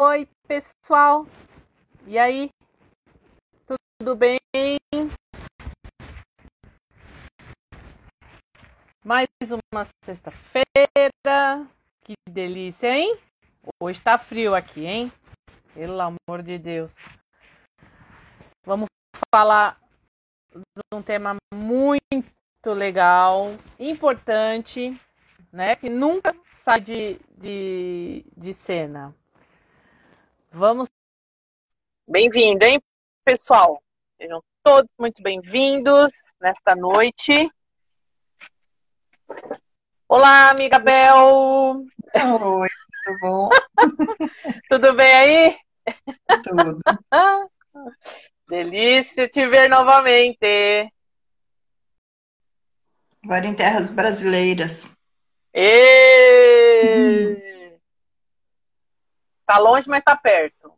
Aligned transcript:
Oi, 0.00 0.28
pessoal. 0.46 1.26
E 2.06 2.16
aí? 2.16 2.50
Tudo 3.66 4.14
bem? 4.14 4.38
Mais 9.04 9.26
uma 9.50 9.84
sexta-feira. 10.04 11.66
Que 12.04 12.14
delícia, 12.30 12.96
hein? 12.96 13.18
Hoje 13.82 14.00
tá 14.00 14.16
frio 14.16 14.54
aqui, 14.54 14.86
hein? 14.86 15.12
Pelo 15.74 16.00
amor 16.00 16.44
de 16.44 16.58
Deus. 16.58 16.92
Vamos 18.64 18.86
falar 19.34 19.80
de 20.54 20.94
um 20.94 21.02
tema 21.02 21.34
muito 21.52 22.72
legal, 22.72 23.48
importante, 23.80 24.96
né? 25.52 25.74
Que 25.74 25.90
nunca 25.90 26.32
sai 26.54 26.80
de, 26.80 27.18
de, 27.36 28.24
de 28.36 28.54
cena. 28.54 29.12
Vamos. 30.50 30.88
Bem-vindo, 32.08 32.64
hein, 32.64 32.80
pessoal? 33.22 33.82
Sejam 34.16 34.42
todos 34.62 34.90
muito 34.98 35.22
bem-vindos 35.22 36.12
nesta 36.40 36.74
noite. 36.74 37.50
Olá, 40.08 40.48
amiga 40.48 40.78
Bel! 40.78 41.84
Oi, 42.14 42.68
tudo 43.04 43.18
bom? 43.20 43.48
tudo 44.70 44.94
bem 44.94 45.14
aí? 45.14 45.58
Tudo. 46.42 46.78
Delícia 48.48 49.28
te 49.28 49.46
ver 49.46 49.68
novamente. 49.68 50.90
Agora 53.22 53.46
em 53.46 53.54
terras 53.54 53.94
brasileiras. 53.94 54.96
E... 55.52 57.47
Tá 59.48 59.56
longe, 59.56 59.88
mas 59.88 60.04
tá 60.04 60.14
perto. 60.14 60.74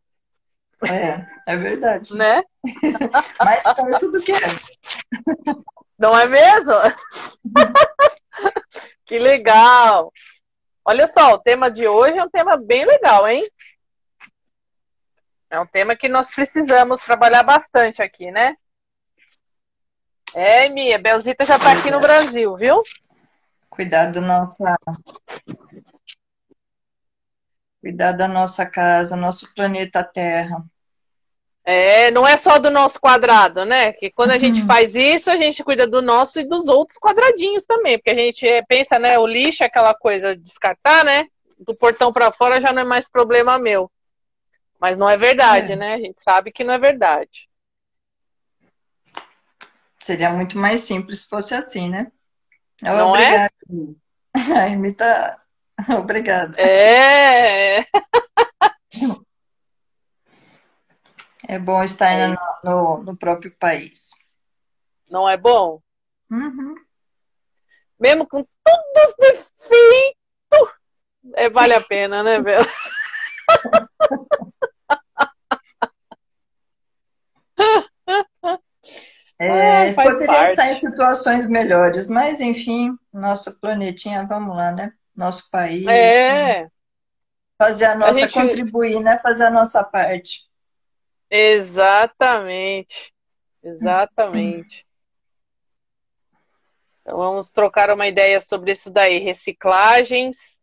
É, 0.88 1.27
é 1.52 1.56
verdade. 1.56 2.15
Né? 2.15 2.41
Mais 3.45 3.65
perto 3.65 4.13
do 4.13 4.23
que 4.23 4.30
é. 4.30 4.38
Não 5.99 6.16
é 6.16 6.24
mesmo? 6.29 6.73
que 9.04 9.18
legal. 9.18 10.13
Olha 10.85 11.09
só, 11.09 11.35
o 11.35 11.38
tema 11.41 11.68
de 11.68 11.88
hoje 11.88 12.16
é 12.16 12.23
um 12.23 12.30
tema 12.30 12.57
bem 12.57 12.85
legal, 12.85 13.26
hein? 13.26 13.45
É 15.51 15.59
um 15.59 15.66
tema 15.66 15.96
que 15.96 16.09
nós 16.09 16.32
precisamos 16.32 17.02
trabalhar 17.02 17.43
bastante 17.43 18.01
aqui, 18.01 18.30
né? 18.30 18.57
É, 20.32 20.68
Mia, 20.68 20.96
Belzita 20.96 21.45
já 21.45 21.59
tá 21.59 21.73
aqui 21.73 21.91
no 21.91 21.98
Brasil, 21.98 22.57
viu? 22.57 22.85
Cuidado 23.68 24.21
da 24.21 24.21
nossa. 24.21 24.79
Cuidar 27.80 28.12
da 28.12 28.28
nossa 28.28 28.66
casa, 28.66 29.16
nosso 29.16 29.54
planeta 29.54 30.04
Terra. 30.04 30.62
É, 31.64 32.10
não 32.10 32.26
é 32.26 32.36
só 32.36 32.59
do 32.59 32.70
nosso 32.70 32.98
quadrado, 33.00 33.64
né? 33.64 33.92
Que 33.92 34.10
quando 34.10 34.30
a 34.30 34.34
uhum. 34.34 34.40
gente 34.40 34.62
faz 34.66 34.95
isso, 34.95 35.30
a 35.30 35.36
gente 35.36 35.62
cuida 35.62 35.86
do 35.86 36.02
nosso 36.02 36.40
e 36.40 36.48
dos 36.48 36.68
outros 36.68 36.98
quadradinhos 36.98 37.64
também, 37.64 37.98
porque 37.98 38.10
a 38.10 38.14
gente 38.14 38.46
pensa, 38.66 38.98
né, 38.98 39.18
o 39.18 39.26
lixo 39.26 39.62
é 39.62 39.66
aquela 39.66 39.95
coisa 39.95 40.34
de 40.36 40.42
descartar, 40.42 41.04
né? 41.04 41.26
Do 41.58 41.74
portão 41.74 42.12
para 42.12 42.32
fora 42.32 42.60
já 42.60 42.73
não 42.73 42.82
é 42.82 42.84
mais 42.84 43.08
problema 43.08 43.58
meu. 43.58 43.90
Mas 44.80 44.96
não 44.96 45.08
é 45.08 45.16
verdade, 45.16 45.73
é. 45.73 45.76
né? 45.76 45.95
A 45.95 45.98
gente 45.98 46.20
sabe 46.20 46.51
que 46.51 46.64
não 46.64 46.74
é 46.74 46.78
verdade. 46.78 47.48
Seria 49.98 50.30
muito 50.30 50.58
mais 50.58 50.80
simples 50.80 51.20
se 51.20 51.28
fosse 51.28 51.54
assim, 51.54 51.90
né? 51.90 52.10
Não 52.82 53.14
é? 53.14 53.48
Obrigado. 53.48 53.96
é? 54.34 54.40
A 54.74 54.95
tá 54.96 55.40
Obrigada. 55.98 56.60
É. 56.60 57.84
É 61.48 61.59
bom 61.59 61.82
estar 61.82 62.12
é 62.12 62.34
no, 62.62 63.02
no, 63.02 63.16
próprio 63.16 63.54
país. 63.59 64.10
Não 65.08 65.28
é 65.28 65.36
bom? 65.36 65.81
Uhum. 66.31 66.75
Mesmo 67.98 68.26
com 68.26 68.46
todos 68.64 69.08
os 69.08 69.14
defeitos, 69.19 70.74
é, 71.34 71.50
vale 71.50 71.74
a 71.74 71.80
pena, 71.80 72.22
né, 72.22 72.40
Bela? 72.40 72.66
É, 79.38 79.92
poderia 79.92 80.26
parte. 80.26 80.50
estar 80.50 80.70
em 80.70 80.74
situações 80.74 81.48
melhores, 81.48 82.08
mas 82.08 82.40
enfim, 82.40 82.96
nosso 83.12 83.58
planetinha, 83.60 84.24
vamos 84.26 84.56
lá, 84.56 84.70
né? 84.70 84.92
Nosso 85.20 85.50
país. 85.50 85.86
É. 85.86 86.62
Né? 86.62 86.70
Fazer 87.58 87.84
a 87.84 87.94
nossa, 87.94 88.10
a 88.10 88.22
gente... 88.22 88.32
contribuir, 88.32 89.00
né? 89.00 89.19
Fazer 89.19 89.44
a 89.44 89.50
nossa 89.50 89.84
parte. 89.84 90.48
Exatamente. 91.31 93.12
Exatamente. 93.62 94.86
Então 97.03 97.19
vamos 97.19 97.50
trocar 97.50 97.91
uma 97.91 98.08
ideia 98.08 98.41
sobre 98.41 98.72
isso 98.72 98.91
daí. 98.91 99.19
Reciclagens. 99.19 100.60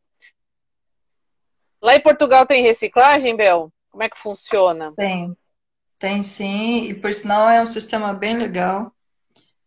Lá 1.81 1.95
em 1.95 2.01
Portugal 2.01 2.45
tem 2.45 2.63
reciclagem, 2.63 3.35
Bel? 3.35 3.72
Como 3.91 4.03
é 4.03 4.09
que 4.09 4.18
funciona? 4.18 4.94
Tem. 4.97 5.38
Tem 6.00 6.22
sim, 6.22 6.84
e 6.84 6.94
por 6.94 7.12
sinal 7.12 7.50
é 7.50 7.62
um 7.62 7.66
sistema 7.66 8.13
bem 8.13 8.38
legal. 8.38 8.91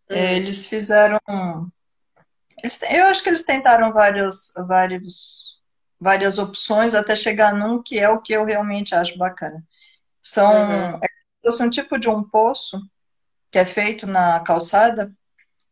Hum. 0.09 0.15
Eles 0.15 0.67
fizeram 0.67 1.19
eles, 2.63 2.83
eu 2.83 3.07
acho 3.07 3.23
que 3.23 3.29
eles 3.29 3.45
tentaram 3.45 3.93
vários, 3.93 4.53
vários, 4.57 5.59
várias 5.99 6.39
opções 6.39 6.95
até 6.95 7.15
chegar 7.15 7.55
num 7.55 7.83
que 7.83 7.99
é 7.99 8.09
o 8.09 8.21
que 8.21 8.33
eu 8.33 8.45
realmente 8.45 8.95
acho 8.95 9.19
bacana. 9.19 9.63
São 10.23 10.51
uhum. 10.51 11.01
é 11.01 11.65
um 11.65 11.71
tipo 11.71 11.99
de 11.99 12.09
um 12.09 12.23
poço 12.23 12.81
que 13.51 13.59
é 13.59 13.65
feito 13.65 14.07
na 14.07 14.41
calçada. 14.41 15.13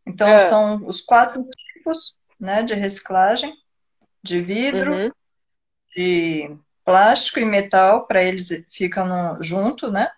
Então 0.06 0.28
é. 0.28 0.38
são 0.38 0.86
os 0.86 1.00
quatro 1.00 1.46
tipos, 1.74 2.18
né, 2.40 2.62
de 2.62 2.74
reciclagem, 2.74 3.54
de 4.22 4.40
vidro, 4.40 4.94
uhum. 4.94 5.10
de 5.94 6.56
plástico 6.84 7.38
e 7.38 7.44
metal 7.44 8.06
para 8.06 8.22
eles 8.22 8.66
ficam 8.72 9.06
no, 9.06 9.42
junto, 9.42 9.90
né? 9.90 10.10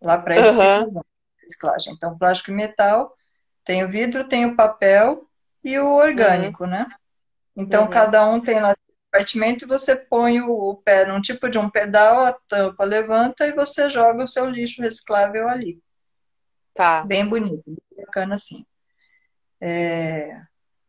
Lá 0.00 0.18
para 0.18 0.36
eles 0.36 0.56
uhum. 0.56 1.00
reciclagem. 1.42 1.94
Então 1.94 2.18
plástico 2.18 2.50
e 2.50 2.54
metal, 2.54 3.16
tem 3.64 3.84
o 3.84 3.88
vidro, 3.88 4.28
tem 4.28 4.44
o 4.44 4.54
papel 4.54 5.27
e 5.62 5.78
o 5.78 5.92
orgânico, 5.92 6.64
uhum. 6.64 6.70
né? 6.70 6.86
Então, 7.56 7.84
uhum. 7.84 7.90
cada 7.90 8.24
um 8.26 8.40
tem 8.40 8.60
lá 8.60 8.68
seu 8.68 8.94
compartimento 9.04 9.64
e 9.64 9.68
você 9.68 9.96
põe 9.96 10.40
o, 10.40 10.76
pé 10.84 11.06
num 11.06 11.20
tipo 11.20 11.50
de 11.50 11.58
um 11.58 11.68
pedal, 11.68 12.24
a 12.24 12.32
tampa 12.32 12.84
levanta 12.84 13.46
e 13.46 13.52
você 13.52 13.90
joga 13.90 14.24
o 14.24 14.28
seu 14.28 14.48
lixo 14.48 14.80
reciclável 14.80 15.48
ali. 15.48 15.82
Tá. 16.72 17.02
Bem 17.02 17.26
bonito, 17.26 17.64
bem 17.66 18.04
bacana 18.04 18.36
assim. 18.36 18.64
É... 19.60 20.40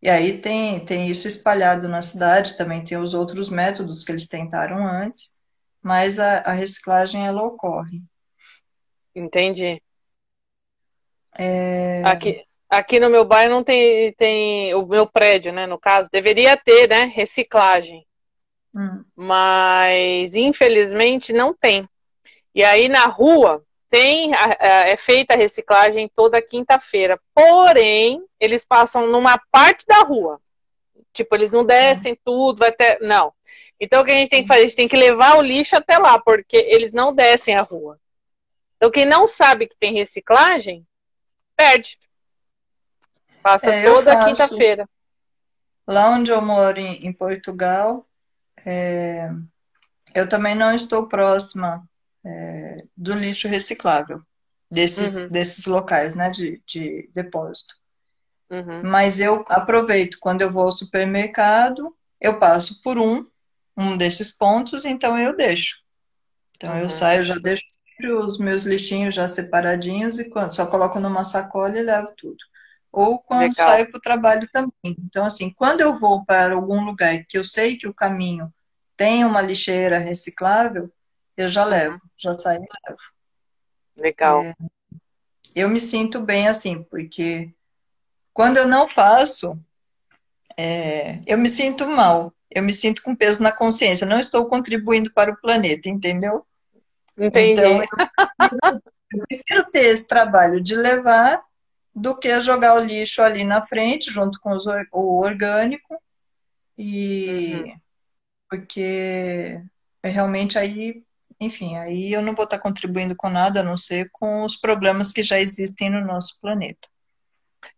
E 0.01 0.09
aí 0.09 0.39
tem, 0.39 0.85
tem 0.85 1.09
isso 1.09 1.27
espalhado 1.27 1.87
na 1.89 2.01
cidade, 2.01 2.55
também 2.55 2.83
tem 2.83 2.97
os 2.97 3.13
outros 3.13 3.49
métodos 3.49 4.03
que 4.03 4.11
eles 4.11 4.27
tentaram 4.27 4.87
antes, 4.87 5.41
mas 5.81 6.19
a, 6.19 6.39
a 6.39 6.51
reciclagem 6.53 7.25
ela 7.25 7.43
ocorre. 7.43 8.01
Entendi. 9.13 9.81
É... 11.37 12.03
Aqui, 12.05 12.45
Aqui 12.69 12.99
no 12.99 13.09
meu 13.09 13.25
bairro 13.25 13.51
não 13.51 13.63
tem, 13.63 14.13
tem 14.13 14.73
o 14.75 14.85
meu 14.85 15.07
prédio, 15.07 15.51
né? 15.51 15.65
No 15.65 15.79
caso, 15.79 16.09
deveria 16.11 16.55
ter, 16.55 16.87
né? 16.87 17.05
Reciclagem. 17.05 18.05
Hum. 18.75 19.03
Mas 19.15 20.35
infelizmente 20.35 21.33
não 21.33 21.53
tem. 21.53 21.87
E 22.53 22.63
aí 22.63 22.87
na 22.87 23.05
rua 23.05 23.63
tem 23.89 24.31
é 24.59 24.95
feita 24.95 25.33
a 25.33 25.37
reciclagem 25.37 26.11
toda 26.15 26.41
quinta-feira. 26.41 27.19
Porém, 27.33 28.23
eles 28.39 28.63
passam 28.63 29.07
numa 29.07 29.41
parte 29.51 29.85
da 29.87 30.03
rua. 30.03 30.39
Tipo, 31.11 31.35
eles 31.35 31.51
não 31.51 31.65
descem 31.65 32.13
hum. 32.13 32.17
tudo, 32.23 32.59
vai 32.59 32.69
até. 32.69 32.99
Não. 32.99 33.33
Então 33.79 34.01
o 34.01 34.05
que 34.05 34.11
a 34.11 34.15
gente 34.15 34.29
tem 34.29 34.41
que 34.43 34.47
fazer? 34.47 34.61
A 34.61 34.63
gente 34.65 34.75
tem 34.75 34.87
que 34.87 34.97
levar 34.97 35.37
o 35.37 35.41
lixo 35.41 35.75
até 35.75 35.97
lá, 35.97 36.19
porque 36.19 36.57
eles 36.57 36.93
não 36.93 37.15
descem 37.15 37.55
a 37.55 37.61
rua. 37.61 37.99
Então, 38.79 38.89
quem 38.89 39.05
não 39.05 39.27
sabe 39.27 39.67
que 39.67 39.75
tem 39.77 39.93
reciclagem, 39.93 40.87
perde. 41.55 41.97
Passa 43.41 43.71
é, 43.71 43.83
toda 43.83 44.25
quinta-feira. 44.25 44.87
Lá 45.87 46.09
onde 46.11 46.31
eu 46.31 46.41
moro, 46.41 46.79
em, 46.79 47.07
em 47.07 47.13
Portugal, 47.13 48.05
é, 48.65 49.29
eu 50.13 50.27
também 50.27 50.55
não 50.55 50.73
estou 50.73 51.07
próxima 51.07 51.83
é, 52.23 52.83
do 52.95 53.13
lixo 53.13 53.47
reciclável, 53.47 54.21
desses, 54.69 55.23
uhum. 55.23 55.31
desses 55.31 55.65
locais 55.65 56.13
né, 56.13 56.29
de, 56.29 56.61
de 56.65 57.09
depósito. 57.13 57.75
Uhum. 58.49 58.83
Mas 58.83 59.19
eu 59.19 59.45
aproveito, 59.47 60.17
quando 60.19 60.41
eu 60.41 60.51
vou 60.51 60.63
ao 60.63 60.71
supermercado, 60.71 61.95
eu 62.19 62.39
passo 62.39 62.81
por 62.81 62.97
um, 62.97 63.25
um 63.77 63.97
desses 63.97 64.31
pontos, 64.31 64.85
então 64.85 65.17
eu 65.17 65.35
deixo. 65.35 65.81
Então 66.57 66.73
uhum. 66.73 66.79
eu 66.79 66.89
saio, 66.89 67.23
já 67.23 67.35
deixo 67.35 67.63
os 68.17 68.37
meus 68.37 68.63
lixinhos 68.63 69.15
já 69.15 69.27
separadinhos 69.27 70.19
e 70.19 70.31
só 70.49 70.65
coloco 70.65 70.99
numa 70.99 71.23
sacola 71.23 71.77
e 71.77 71.83
levo 71.83 72.13
tudo 72.15 72.37
ou 72.91 73.19
quando 73.19 73.49
Legal. 73.49 73.67
saio 73.67 73.89
para 73.89 73.97
o 73.97 74.01
trabalho 74.01 74.49
também. 74.51 74.71
Então, 74.83 75.25
assim, 75.25 75.53
quando 75.53 75.81
eu 75.81 75.95
vou 75.95 76.25
para 76.25 76.53
algum 76.53 76.83
lugar 76.83 77.23
que 77.27 77.37
eu 77.37 77.43
sei 77.43 77.77
que 77.77 77.87
o 77.87 77.93
caminho 77.93 78.51
tem 78.97 79.23
uma 79.23 79.41
lixeira 79.41 79.99
reciclável, 79.99 80.91
eu 81.37 81.47
já 81.47 81.63
levo, 81.63 82.01
já 82.17 82.33
saio 82.33 82.61
e 82.63 82.89
levo. 82.89 83.01
Legal. 83.97 84.43
É, 84.43 84.55
eu 85.55 85.69
me 85.69 85.79
sinto 85.79 86.19
bem 86.19 86.47
assim, 86.47 86.83
porque 86.83 87.53
quando 88.33 88.57
eu 88.57 88.67
não 88.67 88.87
faço, 88.87 89.57
é, 90.57 91.19
eu 91.27 91.37
me 91.37 91.47
sinto 91.47 91.87
mal. 91.87 92.33
Eu 92.49 92.63
me 92.63 92.73
sinto 92.73 93.03
com 93.03 93.15
peso 93.15 93.43
na 93.43 93.51
consciência. 93.51 94.07
Não 94.07 94.19
estou 94.19 94.47
contribuindo 94.47 95.13
para 95.13 95.31
o 95.31 95.39
planeta, 95.39 95.87
entendeu? 95.87 96.45
Entendi. 97.17 97.51
Então, 97.51 97.81
eu, 97.81 98.81
eu 99.13 99.25
prefiro 99.27 99.71
ter 99.71 99.85
esse 99.85 100.07
trabalho 100.07 100.61
de 100.61 100.75
levar 100.75 101.43
do 101.99 102.15
que 102.17 102.41
jogar 102.41 102.75
o 102.75 102.83
lixo 102.83 103.21
ali 103.21 103.43
na 103.43 103.61
frente, 103.61 104.11
junto 104.11 104.39
com 104.39 104.51
os, 104.51 104.65
o 104.91 105.19
orgânico. 105.19 106.01
E 106.77 107.55
uhum. 107.55 107.79
porque 108.49 109.61
realmente 110.03 110.57
aí, 110.57 111.03
enfim, 111.39 111.75
aí 111.75 112.13
eu 112.13 112.21
não 112.21 112.33
vou 112.33 112.45
estar 112.45 112.59
contribuindo 112.59 113.15
com 113.15 113.29
nada, 113.29 113.59
a 113.59 113.63
não 113.63 113.77
ser 113.77 114.09
com 114.11 114.43
os 114.43 114.55
problemas 114.55 115.11
que 115.11 115.23
já 115.23 115.39
existem 115.39 115.89
no 115.89 116.05
nosso 116.05 116.39
planeta. 116.41 116.87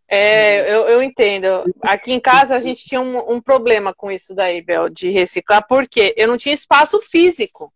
É, 0.08 0.72
eu, 0.72 0.88
eu 0.90 1.02
entendo. 1.02 1.64
Aqui 1.82 2.12
em 2.12 2.20
casa 2.20 2.56
a 2.56 2.62
gente 2.62 2.86
tinha 2.86 3.02
um, 3.02 3.34
um 3.34 3.42
problema 3.42 3.94
com 3.94 4.12
isso 4.12 4.36
daí, 4.36 4.62
Bel, 4.62 4.90
de 4.90 5.10
reciclar, 5.10 5.66
porque 5.68 6.14
eu 6.18 6.28
não 6.28 6.38
tinha 6.38 6.54
espaço 6.54 7.02
físico. 7.02 7.74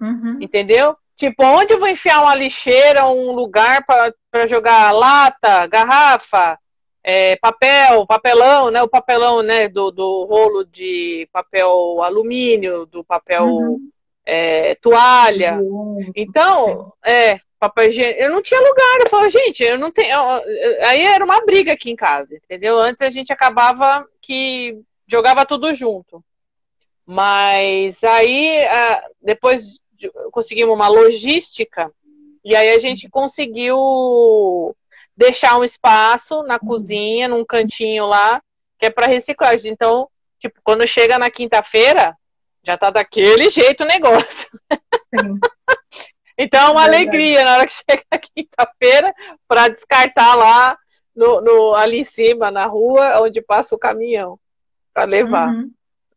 Uhum. 0.00 0.38
Entendeu? 0.40 0.96
Tipo, 1.16 1.44
onde 1.44 1.72
eu 1.72 1.78
vou 1.78 1.88
enfiar 1.88 2.22
uma 2.22 2.34
lixeira, 2.34 3.06
um 3.06 3.32
lugar 3.32 3.84
para 3.86 4.12
jogar 4.46 4.92
lata, 4.92 5.66
garrafa, 5.66 6.58
é, 7.02 7.36
papel, 7.36 8.04
papelão, 8.04 8.70
né? 8.70 8.82
O 8.82 8.88
papelão, 8.88 9.40
né? 9.42 9.68
Do, 9.68 9.92
do 9.92 10.24
rolo 10.24 10.64
de 10.64 11.28
papel 11.32 12.02
alumínio, 12.02 12.84
do 12.84 13.04
papel 13.04 13.44
uhum. 13.44 13.90
é, 14.26 14.74
toalha. 14.74 15.54
Uhum. 15.60 16.10
Então, 16.16 16.92
é, 17.04 17.38
papel 17.60 17.88
higiênico. 17.88 18.20
Eu 18.20 18.30
não 18.32 18.42
tinha 18.42 18.60
lugar. 18.60 19.00
Eu 19.00 19.08
falava, 19.08 19.30
gente, 19.30 19.62
eu 19.62 19.78
não 19.78 19.92
tenho. 19.92 20.18
Aí 20.82 21.02
era 21.02 21.24
uma 21.24 21.44
briga 21.44 21.72
aqui 21.72 21.90
em 21.90 21.96
casa, 21.96 22.34
entendeu? 22.34 22.78
Antes 22.78 23.02
a 23.02 23.10
gente 23.10 23.32
acabava 23.32 24.04
que 24.20 24.76
jogava 25.06 25.46
tudo 25.46 25.72
junto. 25.74 26.24
Mas 27.06 28.02
aí, 28.02 28.66
depois 29.22 29.64
conseguimos 30.32 30.74
uma 30.74 30.88
logística, 30.88 31.90
e 32.46 32.54
aí 32.54 32.70
a 32.70 32.78
gente 32.78 33.08
conseguiu 33.08 33.76
deixar 35.16 35.58
um 35.58 35.64
espaço 35.64 36.44
na 36.44 36.60
cozinha, 36.60 37.26
num 37.26 37.44
cantinho 37.44 38.06
lá, 38.06 38.40
que 38.78 38.86
é 38.86 38.90
para 38.90 39.08
reciclagem. 39.08 39.72
Então, 39.72 40.08
tipo, 40.38 40.60
quando 40.62 40.86
chega 40.86 41.18
na 41.18 41.28
quinta-feira, 41.28 42.16
já 42.62 42.78
tá 42.78 42.90
daquele 42.90 43.50
jeito 43.50 43.82
o 43.82 43.86
negócio. 43.86 44.48
então, 46.38 46.68
é 46.68 46.70
uma 46.70 46.84
alegria 46.84 47.44
na 47.44 47.56
hora 47.56 47.66
que 47.66 47.72
chega 47.72 48.04
na 48.12 48.18
quinta-feira 48.18 49.12
para 49.48 49.66
descartar 49.66 50.36
lá 50.36 50.78
no, 51.16 51.40
no, 51.40 51.74
ali 51.74 51.98
em 51.98 52.04
cima, 52.04 52.48
na 52.52 52.66
rua, 52.66 53.22
onde 53.22 53.42
passa 53.42 53.74
o 53.74 53.78
caminhão 53.78 54.38
para 54.94 55.02
levar. 55.02 55.48
Uhum. 55.48 55.68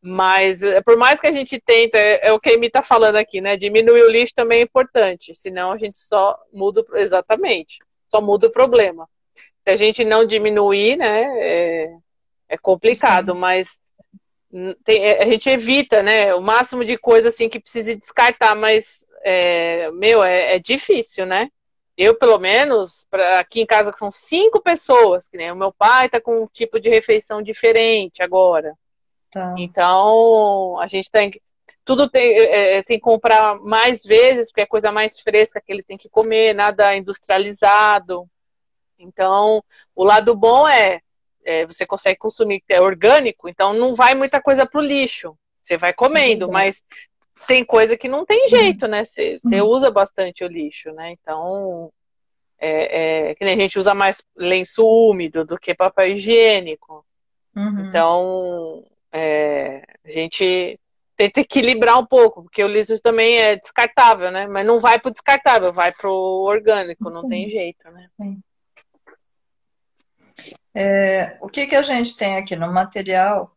Mas, 0.02 0.64
eh, 0.64 0.82
por 0.82 0.98
mais 0.98 1.20
que 1.20 1.28
a 1.28 1.32
gente 1.32 1.60
tenta, 1.60 1.98
é, 1.98 2.28
é 2.28 2.34
o 2.34 2.40
que 2.40 2.50
a 2.50 2.56
Amy 2.56 2.68
está 2.68 2.82
falando 2.82 3.18
aqui, 3.18 3.42
né? 3.42 3.58
Diminuir 3.58 4.04
o 4.04 4.10
lixo 4.10 4.34
também 4.34 4.60
é 4.60 4.64
importante, 4.64 5.36
senão 5.36 5.72
a 5.72 5.78
gente 5.78 6.00
só 6.00 6.38
muda, 6.54 6.86
exatamente, 6.96 7.80
só 8.08 8.22
muda 8.22 8.48
o 8.48 8.52
problema. 8.52 9.08
Se 9.64 9.72
a 9.72 9.76
gente 9.76 10.06
não 10.06 10.26
diminuir, 10.26 10.96
né, 10.98 11.24
é, 11.38 11.98
é 12.50 12.58
complicado, 12.58 13.34
Sim. 13.34 13.40
mas 13.40 13.80
tem, 14.84 15.04
é, 15.06 15.22
a 15.22 15.26
gente 15.28 15.50
evita, 15.50 16.02
né, 16.02 16.34
o 16.34 16.42
máximo 16.42 16.86
de 16.86 16.98
coisa 16.98 17.28
assim 17.28 17.50
que 17.50 17.60
precise 17.60 17.96
descartar, 17.96 18.56
mas, 18.56 19.06
é, 19.24 19.92
meu, 19.92 20.24
é, 20.24 20.56
é 20.56 20.60
difícil, 20.60 21.26
né? 21.26 21.50
Eu, 21.98 22.16
pelo 22.16 22.40
menos, 22.40 23.06
pra, 23.12 23.42
aqui 23.42 23.60
em 23.60 23.66
casa 23.66 23.92
são 23.92 24.10
cinco 24.10 24.62
pessoas, 24.62 25.28
que 25.28 25.36
nem 25.36 25.52
o 25.52 25.56
meu 25.56 25.74
pai 25.74 26.06
está 26.06 26.22
com 26.22 26.44
um 26.44 26.48
tipo 26.48 26.80
de 26.80 26.90
refeição 26.90 27.42
diferente 27.42 28.24
agora. 28.24 28.74
Tá. 29.32 29.56
Então, 29.58 30.80
a 30.80 30.88
gente 30.88 31.10
tem 31.10 31.32
que. 31.32 31.42
Tudo 31.86 32.10
tem, 32.10 32.22
é, 32.22 32.78
é, 32.78 32.84
tem 32.84 32.98
que 32.98 33.04
comprar 33.04 33.56
mais 33.60 34.04
vezes, 34.04 34.50
porque 34.50 34.62
é 34.62 34.66
coisa 34.66 34.92
mais 34.92 35.20
fresca 35.20 35.62
que 35.62 35.72
ele 35.72 35.84
tem 35.84 35.98
que 35.98 36.10
comer, 36.10 36.54
nada 36.54 36.96
industrializado. 36.96 38.30
Então, 38.98 39.64
o 39.96 40.04
lado 40.04 40.36
bom 40.36 40.68
é, 40.68 41.00
é 41.44 41.66
você 41.66 41.86
consegue 41.86 42.20
consumir 42.20 42.62
é 42.70 42.82
orgânico, 42.82 43.48
então 43.50 43.74
não 43.74 43.96
vai 43.96 44.14
muita 44.14 44.42
coisa 44.42 44.66
pro 44.66 44.82
lixo. 44.82 45.36
Você 45.62 45.78
vai 45.78 45.94
comendo, 45.94 46.46
uhum. 46.46 46.52
mas 46.52 46.84
tem 47.48 47.64
coisa 47.64 47.98
que 47.98 48.08
não 48.08 48.26
tem 48.26 48.48
jeito, 48.48 48.88
né? 48.88 49.06
Você, 49.06 49.38
você 49.40 49.62
uhum. 49.62 49.68
usa 49.70 49.90
bastante 49.90 50.44
o 50.44 50.48
lixo, 50.48 50.92
né? 50.92 51.12
Então, 51.12 51.92
é, 52.60 53.30
é, 53.30 53.36
que 53.36 53.46
nem 53.46 53.56
a 53.56 53.58
gente 53.58 53.80
usa 53.80 53.94
mais 53.94 54.22
lenço 54.36 54.86
úmido 54.86 55.46
do 55.46 55.58
que 55.58 55.74
papel 55.74 56.10
higiênico. 56.10 57.06
Uhum. 57.56 57.86
Então, 57.88 58.84
é, 59.12 59.84
a 60.06 60.12
gente 60.12 60.80
tenta 61.18 61.42
equilibrar 61.42 62.00
um 62.00 62.06
pouco, 62.06 62.44
porque 62.44 62.64
o 62.64 62.68
liso 62.68 62.98
também 63.02 63.40
é 63.40 63.58
descartável, 63.58 64.32
né? 64.32 64.48
Mas 64.48 64.66
não 64.66 64.80
vai 64.80 64.98
pro 65.00 65.12
descartável, 65.12 65.74
vai 65.74 65.92
pro 65.92 66.12
orgânico, 66.14 67.10
não 67.10 67.28
tem 67.28 67.50
jeito, 67.50 67.90
né? 67.92 68.10
É, 70.74 71.38
o 71.42 71.50
que, 71.50 71.68
que 71.68 71.76
a 71.76 71.82
gente 71.82 72.16
tem 72.16 72.38
aqui 72.38 72.56
no 72.56 72.72
material 72.72 73.54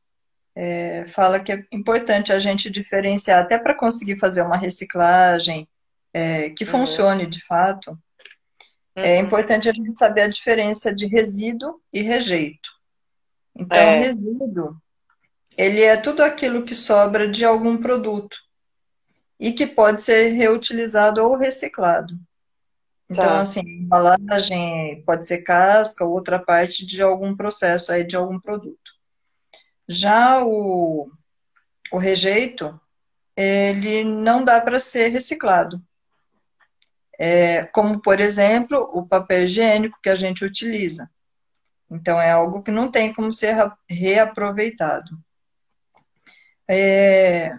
é, 0.57 1.07
fala 1.07 1.39
que 1.39 1.53
é 1.53 1.65
importante 1.71 2.33
a 2.33 2.39
gente 2.39 2.69
diferenciar, 2.69 3.41
até 3.41 3.59
para 3.59 3.77
conseguir 3.77 4.19
fazer 4.19 4.43
uma 4.43 4.57
reciclagem 4.57 5.69
é, 6.13 6.51
que 6.51 6.65
uhum. 6.65 6.71
funcione 6.71 7.27
de 7.27 7.45
fato, 7.45 7.97
é 8.95 9.01
uhum. 9.01 9.07
é 9.07 9.19
importante 9.19 9.69
a 9.69 9.73
gente 9.73 9.99
saber 9.99 10.23
a 10.23 10.29
diferença 10.29 10.93
de 10.93 11.07
resíduo 11.07 11.81
e 11.93 12.03
rejeito. 12.03 12.71
Então, 13.55 13.79
é. 13.79 13.99
resíduo 14.01 14.77
ele 15.57 15.83
é 15.83 15.97
tudo 15.97 16.23
aquilo 16.23 16.65
que 16.65 16.75
sobra 16.75 17.29
de 17.29 17.45
algum 17.45 17.77
produto 17.77 18.37
e 19.39 19.53
que 19.53 19.67
pode 19.67 20.03
ser 20.03 20.31
reutilizado 20.31 21.23
ou 21.23 21.37
reciclado. 21.37 22.15
Então, 23.11 23.25
tá. 23.25 23.41
assim, 23.41 23.61
embalagem 23.61 25.03
pode 25.05 25.27
ser 25.27 25.43
casca 25.43 26.05
ou 26.05 26.13
outra 26.13 26.39
parte 26.39 26.87
de 26.87 27.03
algum 27.03 27.37
processo 27.37 27.93
aí 27.93 28.05
de 28.05 28.17
algum 28.17 28.41
produto. 28.41 28.93
Já 29.87 30.43
o, 30.45 31.11
o 31.91 31.99
rejeito, 31.99 32.81
ele 33.37 34.05
não 34.05 34.45
dá 34.45 34.61
para 34.61 34.79
ser 34.79 35.09
reciclado. 35.09 35.83
É, 37.19 37.65
como, 37.65 38.01
por 38.01 38.21
exemplo, 38.21 38.91
o 38.95 39.07
papel 39.07 39.45
higiênico 39.45 39.99
que 40.03 40.09
a 40.09 40.17
gente 40.17 40.45
utiliza. 40.45 41.11
Então, 41.91 42.19
é 42.19 42.31
algo 42.31 42.63
que 42.63 42.71
não 42.71 42.91
tem 42.91 43.13
como 43.13 43.33
ser 43.33 43.55
reaproveitado 43.87 45.11
é, 46.69 47.59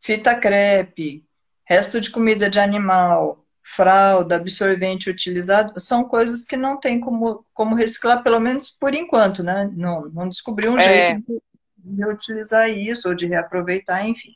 fita 0.00 0.34
crepe, 0.34 1.24
resto 1.64 2.00
de 2.00 2.10
comida 2.10 2.48
de 2.48 2.60
animal, 2.60 3.44
fralda, 3.62 4.36
absorvente 4.36 5.10
utilizado, 5.10 5.78
são 5.80 6.04
coisas 6.04 6.44
que 6.44 6.56
não 6.56 6.78
tem 6.78 7.00
como, 7.00 7.44
como 7.52 7.74
reciclar, 7.74 8.22
pelo 8.22 8.38
menos 8.38 8.70
por 8.70 8.94
enquanto, 8.94 9.42
né? 9.42 9.68
Não, 9.74 10.08
não 10.08 10.28
descobri 10.28 10.68
um 10.68 10.78
é. 10.78 11.08
jeito 11.08 11.42
de 11.76 12.02
reutilizar 12.02 12.70
isso 12.70 13.08
ou 13.08 13.14
de 13.14 13.26
reaproveitar, 13.26 14.06
enfim. 14.06 14.34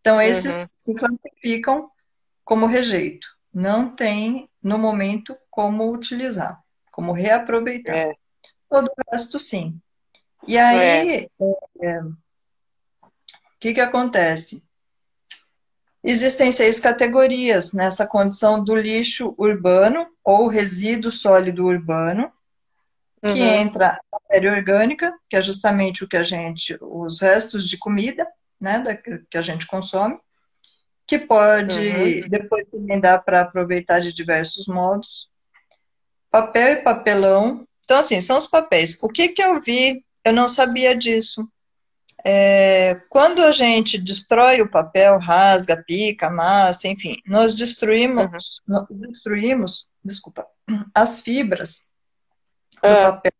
Então, 0.00 0.20
esses 0.20 0.62
uhum. 0.62 0.68
se 0.76 0.94
classificam 0.94 1.90
como 2.44 2.66
rejeito. 2.66 3.26
Não 3.52 3.90
tem, 3.90 4.48
no 4.62 4.78
momento, 4.78 5.36
como 5.50 5.90
utilizar, 5.92 6.60
como 6.92 7.12
reaproveitar. 7.12 7.96
É. 7.96 8.14
Todo 8.68 8.86
o 8.86 9.12
resto, 9.12 9.38
sim. 9.38 9.80
E 10.46 10.58
aí, 10.58 11.28
é. 11.80 12.00
Que, 13.60 13.74
que 13.74 13.80
acontece? 13.80 14.68
Existem 16.02 16.50
seis 16.50 16.80
categorias 16.80 17.74
nessa 17.74 18.06
condição 18.06 18.64
do 18.64 18.74
lixo 18.74 19.34
urbano 19.36 20.08
ou 20.24 20.48
resíduo 20.48 21.12
sólido 21.12 21.66
urbano, 21.66 22.32
que 23.20 23.28
uhum. 23.28 23.36
entra 23.36 24.00
a 24.10 24.18
matéria 24.18 24.50
orgânica, 24.50 25.12
que 25.28 25.36
é 25.36 25.42
justamente 25.42 26.02
o 26.02 26.08
que 26.08 26.16
a 26.16 26.22
gente, 26.22 26.78
os 26.80 27.20
restos 27.20 27.68
de 27.68 27.76
comida, 27.76 28.26
né, 28.58 28.80
da, 28.80 28.96
que 28.96 29.36
a 29.36 29.42
gente 29.42 29.66
consome, 29.66 30.18
que 31.06 31.18
pode 31.18 31.86
uhum. 31.86 32.28
depois 32.30 32.66
também 32.70 32.98
dar 32.98 33.18
para 33.18 33.42
aproveitar 33.42 34.00
de 34.00 34.14
diversos 34.14 34.66
modos. 34.66 35.30
Papel 36.30 36.74
e 36.74 36.76
papelão. 36.76 37.66
Então, 37.84 37.98
assim, 37.98 38.22
são 38.22 38.38
os 38.38 38.46
papéis. 38.46 39.02
O 39.02 39.08
que, 39.08 39.28
que 39.28 39.42
eu 39.42 39.60
vi? 39.60 40.02
Eu 40.24 40.32
não 40.32 40.48
sabia 40.48 40.96
disso. 40.96 41.46
É, 42.24 43.00
quando 43.08 43.42
a 43.42 43.52
gente 43.52 43.98
destrói 43.98 44.60
o 44.60 44.70
papel, 44.70 45.18
rasga, 45.18 45.82
pica, 45.86 46.28
massa, 46.28 46.88
enfim, 46.88 47.16
nós 47.26 47.54
destruímos, 47.54 48.60
uhum. 48.68 48.86
destruímos, 48.90 49.88
desculpa, 50.04 50.46
as 50.94 51.20
fibras 51.20 51.88
do 52.82 52.88
é. 52.88 53.02
papel. 53.02 53.32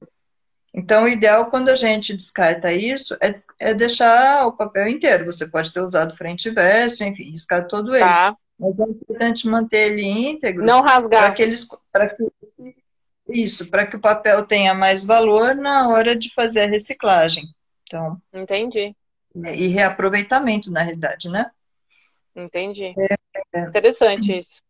Então, 0.72 1.04
o 1.04 1.08
ideal 1.08 1.50
quando 1.50 1.68
a 1.68 1.74
gente 1.74 2.14
descarta 2.14 2.72
isso 2.72 3.16
é, 3.20 3.34
é, 3.58 3.74
deixar 3.74 4.46
o 4.46 4.52
papel 4.52 4.86
inteiro. 4.88 5.26
Você 5.26 5.48
pode 5.48 5.72
ter 5.72 5.80
usado 5.80 6.16
frente 6.16 6.48
e 6.48 6.52
verso, 6.52 7.02
enfim, 7.02 7.30
riscar 7.30 7.66
todo 7.66 7.94
ele. 7.94 8.04
Tá. 8.04 8.36
Mas 8.58 8.78
é 8.78 8.82
importante 8.84 9.48
manter 9.48 9.92
ele 9.92 10.02
íntegro. 10.02 10.64
Não 10.64 10.82
rasgar. 10.82 11.22
Para 11.22 11.32
que, 11.32 11.42
eles, 11.42 11.66
que 11.66 12.32
isso, 13.28 13.68
para 13.70 13.86
que 13.86 13.96
o 13.96 14.00
papel 14.00 14.44
tenha 14.46 14.74
mais 14.74 15.04
valor 15.04 15.54
na 15.56 15.88
hora 15.88 16.14
de 16.14 16.32
fazer 16.34 16.60
a 16.62 16.66
reciclagem. 16.66 17.44
Então. 17.90 18.22
Entendi. 18.32 18.94
E 19.34 19.66
reaproveitamento, 19.66 20.70
na 20.70 20.82
realidade, 20.82 21.28
né? 21.28 21.50
Entendi. 22.34 22.94
É, 23.52 23.60
Interessante 23.60 24.38
isso. 24.38 24.62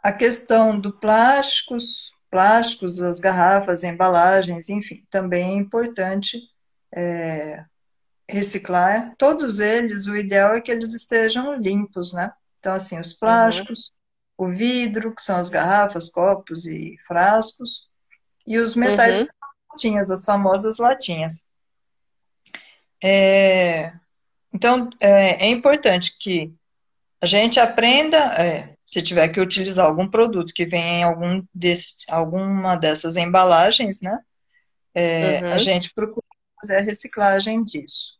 A 0.00 0.12
questão 0.12 0.78
do 0.78 0.92
plásticos, 0.92 2.12
plásticos, 2.30 3.02
as 3.02 3.18
garrafas, 3.18 3.82
embalagens, 3.82 4.68
enfim, 4.68 5.04
também 5.10 5.52
é 5.52 5.54
importante 5.54 6.38
é, 6.94 7.64
reciclar. 8.28 9.14
Todos 9.18 9.58
eles, 9.58 10.06
o 10.06 10.16
ideal 10.16 10.54
é 10.54 10.60
que 10.60 10.70
eles 10.70 10.94
estejam 10.94 11.54
limpos, 11.54 12.12
né? 12.12 12.32
Então, 12.60 12.72
assim, 12.72 12.98
os 13.00 13.12
plásticos, 13.14 13.92
uhum. 14.38 14.46
o 14.46 14.50
vidro, 14.50 15.14
que 15.14 15.22
são 15.22 15.36
as 15.36 15.50
garrafas, 15.50 16.08
copos 16.08 16.66
e 16.66 16.96
frascos, 17.06 17.88
e 18.46 18.58
os 18.58 18.76
metais, 18.76 19.20
uhum. 19.20 19.26
latinhas, 19.70 20.10
as 20.10 20.24
famosas 20.24 20.78
latinhas. 20.78 21.50
É, 23.06 23.92
então, 24.50 24.88
é, 24.98 25.46
é, 25.46 25.50
importante 25.50 26.16
que 26.18 26.50
a 27.20 27.26
gente 27.26 27.60
aprenda, 27.60 28.16
é, 28.42 28.76
se 28.86 29.02
tiver 29.02 29.28
que 29.28 29.40
utilizar 29.40 29.84
algum 29.84 30.08
produto 30.08 30.54
que 30.54 30.64
venha 30.64 31.00
em 31.00 31.02
algum 31.02 31.44
desse, 31.54 32.06
alguma 32.08 32.76
dessas 32.76 33.16
embalagens, 33.16 34.00
né? 34.00 34.18
É, 34.94 35.40
uhum. 35.42 35.52
A 35.52 35.58
gente 35.58 35.92
procura 35.92 36.24
fazer 36.58 36.78
a 36.78 36.80
reciclagem 36.80 37.62
disso, 37.62 38.16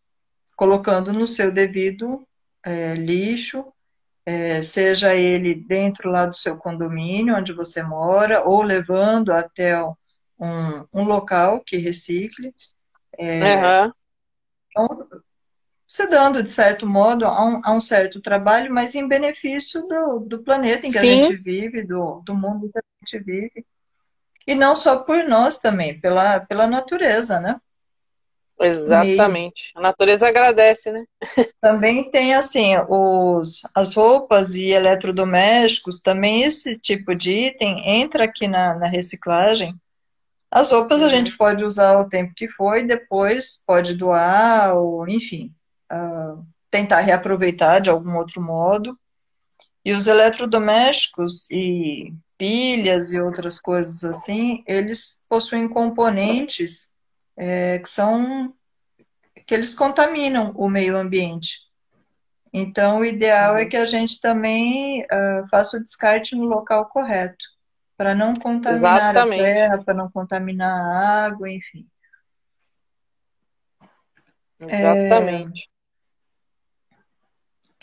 colocando 0.55 1.15
no 1.15 1.27
seu 1.27 1.51
devido 1.51 2.29
é, 2.63 2.93
lixo, 2.93 3.73
é, 4.27 4.61
seja 4.61 5.15
ele 5.15 5.55
dentro 5.55 6.11
lá 6.11 6.27
do 6.27 6.37
seu 6.37 6.59
condomínio, 6.59 7.37
onde 7.37 7.55
você 7.55 7.83
mora, 7.83 8.47
ou 8.47 8.63
levando 8.63 9.33
até 9.33 9.83
um, 9.83 9.95
um 10.93 11.05
local 11.05 11.63
que 11.65 11.79
recicle. 11.79 12.53
Uhum. 13.19 13.93
Então, 14.75 15.09
se 15.87 16.09
dando, 16.09 16.43
de 16.43 16.51
certo 16.51 16.87
modo, 16.87 17.25
a 17.25 17.45
um, 17.45 17.61
a 17.63 17.73
um, 17.73 17.81
certo 17.81 18.21
trabalho, 18.21 18.73
mas 18.73 18.95
em 18.95 19.07
benefício 19.07 19.87
do, 19.87 20.19
do 20.21 20.43
planeta 20.43 20.87
em 20.87 20.91
que 20.91 20.99
Sim. 20.99 21.21
a 21.21 21.23
gente 21.23 21.37
vive, 21.37 21.83
do, 21.83 22.21
do 22.25 22.35
mundo 22.35 22.69
que 22.73 22.79
a 22.79 22.83
gente 22.99 23.25
vive. 23.25 23.65
E 24.47 24.55
não 24.55 24.75
só 24.75 25.05
por 25.05 25.25
nós 25.25 25.59
também, 25.59 25.99
pela, 26.01 26.41
pela 26.41 26.67
natureza, 26.67 27.39
né? 27.39 27.61
Exatamente. 28.61 29.73
E 29.75 29.79
a 29.79 29.81
natureza 29.81 30.29
agradece, 30.29 30.91
né? 30.91 31.05
também 31.61 32.11
tem, 32.11 32.35
assim, 32.35 32.77
os, 32.89 33.63
as 33.75 33.95
roupas 33.95 34.55
e 34.55 34.71
eletrodomésticos, 34.71 36.01
também 36.01 36.43
esse 36.43 36.79
tipo 36.79 37.15
de 37.15 37.49
item 37.49 37.83
entra 37.89 38.25
aqui 38.25 38.49
na, 38.49 38.75
na 38.75 38.87
reciclagem. 38.87 39.75
As 40.55 40.71
roupas 40.71 41.01
uhum. 41.01 41.07
a 41.07 41.09
gente 41.09 41.37
pode 41.37 41.65
usar 41.65 41.99
o 41.99 42.09
tempo 42.09 42.33
que 42.37 42.49
foi, 42.49 42.85
depois 42.85 43.65
pode 43.67 43.95
doar, 43.95 44.77
ou 44.77 45.09
enfim, 45.09 45.53
uh, 45.93 46.47
tentar 46.71 47.01
reaproveitar 47.01 47.81
de 47.81 47.91
algum 47.91 48.17
outro 48.17 48.41
modo. 48.41 48.97
E 49.85 49.93
os 49.93 50.07
eletrodomésticos 50.07 51.51
e 51.51 52.15
pilhas 52.39 53.13
e 53.13 53.21
outras 53.21 53.59
coisas 53.59 54.05
assim, 54.05 54.63
eles 54.65 55.27
possuem 55.29 55.69
componentes 55.69 56.95
é, 57.37 57.81
que 57.81 57.89
são 57.89 58.55
que 59.47 59.55
eles 59.55 59.75
contaminam 59.75 60.53
o 60.55 60.71
meio 60.71 60.97
ambiente. 60.97 61.59
Então, 62.53 63.01
o 63.01 63.05
ideal 63.05 63.57
é 63.57 63.67
que 63.67 63.77
a 63.77 63.85
gente 63.85 64.21
também 64.21 65.03
uh, 65.03 65.49
faça 65.51 65.79
o 65.79 65.83
descarte 65.83 66.37
no 66.37 66.45
local 66.45 66.87
correto, 66.87 67.45
para 67.97 68.15
não 68.15 68.35
contaminar 68.35 69.11
Exatamente. 69.11 69.41
a 69.41 69.45
terra, 69.45 69.85
para 69.85 69.95
não 69.95 70.11
contaminar 70.11 70.71
a 70.71 71.27
água, 71.27 71.51
enfim. 71.51 71.87
Exatamente. 74.61 75.71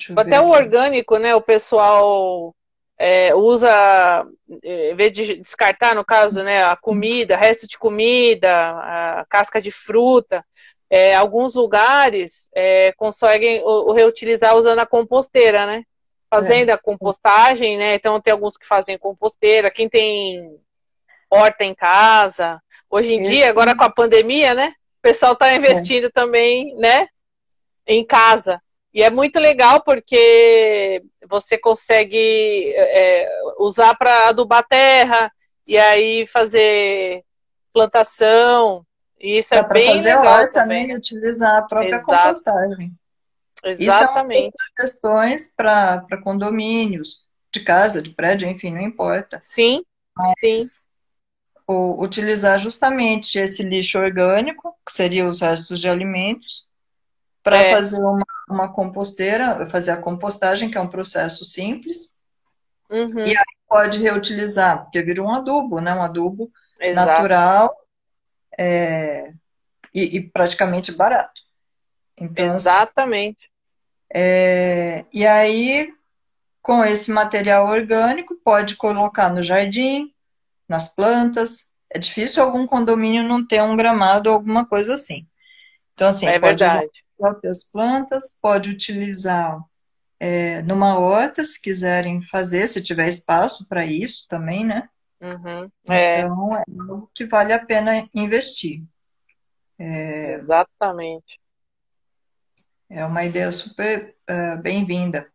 É... 0.10 0.20
Até 0.20 0.42
o 0.42 0.50
orgânico, 0.50 1.18
né? 1.18 1.36
O 1.36 1.42
pessoal 1.42 2.56
é, 2.98 3.34
usa, 3.34 4.26
é, 4.64 4.92
em 4.92 4.96
vez 4.96 5.12
de 5.12 5.36
descartar, 5.38 5.96
no 5.96 6.06
caso, 6.06 6.44
né, 6.44 6.64
a 6.64 6.76
comida, 6.76 7.36
resto 7.36 7.68
de 7.68 7.78
comida, 7.78 8.50
a 8.50 9.26
casca 9.28 9.60
de 9.62 9.72
fruta, 9.72 10.46
é, 10.88 11.16
alguns 11.16 11.56
lugares 11.56 12.50
é, 12.54 12.92
conseguem 12.94 13.62
o, 13.64 13.90
o, 13.90 13.94
reutilizar 13.94 14.56
usando 14.56 14.80
a 14.80 14.86
composteira, 14.86 15.66
né? 15.66 15.84
Fazendo 16.32 16.70
é. 16.70 16.72
a 16.72 16.78
compostagem, 16.78 17.78
né? 17.78 17.96
Então 17.96 18.22
tem 18.22 18.32
alguns 18.32 18.56
que 18.56 18.66
fazem 18.66 18.98
composteira, 18.98 19.70
quem 19.70 19.90
tem 19.90 20.58
horta 21.30 21.66
em 21.66 21.76
casa. 21.76 22.62
Hoje 22.90 23.14
em 23.14 23.22
Isso. 23.22 23.32
dia, 23.32 23.50
agora 23.50 23.76
com 23.76 23.84
a 23.84 23.90
pandemia, 23.90 24.54
né? 24.54 24.74
O 25.00 25.02
pessoal 25.02 25.34
está 25.34 25.54
investindo 25.54 26.08
é. 26.08 26.12
também, 26.12 26.74
né? 26.78 27.08
Em 27.86 28.06
casa. 28.06 28.62
E 28.94 29.04
é 29.04 29.10
muito 29.10 29.40
legal 29.40 29.82
porque 29.84 31.04
você 31.28 31.58
consegue 31.58 32.74
é, 32.76 33.30
usar 33.60 33.96
para 33.96 34.30
adubar 34.30 34.68
terra 34.68 35.32
e 35.66 35.78
aí 35.78 36.26
fazer 36.28 37.24
plantação. 37.74 38.86
E 39.20 39.38
isso 39.38 39.52
Dá 39.52 39.62
é 39.62 39.68
bem 39.68 39.96
fazer 39.96 40.16
legal 40.16 40.40
horta, 40.40 40.52
também. 40.52 40.88
Né? 40.88 40.96
utilizar 40.96 41.58
a 41.58 41.62
própria 41.62 41.96
Exato. 41.96 42.06
compostagem. 42.06 42.92
Exatamente. 43.64 44.50
Isso 44.50 44.72
é 44.72 44.82
questões 44.82 45.54
para 45.56 46.22
condomínios, 46.24 47.22
de 47.54 47.60
casa, 47.60 48.02
de 48.02 48.12
prédio, 48.12 48.50
enfim, 48.50 48.72
não 48.72 48.82
importa. 48.82 49.40
Sim, 49.42 49.84
Mas, 50.16 50.34
sim. 50.40 50.82
O, 51.68 52.04
utilizar 52.04 52.58
justamente 52.58 53.40
esse 53.40 53.64
lixo 53.64 53.98
orgânico, 53.98 54.76
que 54.86 54.92
seria 54.92 55.28
os 55.28 55.42
restos 55.42 55.80
de 55.80 55.88
alimentos, 55.88 56.70
para 57.44 57.58
é. 57.58 57.76
fazer 57.76 58.00
uma, 58.00 58.26
uma 58.50 58.72
composteira, 58.72 59.70
fazer 59.70 59.92
a 59.92 60.02
compostagem, 60.02 60.70
que 60.70 60.78
é 60.78 60.82
um 60.82 60.90
processo 60.90 61.46
simples. 61.46 62.22
Uhum. 62.90 63.26
E 63.26 63.38
aí 63.38 63.44
pode 63.68 64.00
reutilizar, 64.00 64.84
porque 64.84 65.02
vira 65.02 65.24
um 65.24 65.34
adubo, 65.34 65.80
né? 65.80 65.94
Um 65.94 66.04
adubo 66.04 66.52
Exato. 66.80 67.10
natural 67.10 67.76
é, 68.58 69.34
e, 69.94 70.18
e, 70.18 70.30
praticamente 70.30 70.92
barato. 70.92 71.42
Então, 72.18 72.48
assim, 72.48 72.58
Exatamente. 72.58 73.51
É, 74.14 75.06
e 75.12 75.26
aí, 75.26 75.94
com 76.62 76.84
esse 76.84 77.12
material 77.12 77.68
orgânico, 77.68 78.36
pode 78.44 78.76
colocar 78.76 79.34
no 79.34 79.42
jardim, 79.42 80.14
nas 80.68 80.94
plantas. 80.94 81.72
É 81.90 82.00
difícil 82.00 82.44
algum 82.44 82.66
condomínio 82.68 83.24
não 83.24 83.46
ter 83.46 83.62
um 83.62 83.76
gramado 83.76 84.30
ou 84.30 84.36
alguma 84.36 84.66
coisa 84.66 84.96
assim. 84.96 85.28
Então, 85.94 86.08
assim, 86.08 86.28
é 86.28 86.40
pode 86.40 86.60
verdade 86.64 87.02
próprias 87.22 87.64
plantas, 87.64 88.40
pode 88.42 88.72
utilizar 88.72 89.64
é, 90.20 90.64
numa 90.64 90.98
horta, 90.98 91.44
se 91.44 91.62
quiserem 91.62 92.22
fazer, 92.24 92.68
se 92.68 92.82
tiver 92.82 93.08
espaço 93.08 93.68
para 93.70 93.86
isso 93.86 94.26
também, 94.28 94.66
né? 94.66 94.90
Uhum, 95.22 95.70
é. 95.88 96.22
Então, 96.22 96.56
é 96.56 96.64
algo 96.68 97.12
que 97.14 97.26
vale 97.26 97.54
a 97.54 97.64
pena 97.64 98.08
investir. 98.16 98.84
É, 99.78 100.34
Exatamente. 100.34 101.40
É 102.92 103.06
uma 103.06 103.24
ideia 103.24 103.52
super 103.52 104.16
uh, 104.30 104.62
bem-vinda. 104.62 105.32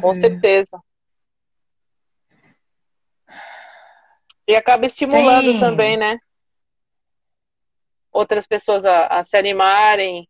Com 0.00 0.14
certeza. 0.14 0.78
E 4.46 4.54
acaba 4.54 4.86
estimulando 4.86 5.50
Tem... 5.50 5.60
também, 5.60 5.96
né? 5.96 6.18
outras 8.18 8.46
pessoas 8.46 8.84
a, 8.84 9.06
a 9.06 9.24
se 9.24 9.36
animarem 9.36 10.28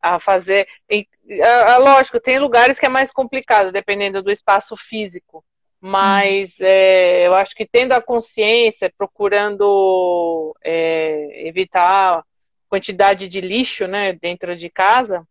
a 0.00 0.18
fazer. 0.18 0.66
E, 0.88 1.06
a, 1.42 1.74
a, 1.74 1.76
lógico, 1.78 2.20
tem 2.20 2.38
lugares 2.38 2.78
que 2.78 2.86
é 2.86 2.88
mais 2.88 3.12
complicado, 3.12 3.72
dependendo 3.72 4.22
do 4.22 4.30
espaço 4.30 4.76
físico. 4.76 5.44
Mas 5.80 6.56
hum. 6.60 6.64
é, 6.64 7.26
eu 7.26 7.34
acho 7.34 7.54
que 7.54 7.66
tendo 7.66 7.92
a 7.92 8.02
consciência, 8.02 8.92
procurando 8.96 10.54
é, 10.62 11.46
evitar 11.46 12.22
quantidade 12.70 13.28
de 13.28 13.40
lixo 13.40 13.88
né, 13.88 14.12
dentro 14.12 14.56
de 14.56 14.70
casa, 14.70 15.26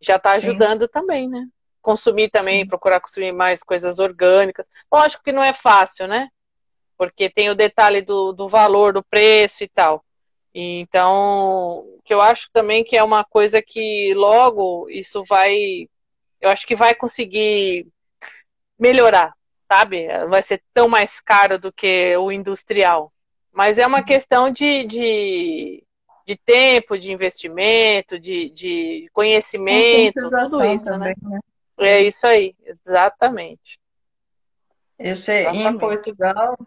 já 0.00 0.16
está 0.16 0.32
ajudando 0.32 0.88
também, 0.88 1.28
né? 1.28 1.46
Consumir 1.80 2.28
também, 2.28 2.62
Sim. 2.64 2.68
procurar 2.68 3.00
consumir 3.00 3.32
mais 3.32 3.62
coisas 3.62 3.98
orgânicas. 3.98 4.66
Lógico 4.92 5.22
que 5.22 5.32
não 5.32 5.42
é 5.42 5.54
fácil, 5.54 6.08
né? 6.08 6.28
Porque 6.98 7.30
tem 7.30 7.48
o 7.48 7.54
detalhe 7.54 8.02
do, 8.02 8.32
do 8.32 8.48
valor, 8.48 8.92
do 8.92 9.02
preço 9.02 9.62
e 9.62 9.68
tal. 9.68 10.04
Então, 10.52 11.84
que 12.04 12.12
eu 12.12 12.20
acho 12.20 12.50
também 12.52 12.82
que 12.82 12.96
é 12.96 13.02
uma 13.02 13.24
coisa 13.24 13.62
que 13.62 14.12
logo 14.14 14.90
isso 14.90 15.22
vai, 15.24 15.88
eu 16.40 16.50
acho 16.50 16.66
que 16.66 16.74
vai 16.74 16.94
conseguir 16.94 17.86
melhorar, 18.76 19.32
sabe? 19.70 20.08
Vai 20.28 20.42
ser 20.42 20.60
tão 20.74 20.88
mais 20.88 21.20
caro 21.20 21.58
do 21.58 21.72
que 21.72 22.16
o 22.16 22.32
industrial. 22.32 23.12
Mas 23.52 23.78
é 23.78 23.86
uma 23.86 23.98
uhum. 23.98 24.04
questão 24.04 24.50
de, 24.50 24.84
de, 24.84 25.84
de 26.26 26.36
tempo, 26.36 26.98
de 26.98 27.12
investimento, 27.12 28.18
de, 28.18 28.50
de 28.50 29.10
conhecimento, 29.12 30.14
tudo 30.20 30.64
isso, 30.66 30.90
né? 30.96 31.14
também, 31.14 31.16
né? 31.22 31.40
É 31.78 32.02
isso 32.02 32.26
aí, 32.26 32.54
exatamente. 32.64 33.78
Eu 34.98 35.16
sei, 35.16 35.40
exatamente. 35.40 35.74
em 35.74 35.78
Portugal, 35.78 36.58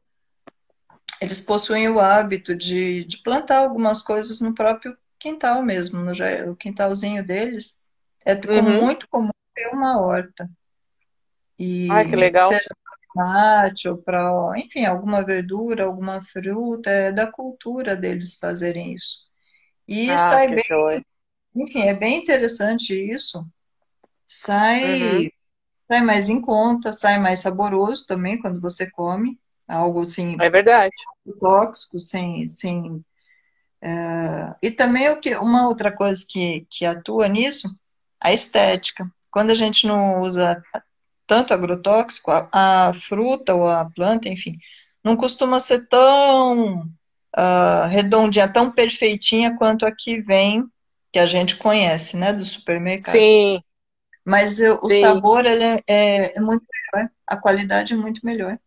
eles 1.22 1.40
possuem 1.40 1.88
o 1.88 2.00
hábito 2.00 2.56
de, 2.56 3.06
de 3.06 3.18
plantar 3.18 3.60
algumas 3.60 4.02
coisas 4.02 4.42
no 4.42 4.56
próprio 4.56 4.98
quintal 5.20 5.62
mesmo, 5.62 6.00
no, 6.00 6.12
no 6.46 6.56
quintalzinho 6.56 7.26
deles. 7.26 7.88
É 8.26 8.34
uhum. 8.34 8.82
muito 8.82 9.08
comum 9.08 9.30
ter 9.54 9.68
uma 9.68 10.02
horta. 10.02 10.50
E 11.58 11.90
Ai, 11.90 12.10
que 12.10 12.16
legal. 12.16 12.50
Seja 12.50 12.76
para 12.84 12.98
tomate 13.14 13.88
ou 13.88 13.98
para, 13.98 14.54
enfim, 14.58 14.86
alguma 14.86 15.24
verdura, 15.24 15.84
alguma 15.84 16.20
fruta, 16.22 16.90
é 16.90 17.12
da 17.12 17.32
cultura 17.32 17.96
deles 17.96 18.38
fazerem 18.38 18.94
isso. 18.96 19.23
E 19.88 20.10
ah, 20.10 20.18
sai 20.18 20.48
bem, 20.48 20.63
joia. 20.68 21.06
enfim, 21.56 21.82
é 21.82 21.94
bem 21.94 22.20
interessante 22.20 22.94
isso. 22.94 23.46
Sai, 24.25 25.24
uhum. 25.24 25.30
sai 25.88 26.02
mais 26.02 26.30
em 26.30 26.42
conta, 26.42 26.94
sai 26.94 27.20
mais 27.20 27.40
saboroso 27.40 28.06
também 28.08 28.40
quando 28.40 28.60
você 28.62 28.90
come. 28.90 29.40
Algo 29.68 30.02
assim. 30.02 30.36
É 30.40 30.50
verdade. 30.50 30.92
Tóxico, 31.40 32.00
sem. 32.00 32.48
sem 32.48 33.04
é... 33.82 34.56
E 34.62 34.72
também 34.72 35.10
o 35.10 35.20
que, 35.20 35.36
uma 35.36 35.68
outra 35.68 35.92
coisa 35.92 36.24
que, 36.28 36.66
que 36.70 36.86
atua 36.86 37.28
nisso, 37.28 37.70
a 38.20 38.34
estética. 38.34 39.10
Quando 39.32 39.52
a 39.52 39.56
gente 39.56 39.88
não 39.88 40.22
usa 40.22 40.62
tanto 41.28 41.54
agrotóxico, 41.54 42.32
a, 42.32 42.90
a 42.90 42.94
fruta 42.94 43.54
ou 43.54 43.70
a 43.70 43.86
planta, 43.86 44.30
enfim, 44.30 44.58
não 45.04 45.18
costuma 45.18 45.60
ser 45.60 45.88
tão 45.88 46.88
uh, 47.38 47.88
redondinha, 47.88 48.48
tão 48.48 48.72
perfeitinha 48.72 49.56
quanto 49.58 49.86
a 49.86 49.92
que 49.92 50.22
vem, 50.22 50.66
que 51.12 51.20
a 51.20 51.25
gente 51.25 51.56
conhece, 51.58 52.18
né, 52.18 52.34
do 52.34 52.44
supermercado. 52.44 53.13
Sim. 53.13 53.62
Mas 54.25 54.60
eu, 54.60 54.80
o 54.82 54.90
sabor 54.90 55.46
ele 55.46 55.63
é, 55.63 55.84
é, 55.86 56.38
é, 56.38 56.40
muito 56.40 56.66
melhor, 56.72 57.10
a 57.28 57.36
qualidade 57.36 57.94
é 57.94 57.96
muito 57.96 58.25
melhor. 58.25 58.58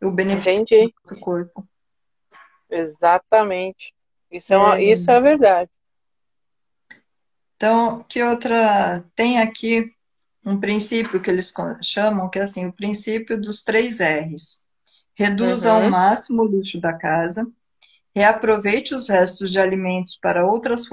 O 0.00 0.10
benefício 0.10 0.92
do 1.06 1.20
corpo. 1.20 1.68
Exatamente. 2.70 3.92
Isso 4.30 4.54
é, 4.54 4.56
uma, 4.56 4.80
isso 4.80 5.10
é 5.10 5.20
verdade. 5.20 5.70
Então, 7.56 8.04
que 8.08 8.22
outra. 8.22 9.04
Tem 9.16 9.40
aqui 9.40 9.92
um 10.44 10.60
princípio 10.60 11.20
que 11.20 11.28
eles 11.28 11.52
chamam, 11.82 12.30
que 12.30 12.38
é 12.38 12.42
assim, 12.42 12.66
o 12.66 12.72
princípio 12.72 13.40
dos 13.40 13.62
três 13.62 13.98
R's. 13.98 14.67
Reduza 15.18 15.74
uhum. 15.74 15.84
ao 15.84 15.90
máximo 15.90 16.42
o 16.42 16.46
lixo 16.46 16.80
da 16.80 16.92
casa, 16.92 17.44
reaproveite 18.14 18.94
os 18.94 19.08
restos 19.08 19.50
de 19.50 19.58
alimentos 19.58 20.16
para 20.16 20.46
outras 20.46 20.84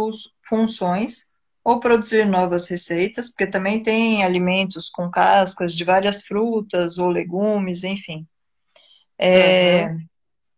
funções 0.42 1.32
ou 1.64 1.80
produzir 1.80 2.26
novas 2.26 2.68
receitas, 2.68 3.30
porque 3.30 3.46
também 3.46 3.84
tem 3.84 4.24
alimentos 4.24 4.90
com 4.90 5.12
cascas 5.12 5.76
de 5.76 5.84
várias 5.84 6.24
frutas 6.24 6.98
ou 6.98 7.08
legumes, 7.08 7.84
enfim. 7.84 8.28
É, 9.16 9.86
uhum. 9.86 10.06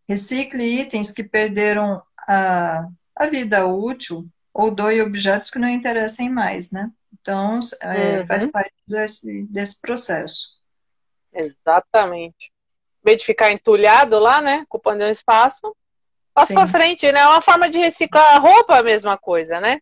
Recicle 0.07 0.63
itens 0.63 1.11
que 1.11 1.23
perderam 1.23 2.01
a, 2.25 2.87
a 3.13 3.27
vida 3.27 3.65
útil 3.67 4.25
ou 4.53 4.71
doe 4.71 5.01
objetos 5.01 5.51
que 5.51 5.59
não 5.59 5.67
interessem 5.67 6.29
mais, 6.29 6.71
né? 6.71 6.89
Então, 7.19 7.59
é, 7.81 8.21
uhum. 8.21 8.27
faz 8.27 8.49
parte 8.49 8.73
desse, 8.87 9.43
desse 9.43 9.81
processo. 9.81 10.57
Exatamente. 11.33 12.49
Vez 13.07 13.19
de 13.21 13.25
ficar 13.25 13.53
entulhado 13.53 14.19
lá, 14.19 14.41
né? 14.41 14.65
Ocupando 14.69 15.05
um 15.05 15.09
espaço, 15.09 15.73
passa 16.33 16.53
para 16.53 16.67
frente, 16.67 17.09
né? 17.09 17.21
É 17.21 17.27
uma 17.27 17.41
forma 17.41 17.69
de 17.69 17.77
reciclar 17.77 18.35
a 18.35 18.37
roupa, 18.37 18.77
a 18.77 18.83
mesma 18.83 19.17
coisa, 19.17 19.61
né? 19.61 19.79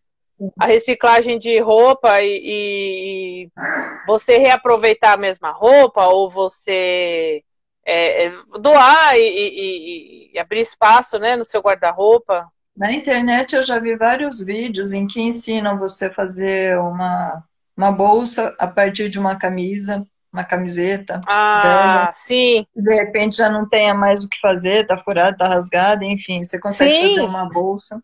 a 0.60 0.66
reciclagem 0.66 1.38
de 1.38 1.58
roupa 1.58 2.20
e, 2.20 2.42
e, 2.44 3.50
você 4.06 4.38
reaproveitar 4.38 5.14
a 5.14 5.16
mesma 5.16 5.50
roupa 5.50 6.06
ou 6.06 6.30
você 6.30 7.42
é, 7.84 8.26
é 8.26 8.32
doar 8.60 9.16
e, 9.16 9.22
e, 9.22 10.30
e, 10.34 10.38
abrir 10.38 10.60
espaço 10.60 11.18
né, 11.18 11.34
no 11.34 11.44
seu 11.44 11.60
guarda-roupa. 11.60 12.46
Na 12.76 12.92
internet 12.92 13.56
eu 13.56 13.62
já 13.62 13.80
vi 13.80 13.96
vários 13.96 14.40
vídeos 14.40 14.92
em 14.92 15.06
que 15.06 15.20
ensinam 15.20 15.78
você 15.78 16.06
a 16.06 16.14
fazer 16.14 16.78
uma, 16.78 17.42
uma 17.76 17.90
bolsa 17.90 18.54
a 18.58 18.68
partir 18.68 19.08
de 19.08 19.18
uma 19.18 19.36
camisa, 19.36 20.06
uma 20.36 20.44
camiseta. 20.44 21.20
Ah, 21.26 22.10
sim. 22.12 22.66
De 22.74 22.94
repente 22.94 23.36
já 23.36 23.48
não 23.48 23.66
tenha 23.66 23.94
mais 23.94 24.22
o 24.22 24.28
que 24.28 24.38
fazer, 24.38 24.86
tá 24.86 24.98
furado, 24.98 25.38
tá 25.38 25.48
rasgado, 25.48 26.04
enfim, 26.04 26.44
você 26.44 26.60
consegue 26.60 26.92
sim. 26.92 27.08
fazer 27.08 27.22
uma 27.22 27.48
bolsa. 27.48 28.02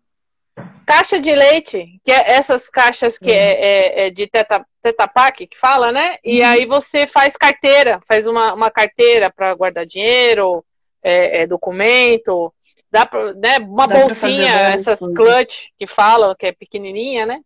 Caixa 0.87 1.21
de 1.21 1.35
leite, 1.35 2.01
que 2.05 2.11
é 2.11 2.33
essas 2.33 2.69
caixas 2.69 3.19
que 3.19 3.31
uhum. 3.31 3.37
é, 3.37 3.53
é, 3.53 4.07
é, 4.07 4.11
de 4.11 4.27
teta, 4.27 4.67
tetapac, 4.83 5.47
que 5.47 5.59
fala, 5.59 5.93
né? 5.93 6.17
E 6.25 6.41
uhum. 6.41 6.47
aí 6.47 6.67
você 6.67 7.07
faz 7.07 7.37
carteira, 7.37 8.01
faz 8.07 8.27
uma, 8.27 8.53
uma 8.53 8.71
carteira 8.71 9.31
para 9.31 9.55
guardar 9.55 9.87
dinheiro, 9.87 10.65
é, 11.03 11.43
é, 11.43 11.47
documento, 11.47 12.53
dá 12.91 13.07
pra, 13.07 13.33
né, 13.35 13.59
uma 13.59 13.87
dá 13.87 13.99
bolsinha, 13.99 14.71
essas 14.71 14.99
clutch 14.99 15.69
que 15.79 15.87
falam, 15.87 16.35
que 16.35 16.47
é 16.47 16.53
pequenininha, 16.53 17.27
né? 17.27 17.41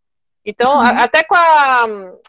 Então, 0.45 0.75
uhum. 0.75 0.81
a, 0.81 1.05
até 1.05 1.25
com 1.25 1.35
a, 1.35 1.87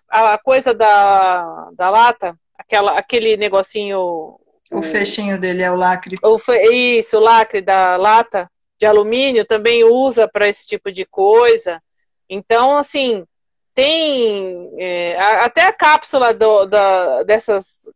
a 0.09 0.37
coisa 0.39 0.73
da, 0.73 1.69
da 1.73 1.89
lata, 1.89 2.35
aquela, 2.57 2.97
aquele 2.97 3.37
negocinho... 3.37 4.39
O, 4.71 4.81
fechinho 4.81 5.39
dele 5.39 5.63
é 5.63 5.71
o 5.71 5.75
lacre. 5.75 6.15
O, 6.23 6.37
isso, 6.71 7.17
o 7.17 7.21
lacre 7.21 7.61
da 7.61 7.95
lata 7.95 8.49
de 8.77 8.85
alumínio 8.85 9.45
também 9.45 9.83
usa 9.83 10.27
para 10.27 10.47
esse 10.47 10.65
tipo 10.65 10.91
de 10.91 11.05
coisa. 11.05 11.81
Então, 12.29 12.77
assim, 12.77 13.25
tem 13.73 14.73
é, 14.77 15.15
até 15.19 15.61
a 15.61 15.71
cápsula 15.71 16.33
do, 16.33 16.65
da, 16.65 17.23
dessas 17.23 17.89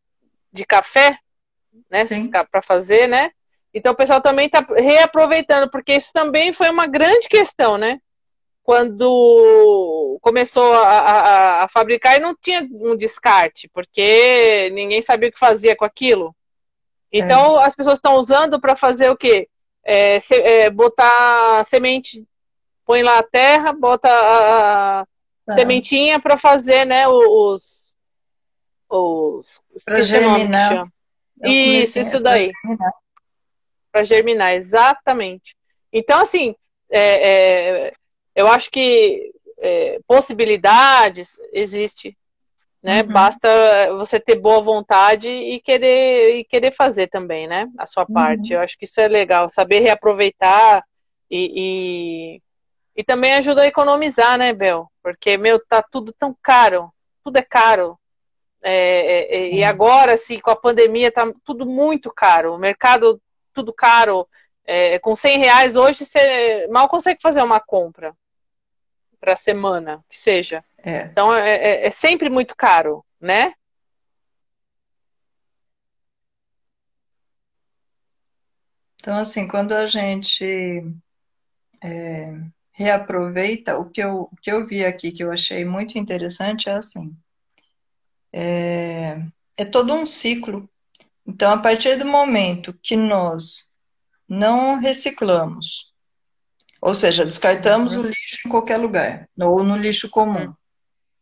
de 0.53 0.65
café, 0.65 1.17
né, 1.89 2.03
para 2.51 2.61
fazer, 2.61 3.07
né? 3.07 3.31
Então 3.73 3.93
o 3.93 3.95
pessoal 3.95 4.21
também 4.21 4.47
está 4.47 4.65
reaproveitando, 4.77 5.69
porque 5.69 5.93
isso 5.93 6.11
também 6.13 6.51
foi 6.53 6.69
uma 6.69 6.87
grande 6.87 7.27
questão, 7.27 7.77
né? 7.77 7.99
Quando 8.63 10.19
começou 10.21 10.73
a, 10.73 10.99
a, 10.99 11.63
a 11.63 11.67
fabricar 11.67 12.17
e 12.17 12.19
não 12.19 12.35
tinha 12.35 12.67
um 12.73 12.95
descarte, 12.95 13.67
porque 13.73 14.69
ninguém 14.71 15.01
sabia 15.01 15.29
o 15.29 15.31
que 15.31 15.39
fazia 15.39 15.75
com 15.75 15.83
aquilo. 15.83 16.35
Então 17.11 17.59
é. 17.59 17.65
as 17.65 17.75
pessoas 17.75 17.97
estão 17.97 18.15
usando 18.15 18.61
para 18.61 18.75
fazer 18.75 19.09
o 19.09 19.17
quê? 19.17 19.49
é, 19.83 20.19
se, 20.19 20.35
é, 20.35 20.69
botar 20.69 21.63
semente, 21.65 22.25
põe 22.85 23.01
lá 23.01 23.19
a 23.19 23.23
terra, 23.23 23.73
bota 23.73 24.07
a, 24.09 25.01
a 25.01 25.05
tá. 25.45 25.53
sementinha 25.53 26.19
para 26.19 26.37
fazer, 26.37 26.85
né, 26.85 27.07
os 27.07 27.91
os 28.89 29.61
para 29.85 30.01
germinar. 30.01 30.87
Isso, 31.43 31.97
isso 31.99 32.19
daí. 32.19 32.51
Para 33.91 34.03
germinar. 34.03 34.49
germinar. 34.49 34.53
exatamente. 34.53 35.55
Então, 35.93 36.19
assim, 36.19 36.53
é, 36.89 37.29
é, 37.87 37.93
eu 38.35 38.47
acho 38.47 38.69
que 38.69 39.31
é, 39.59 39.99
possibilidades 40.07 41.39
existe 41.53 42.17
né? 42.81 43.03
Uhum. 43.03 43.09
Basta 43.09 43.93
você 43.97 44.19
ter 44.19 44.39
boa 44.39 44.59
vontade 44.59 45.27
e 45.27 45.59
querer 45.61 46.39
e 46.39 46.43
querer 46.43 46.71
fazer 46.71 47.07
também, 47.07 47.47
né? 47.47 47.67
A 47.77 47.85
sua 47.85 48.05
parte. 48.05 48.53
Uhum. 48.53 48.59
Eu 48.59 48.63
acho 48.63 48.77
que 48.77 48.85
isso 48.85 48.99
é 48.99 49.07
legal, 49.07 49.49
saber 49.49 49.79
reaproveitar 49.79 50.83
e, 51.29 51.51
e, 52.95 52.99
e, 52.99 53.03
também 53.03 53.33
ajuda 53.33 53.61
a 53.61 53.67
economizar, 53.67 54.37
né, 54.37 54.51
Bel? 54.51 54.91
Porque 55.01 55.37
meu 55.37 55.63
tá 55.63 55.81
tudo 55.81 56.11
tão 56.11 56.35
caro, 56.41 56.91
tudo 57.23 57.37
é 57.37 57.43
caro. 57.43 57.97
É, 58.63 59.39
é, 59.39 59.53
e 59.53 59.63
agora, 59.63 60.13
assim, 60.13 60.39
com 60.39 60.51
a 60.51 60.55
pandemia, 60.55 61.11
tá 61.11 61.31
tudo 61.45 61.65
muito 61.65 62.11
caro. 62.11 62.53
O 62.55 62.59
mercado, 62.59 63.21
tudo 63.53 63.73
caro. 63.73 64.27
É, 64.65 64.99
com 64.99 65.15
100 65.15 65.39
reais 65.39 65.75
hoje 65.75 66.05
você 66.05 66.67
mal 66.67 66.87
consegue 66.87 67.21
fazer 67.21 67.41
uma 67.41 67.59
compra 67.59 68.15
para 69.19 69.37
semana, 69.37 70.03
que 70.09 70.17
seja. 70.17 70.63
É. 70.77 71.01
Então 71.03 71.33
é, 71.33 71.55
é, 71.55 71.87
é 71.87 71.91
sempre 71.91 72.29
muito 72.29 72.55
caro, 72.55 73.05
né? 73.19 73.53
Então, 79.01 79.17
assim, 79.17 79.47
quando 79.47 79.73
a 79.73 79.87
gente 79.87 80.45
é, 81.83 82.33
reaproveita, 82.71 83.77
o 83.79 83.89
que, 83.89 84.01
eu, 84.01 84.29
o 84.31 84.35
que 84.39 84.51
eu 84.51 84.65
vi 84.67 84.85
aqui 84.85 85.11
que 85.11 85.23
eu 85.23 85.31
achei 85.31 85.65
muito 85.65 85.97
interessante 85.97 86.69
é 86.69 86.73
assim: 86.73 87.15
é, 88.31 89.23
é 89.57 89.65
todo 89.65 89.93
um 89.93 90.05
ciclo. 90.05 90.69
Então, 91.25 91.51
a 91.51 91.57
partir 91.57 91.97
do 91.97 92.05
momento 92.05 92.77
que 92.81 92.95
nós 92.95 93.70
não 94.31 94.79
reciclamos, 94.79 95.91
ou 96.81 96.95
seja, 96.95 97.25
descartamos 97.25 97.93
uhum. 97.93 98.03
o 98.03 98.07
lixo 98.07 98.47
em 98.47 98.49
qualquer 98.49 98.77
lugar, 98.77 99.27
ou 99.39 99.63
no 99.63 99.75
lixo 99.75 100.09
comum, 100.09 100.53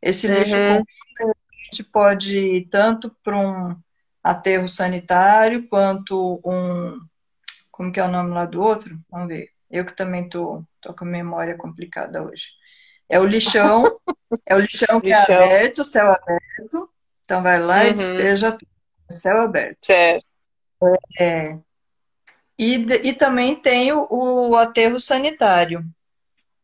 esse 0.01 0.27
uhum. 0.27 0.33
lixo 0.35 0.55
comum 1.17 1.31
a 1.31 1.63
gente 1.65 1.83
pode 1.91 2.37
ir 2.37 2.65
tanto 2.69 3.15
para 3.23 3.37
um 3.37 3.75
aterro 4.23 4.67
sanitário 4.67 5.67
quanto 5.67 6.39
um. 6.45 6.99
Como 7.71 7.91
que 7.91 7.99
é 7.99 8.03
o 8.03 8.11
nome 8.11 8.31
lá 8.31 8.45
do 8.45 8.61
outro? 8.61 8.99
Vamos 9.09 9.27
ver. 9.27 9.49
Eu 9.69 9.85
que 9.85 9.95
também 9.95 10.27
tô, 10.27 10.63
tô 10.81 10.93
com 10.93 11.05
a 11.05 11.07
memória 11.07 11.55
complicada 11.57 12.23
hoje. 12.23 12.47
É 13.07 13.19
o 13.19 13.25
lixão, 13.25 13.83
É 14.45 14.55
o 14.55 14.59
lixão 14.59 15.01
que 15.01 15.11
é 15.11 15.19
Lixão. 15.19 15.35
é 15.35 15.45
aberto, 15.45 15.83
céu 15.83 16.11
aberto. 16.11 16.89
Então 17.21 17.41
vai 17.41 17.59
lá 17.59 17.85
e 17.85 17.89
Uhum. 17.89 17.95
despeja 17.95 18.51
tudo. 18.51 18.67
Céu 19.09 19.41
aberto. 19.41 19.85
Certo. 19.85 20.25
É. 21.19 21.57
E, 22.59 22.75
e 23.07 23.13
também 23.13 23.55
tem 23.55 23.93
o, 23.93 24.05
o 24.09 24.55
aterro 24.57 24.99
sanitário. 24.99 25.81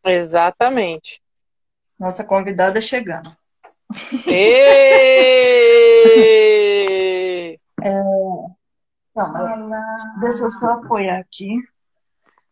Exatamente. 0.03 1.21
Nossa 1.97 2.25
convidada 2.25 2.81
chegando. 2.81 3.33
Ê! 4.27 4.77
Não, 9.15 9.69
mas 9.69 10.19
deixa 10.19 10.43
eu 10.43 10.51
só 10.51 10.71
apoiar 10.71 11.19
aqui. 11.19 11.63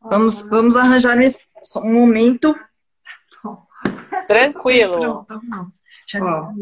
Vamos, 0.02 0.50
vamos 0.50 0.78
arranjar 0.78 1.18
um 1.18 1.22
espaço, 1.22 1.82
um 1.82 1.94
momento. 1.94 2.56
Tranquilo. 4.28 5.26
Pronto, 5.26 5.42
Ó. 6.22 6.54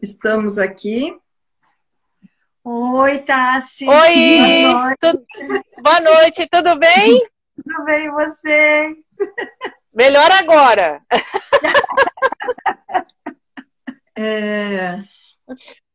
Estamos 0.00 0.58
aqui. 0.58 1.18
Oi, 2.64 3.18
Tassi. 3.22 3.86
Oi! 3.88 4.38
Boa 4.72 4.72
noite, 4.72 4.96
Tu- 5.00 5.82
Boa 5.82 6.00
noite, 6.00 6.48
tudo 6.50 6.78
bem? 6.78 7.22
tudo 7.62 7.84
bem 7.84 8.06
e 8.06 8.10
você? 8.10 8.94
Melhor 9.94 10.30
agora. 10.32 11.00
É, 14.16 15.02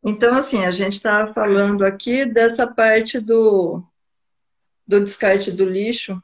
Então, 0.04 0.34
assim, 0.34 0.66
a 0.66 0.72
gente 0.72 0.94
estava 0.94 1.34
falando 1.34 1.86
aqui 1.86 2.26
dessa 2.26 2.68
parte 2.68 3.18
do, 3.18 3.82
do 4.86 5.00
descarte 5.00 5.52
do 5.54 5.64
lixo, 5.64 6.22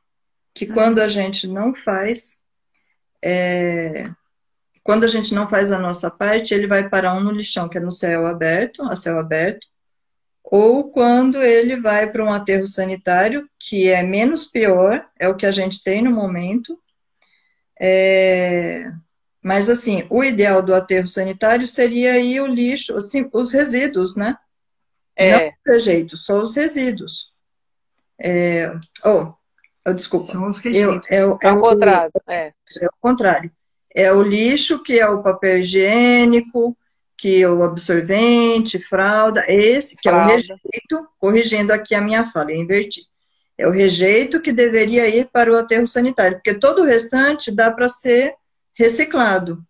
que 0.53 0.65
quando 0.65 0.99
a 0.99 1.07
gente 1.07 1.47
não 1.47 1.73
faz, 1.73 2.43
é, 3.23 4.09
quando 4.83 5.05
a 5.05 5.07
gente 5.07 5.33
não 5.33 5.47
faz 5.47 5.71
a 5.71 5.79
nossa 5.79 6.11
parte, 6.11 6.53
ele 6.53 6.67
vai 6.67 6.89
parar 6.89 7.13
um 7.15 7.21
no 7.21 7.31
lixão, 7.31 7.69
que 7.69 7.77
é 7.77 7.81
no 7.81 7.93
céu 7.93 8.27
aberto, 8.27 8.83
a 8.83 8.95
céu 8.97 9.17
aberto, 9.17 9.65
ou 10.47 10.91
quando 10.91 11.41
ele 11.41 11.79
vai 11.81 12.09
para 12.11 12.23
um 12.23 12.31
aterro 12.31 12.67
sanitário, 12.67 13.49
que 13.59 13.89
é 13.89 14.03
menos 14.03 14.45
pior, 14.45 15.03
é 15.19 15.27
o 15.27 15.35
que 15.35 15.45
a 15.45 15.51
gente 15.51 15.83
tem 15.83 16.01
no 16.03 16.11
momento. 16.11 16.73
É, 17.79 18.91
mas, 19.41 19.69
assim, 19.69 20.05
o 20.09 20.23
ideal 20.23 20.61
do 20.61 20.73
aterro 20.73 21.07
sanitário 21.07 21.67
seria 21.67 22.13
aí 22.13 22.39
o 22.39 22.47
lixo, 22.47 22.95
assim, 22.97 23.29
os 23.33 23.51
resíduos, 23.51 24.15
né? 24.15 24.37
Não 25.17 25.25
É, 25.25 25.47
os 25.49 25.73
rejeitos, 25.73 26.25
só 26.25 26.41
os 26.41 26.55
resíduos. 26.55 27.25
É, 28.19 28.71
oh, 29.03 29.33
oh, 29.87 29.93
desculpa. 29.93 30.31
São 30.31 30.49
os 30.49 30.57
Eu, 30.63 30.71
rejeitos. 30.71 31.07
é, 31.11 31.25
o- 31.25 31.37
é 31.41 31.51
o, 31.51 31.59
contrário. 31.59 32.11
É. 32.27 32.53
é 32.81 32.85
o 32.87 32.97
contrário. 33.01 33.51
É 33.93 34.11
o 34.11 34.21
lixo, 34.21 34.83
que 34.83 34.99
é 34.99 35.07
o 35.07 35.23
papel 35.23 35.59
higiênico, 35.59 36.77
que 37.17 37.41
é 37.41 37.49
o 37.49 37.63
absorvente, 37.63 38.79
fralda, 38.79 39.43
esse 39.47 39.95
que 39.97 40.09
é 40.09 40.11
o 40.11 40.15
Fralda. 40.15 40.33
rejeito, 40.33 41.07
corrigindo 41.17 41.71
aqui 41.71 41.95
a 41.95 42.01
minha 42.01 42.27
fala, 42.27 42.51
eu 42.51 42.57
inverti. 42.57 43.07
É 43.57 43.65
o 43.65 43.71
rejeito 43.71 44.41
que 44.41 44.51
deveria 44.51 45.07
ir 45.07 45.29
para 45.31 45.51
o 45.51 45.55
aterro 45.55 45.87
sanitário, 45.87 46.37
porque 46.37 46.59
todo 46.59 46.81
o 46.81 46.85
restante 46.85 47.55
dá 47.55 47.71
para 47.71 47.87
ser 47.87 48.35
reciclado. 48.77 49.63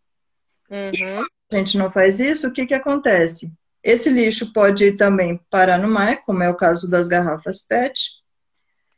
Uhum. 0.68 1.24
a 1.54 1.56
gente 1.58 1.78
não 1.78 1.92
faz 1.92 2.20
isso, 2.20 2.48
o 2.48 2.52
que 2.52 2.66
que 2.66 2.74
acontece? 2.74 3.54
Esse 3.84 4.10
lixo 4.10 4.52
pode 4.52 4.86
ir 4.86 4.98
também 4.98 5.40
parar 5.52 5.78
no 5.78 5.88
mar, 5.88 6.24
como 6.26 6.42
é 6.42 6.50
o 6.50 6.56
caso 6.56 6.90
das 6.90 7.08
garrafas 7.08 7.62
PET. 7.62 8.10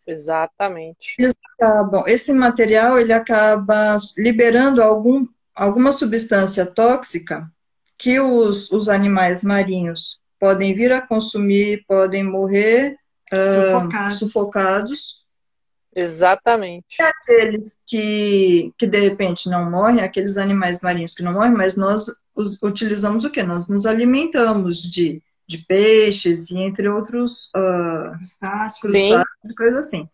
Exatamente. 0.07 1.17
Acabam, 1.59 2.05
esse 2.07 2.31
material 2.31 2.97
ele 2.97 3.11
acaba 3.11 3.97
liberando 4.17 4.81
algum, 4.81 5.27
alguma 5.53 5.91
substância 5.91 6.65
tóxica 6.65 7.51
que 7.97 8.19
os, 8.19 8.71
os 8.71 8.89
animais 8.89 9.43
marinhos 9.43 10.19
podem 10.39 10.73
vir 10.75 10.91
a 10.91 11.01
consumir, 11.01 11.83
podem 11.87 12.23
morrer 12.23 12.97
Sufocados. 13.29 14.19
sufocados. 14.19 15.27
Exatamente. 15.95 17.01
Aqueles 17.01 17.83
que, 17.87 18.71
que 18.77 18.85
de 18.85 18.99
repente 18.99 19.49
não 19.49 19.69
morrem, 19.69 20.01
aqueles 20.01 20.37
animais 20.37 20.81
marinhos 20.81 21.13
que 21.13 21.23
não 21.23 21.33
morrem, 21.33 21.51
mas 21.51 21.75
nós 21.75 22.05
os, 22.35 22.61
utilizamos 22.61 23.25
o 23.25 23.31
quê? 23.31 23.41
Nós 23.43 23.67
nos 23.67 23.85
alimentamos 23.85 24.83
de, 24.83 25.21
de 25.47 25.57
peixes 25.65 26.51
e 26.51 26.59
entre 26.59 26.87
outros 26.87 27.49
Crustáceos. 28.17 28.93
Sim. 28.93 29.09
crustáceos 29.09 29.49
e 29.49 29.55
coisas 29.55 29.79
assim. 29.79 30.09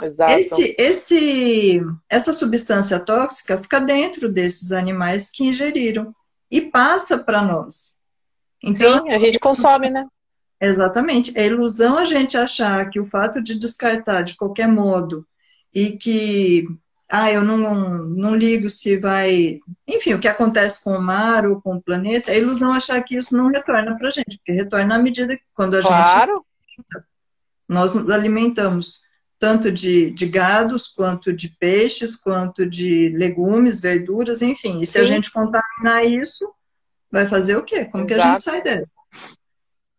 Exato. 0.00 0.38
Esse, 0.38 0.76
esse, 0.78 1.80
essa 2.08 2.32
substância 2.32 3.00
tóxica 3.00 3.60
fica 3.60 3.80
dentro 3.80 4.28
desses 4.28 4.70
animais 4.70 5.28
que 5.28 5.44
ingeriram 5.44 6.14
e 6.50 6.60
passa 6.60 7.18
para 7.18 7.42
nós. 7.42 7.98
Então, 8.62 9.04
Sim, 9.04 9.10
a 9.10 9.18
gente 9.18 9.38
consome, 9.38 9.90
né? 9.90 10.06
Exatamente. 10.60 11.38
É 11.38 11.46
ilusão 11.46 11.98
a 11.98 12.04
gente 12.04 12.36
achar 12.36 12.88
que 12.90 12.98
o 12.98 13.06
fato 13.06 13.42
de 13.42 13.58
descartar 13.58 14.22
de 14.22 14.36
qualquer 14.36 14.66
modo 14.66 15.26
e 15.72 15.92
que, 15.92 16.66
ah, 17.08 17.30
eu 17.30 17.44
não, 17.44 17.58
não 18.08 18.34
ligo 18.34 18.68
se 18.68 18.98
vai. 18.98 19.60
Enfim, 19.86 20.14
o 20.14 20.18
que 20.18 20.26
acontece 20.26 20.82
com 20.82 20.92
o 20.92 21.02
mar 21.02 21.46
ou 21.46 21.60
com 21.60 21.76
o 21.76 21.82
planeta, 21.82 22.32
é 22.32 22.38
ilusão 22.38 22.72
achar 22.72 23.00
que 23.02 23.16
isso 23.16 23.36
não 23.36 23.48
retorna 23.48 23.96
para 23.96 24.08
a 24.08 24.12
gente, 24.12 24.36
porque 24.38 24.52
retorna 24.52 24.96
à 24.96 24.98
medida 24.98 25.36
que 25.36 25.44
quando 25.54 25.76
a 25.76 25.82
gente. 25.82 25.92
Claro. 25.92 26.44
Nós 27.68 27.94
nos 27.94 28.10
alimentamos 28.10 29.02
tanto 29.38 29.70
de, 29.70 30.10
de 30.10 30.26
gados, 30.26 30.88
quanto 30.88 31.32
de 31.32 31.48
peixes, 31.58 32.16
quanto 32.16 32.68
de 32.68 33.10
legumes, 33.10 33.80
verduras, 33.80 34.42
enfim. 34.42 34.80
E 34.80 34.86
se 34.86 34.98
a 34.98 35.02
Sim. 35.02 35.14
gente 35.14 35.32
contaminar 35.32 36.04
isso, 36.04 36.52
vai 37.10 37.26
fazer 37.26 37.56
o 37.56 37.62
quê? 37.62 37.84
Como 37.84 38.06
que 38.06 38.14
a 38.14 38.16
Exato. 38.16 38.30
gente 38.32 38.42
sai 38.42 38.62
dessa? 38.62 38.92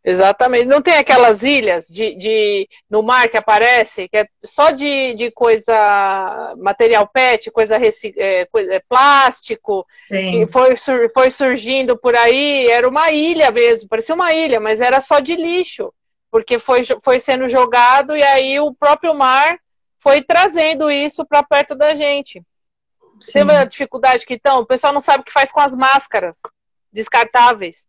Exatamente. 0.04 0.66
Não 0.66 0.82
tem 0.82 0.96
aquelas 0.96 1.44
ilhas 1.44 1.86
de, 1.88 2.16
de 2.16 2.68
no 2.90 3.04
mar 3.04 3.30
que 3.30 3.38
aparece, 3.38 4.08
que 4.08 4.18
é 4.18 4.28
só 4.44 4.72
de, 4.72 5.14
de 5.16 5.30
coisa, 5.32 6.56
material 6.58 7.08
PET, 7.08 7.52
coisa, 7.52 7.78
reci- 7.78 8.14
é, 8.18 8.46
coisa 8.46 8.74
é, 8.76 8.82
plástico, 8.88 9.86
Tem. 10.10 10.46
que 10.46 10.52
foi, 10.52 10.76
foi 11.14 11.30
surgindo 11.30 11.98
por 11.98 12.16
aí, 12.16 12.68
era 12.68 12.88
uma 12.88 13.12
ilha 13.12 13.52
mesmo, 13.52 13.90
parecia 13.90 14.16
uma 14.16 14.34
ilha, 14.34 14.60
mas 14.60 14.80
era 14.80 15.02
só 15.02 15.20
de 15.20 15.36
lixo, 15.36 15.94
porque 16.32 16.60
foi, 16.60 16.84
foi 17.04 17.20
sendo 17.20 17.48
jogado 17.50 18.16
e 18.16 18.24
aí 18.24 18.60
o 18.60 18.74
próprio 18.74 19.14
mar 19.16 19.58
foi 20.00 20.22
trazendo 20.22 20.90
isso 20.90 21.26
para 21.26 21.44
perto 21.44 21.76
da 21.76 21.94
gente. 21.96 22.42
Você 23.20 23.40
Sim. 23.42 23.46
vê 23.46 23.56
a 23.58 23.66
dificuldade 23.66 24.26
que 24.26 24.36
estão? 24.36 24.60
O 24.60 24.66
pessoal 24.66 24.94
não 24.94 25.02
sabe 25.02 25.22
o 25.22 25.26
que 25.26 25.32
faz 25.34 25.52
com 25.52 25.60
as 25.60 25.76
máscaras 25.76 26.40
descartáveis, 26.92 27.88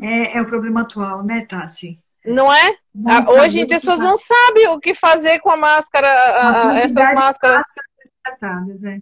É, 0.00 0.38
é 0.38 0.40
o 0.40 0.46
problema 0.46 0.82
atual, 0.82 1.22
né, 1.24 1.44
Tassi? 1.46 1.98
não 2.24 2.52
é? 2.52 2.76
Não 2.94 3.12
Ah, 3.12 3.30
Hoje 3.32 3.60
em 3.60 3.66
dia 3.66 3.76
as 3.76 3.82
pessoas 3.82 4.00
não 4.00 4.16
sabem 4.16 4.68
o 4.68 4.78
que 4.78 4.94
fazer 4.94 5.38
com 5.40 5.50
a 5.50 5.56
máscara, 5.56 6.08
a- 6.08 6.48
A 6.48 6.70
a- 6.70 6.78
essas 6.78 7.14
máscaras. 7.14 7.64
Descartáveis, 8.04 8.84
é. 8.84 9.00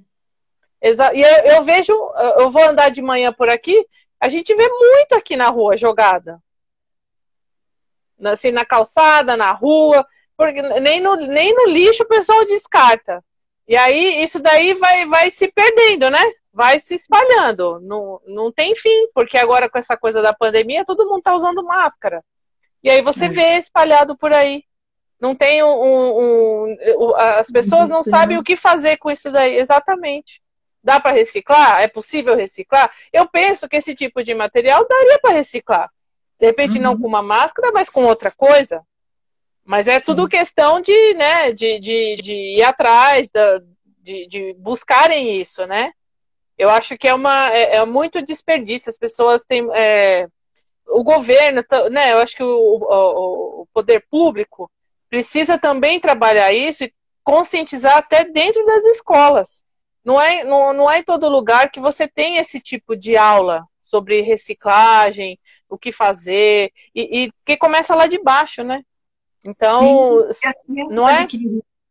Exa- 0.81 1.13
E 1.15 1.21
eu, 1.23 1.57
eu 1.57 1.65
vejo, 1.65 1.93
eu 2.39 2.51
vou 2.51 2.63
andar 2.63 2.91
de 2.91 3.03
manhã 3.03 3.33
por 3.33 3.49
aqui, 3.49 3.87
a 4.21 4.29
gente 4.29 4.55
vê 4.55 4.69
muito 4.69 5.15
aqui 5.15 5.37
na 5.37 5.49
rua 5.49 5.77
jogada. 5.77 6.41
Na- 8.19 8.33
Assim, 8.33 8.51
na 8.51 8.65
calçada, 8.65 9.37
na 9.37 9.53
rua, 9.53 10.07
porque 10.37 10.61
nem 10.63 11.01
no, 11.01 11.17
nem 11.17 11.55
no 11.55 11.67
lixo 11.67 12.03
o 12.03 12.09
pessoal 12.09 12.45
descarta. 12.47 13.23
E 13.69 13.77
aí 13.77 14.23
isso 14.23 14.39
daí 14.41 14.75
vai, 14.75 15.07
vai 15.07 15.31
se 15.31 15.49
perdendo, 15.53 16.09
né? 16.11 16.23
Vai 16.53 16.79
se 16.81 16.95
espalhando. 16.95 17.81
Não, 17.81 18.21
não 18.27 18.53
tem 18.53 18.75
fim, 18.77 19.09
porque 19.15 19.37
agora 19.37 19.69
com 19.69 19.77
essa 19.79 19.97
coisa 19.97 20.23
da 20.23 20.33
pandemia, 20.33 20.85
todo 20.85 21.07
mundo 21.07 21.23
tá 21.23 21.35
usando 21.35 21.63
máscara. 21.65 22.23
E 22.83 22.91
aí 22.91 23.03
você 23.03 23.27
É. 23.27 23.29
vê 23.29 23.57
espalhado 23.59 24.17
por 24.17 24.33
aí. 24.33 24.63
Não 25.21 25.35
tem 25.35 25.63
um. 25.63 25.69
um- 25.69 26.77
um- 26.77 27.17
as 27.17 27.51
pessoas 27.51 27.89
não 27.91 28.03
Sim. 28.03 28.11
sabem 28.11 28.39
o 28.39 28.43
que 28.45 28.55
fazer 28.57 28.97
com 28.99 29.11
isso 29.11 29.31
daí. 29.33 29.57
Exatamente. 29.57 30.41
Dá 30.85 31.01
para 31.01 31.11
reciclar? 31.13 31.81
É 31.83 31.89
possível 31.89 32.37
reciclar? 32.37 32.91
Eu 33.13 33.27
penso 33.29 33.69
que 33.69 33.77
esse 33.77 33.95
tipo 33.95 34.23
de 34.23 34.35
material 34.35 34.87
daria 34.87 35.19
para 35.19 35.33
reciclar. 35.33 35.91
De 36.39 36.47
repente, 36.47 36.79
não 36.79 36.93
Uhum. 36.93 37.01
com 37.03 37.07
uma 37.09 37.23
máscara, 37.23 37.73
mas 37.73 37.89
com 37.89 38.05
outra 38.05 38.31
coisa. 38.31 38.83
Mas 39.65 39.89
é 39.89 39.99
Sim. 39.99 40.07
tudo 40.07 40.29
questão 40.29 40.81
de, 40.81 41.15
né, 41.15 41.53
de, 41.53 41.81
de, 41.81 42.17
de 42.23 42.35
ir 42.59 42.63
atrás, 42.63 43.31
da- 43.31 43.61
de, 44.03 44.27
de 44.29 44.55
buscarem 44.59 45.41
isso, 45.41 45.67
né? 45.67 45.93
Eu 46.57 46.71
acho 46.71 46.97
que 46.97 47.09
é, 47.09 47.15
uma, 47.15 47.51
é, 47.53 47.77
é 47.77 47.85
muito 47.85 48.23
desperdício. 48.25 48.89
As 48.91 48.99
pessoas 48.99 49.45
têm. 49.45 49.69
é, 49.75 50.27
o 50.89 51.03
governo, 51.03 51.65
né? 51.91 52.13
Eu 52.13 52.19
acho 52.19 52.37
que 52.37 52.43
o, 52.43 52.49
o- 52.49 53.63
o 53.63 53.67
poder 53.75 54.07
público 54.11 54.71
precisa 55.11 55.59
também 55.59 55.99
trabalhar 56.01 56.53
isso 56.53 56.85
e 56.85 56.93
conscientizar 57.25 57.97
até 57.97 58.25
dentro 58.25 58.65
das 58.67 58.85
escolas. 58.85 59.63
Não 60.05 60.21
é, 60.21 60.45
não, 60.45 60.73
não 60.73 60.91
é 60.91 61.01
em 61.01 61.05
todo 61.05 61.29
lugar 61.29 61.71
que 61.71 61.81
você 61.81 62.07
tem 62.07 62.37
esse 62.39 62.61
tipo 62.61 62.97
de 62.97 63.17
aula 63.17 63.65
sobre 63.81 64.21
reciclagem, 64.23 65.39
o 65.69 65.79
que 65.79 65.93
fazer, 65.93 66.73
e, 66.95 67.27
e 67.27 67.33
que 67.45 67.57
começa 67.57 67.95
lá 67.95 68.07
de 68.07 68.19
baixo, 68.23 68.63
né? 68.65 68.83
Então, 69.45 69.83
E 70.43 70.49
assim, 70.49 70.85
Não 70.91 71.09
é? 71.09 71.27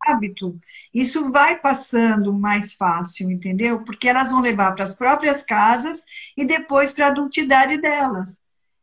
hábito, 0.06 0.58
isso 0.94 1.30
vai 1.32 1.58
passando 1.60 2.32
mais 2.32 2.74
fácil, 2.74 3.30
entendeu? 3.30 3.82
Porque 3.84 4.08
elas 4.08 4.30
vão 4.30 4.40
levar 4.40 4.72
para 4.74 4.84
as 4.84 4.94
próprias 4.94 5.42
casas 5.42 6.02
e 6.36 6.44
depois 6.44 6.92
para 6.92 7.06
a 7.06 7.08
adultidade 7.10 7.78
delas. 7.80 8.38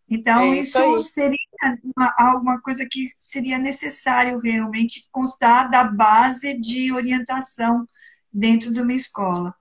Então, 0.09 0.53
É 0.53 0.59
isso, 0.59 0.77
isso 0.79 0.79
aí. 0.79 0.99
seria 0.99 1.37
uma, 1.95 2.13
alguma 2.17 2.61
coisa 2.61 2.85
que 2.89 3.07
seria 3.19 3.57
necessário 3.57 4.39
realmente 4.39 5.07
constar 5.11 5.69
da 5.69 5.85
base 5.85 6.59
de 6.59 6.91
orientação 6.93 7.85
dentro 8.31 8.71
de 8.71 8.81
uma 8.81 8.93
escola. 8.93 9.55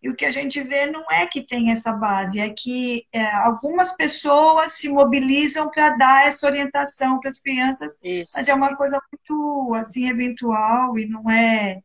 E 0.00 0.08
o 0.08 0.14
que 0.14 0.24
a 0.24 0.30
gente 0.30 0.60
vê 0.62 0.86
não 0.86 1.04
é 1.10 1.26
que 1.26 1.42
tem 1.42 1.72
essa 1.72 1.92
base, 1.92 2.38
é 2.38 2.48
que 2.50 3.04
é, 3.12 3.24
algumas 3.36 3.92
pessoas 3.96 4.74
se 4.74 4.88
mobilizam 4.88 5.68
para 5.70 5.90
dar 5.90 6.26
essa 6.26 6.46
orientação 6.46 7.18
para 7.18 7.30
as 7.30 7.40
crianças, 7.40 7.98
Isso. 8.02 8.32
mas 8.34 8.48
é 8.48 8.54
uma 8.54 8.76
coisa 8.76 9.00
muito 9.12 9.74
assim 9.74 10.08
eventual 10.08 10.96
e 10.98 11.06
não 11.06 11.28
é 11.28 11.80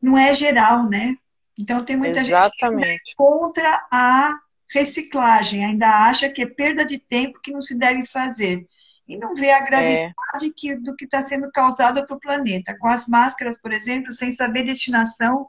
não 0.00 0.18
é 0.18 0.34
geral, 0.34 0.88
né? 0.88 1.16
Então 1.58 1.82
tem 1.82 1.96
muita 1.96 2.22
gente 2.22 2.50
que 2.58 2.64
ainda 2.64 2.86
é 2.86 2.90
Exatamente. 2.90 3.14
contra 3.16 3.86
a 3.90 4.38
reciclagem, 4.70 5.64
ainda 5.64 5.88
acha 5.88 6.28
que 6.28 6.42
é 6.42 6.46
perda 6.46 6.84
de 6.84 6.98
tempo 6.98 7.40
que 7.42 7.52
não 7.52 7.62
se 7.62 7.78
deve 7.78 8.04
fazer. 8.04 8.66
E 9.06 9.16
não 9.16 9.34
vê 9.34 9.50
a 9.52 9.60
gravidade 9.60 10.46
É, 10.46 10.50
que, 10.56 10.76
do 10.76 10.96
que 10.96 11.04
está 11.04 11.22
sendo 11.22 11.50
causado 11.52 12.06
para 12.06 12.16
o 12.16 12.20
planeta. 12.20 12.76
Com 12.78 12.88
as 12.88 13.06
máscaras, 13.06 13.58
por 13.60 13.72
exemplo, 13.72 14.12
sem 14.12 14.32
saber 14.32 14.64
destinação 14.64 15.46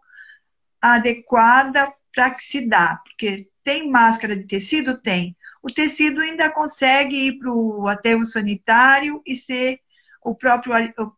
adequada 0.93 1.91
para 2.13 2.32
que 2.32 2.43
se 2.43 2.67
dá. 2.67 3.02
Porque 3.04 3.50
tem 3.63 3.89
máscara 3.89 4.36
de 4.36 4.45
tecido? 4.45 4.98
Tem. 5.02 5.36
O 5.62 5.71
tecido 5.74 6.21
ainda 6.21 6.50
consegue 6.52 7.28
ir 7.28 7.39
para 7.39 7.52
o 7.52 7.88
aterro 7.88 8.26
sanitário 8.26 9.21
e 9.26 9.36
ser 9.36 9.80
o 10.21 10.34
próprio 10.36 10.74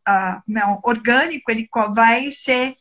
a- 0.06 0.44
não, 0.48 0.80
orgânico, 0.84 1.52
ele 1.52 1.68
vai 1.94 2.32
ser 2.32 2.76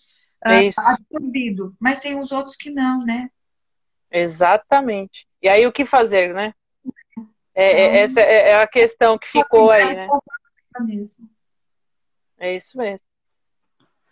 ah, 0.45 0.55
é 0.63 0.71
absorvido. 0.77 1.75
Mas 1.81 1.99
tem 2.01 2.19
os 2.19 2.31
outros 2.31 2.57
que 2.57 2.71
não, 2.71 3.05
né? 3.05 3.29
Exatamente. 4.11 5.27
E 5.43 5.49
aí 5.49 5.67
o 5.67 5.73
que 5.73 5.85
fazer, 5.85 6.33
né? 6.35 6.55
É, 7.55 7.65
é- 7.65 7.87
Então- 7.87 7.95
essa 8.01 8.21
é 8.21 8.51
é 8.51 8.55
a 8.63 8.67
questão 8.67 9.19
que 9.19 9.29
ficou 9.29 9.71
aí, 9.71 9.95
né? 9.95 10.09
Mesmo. 10.81 11.29
É 12.39 12.55
isso 12.55 12.77
mesmo. 12.77 13.07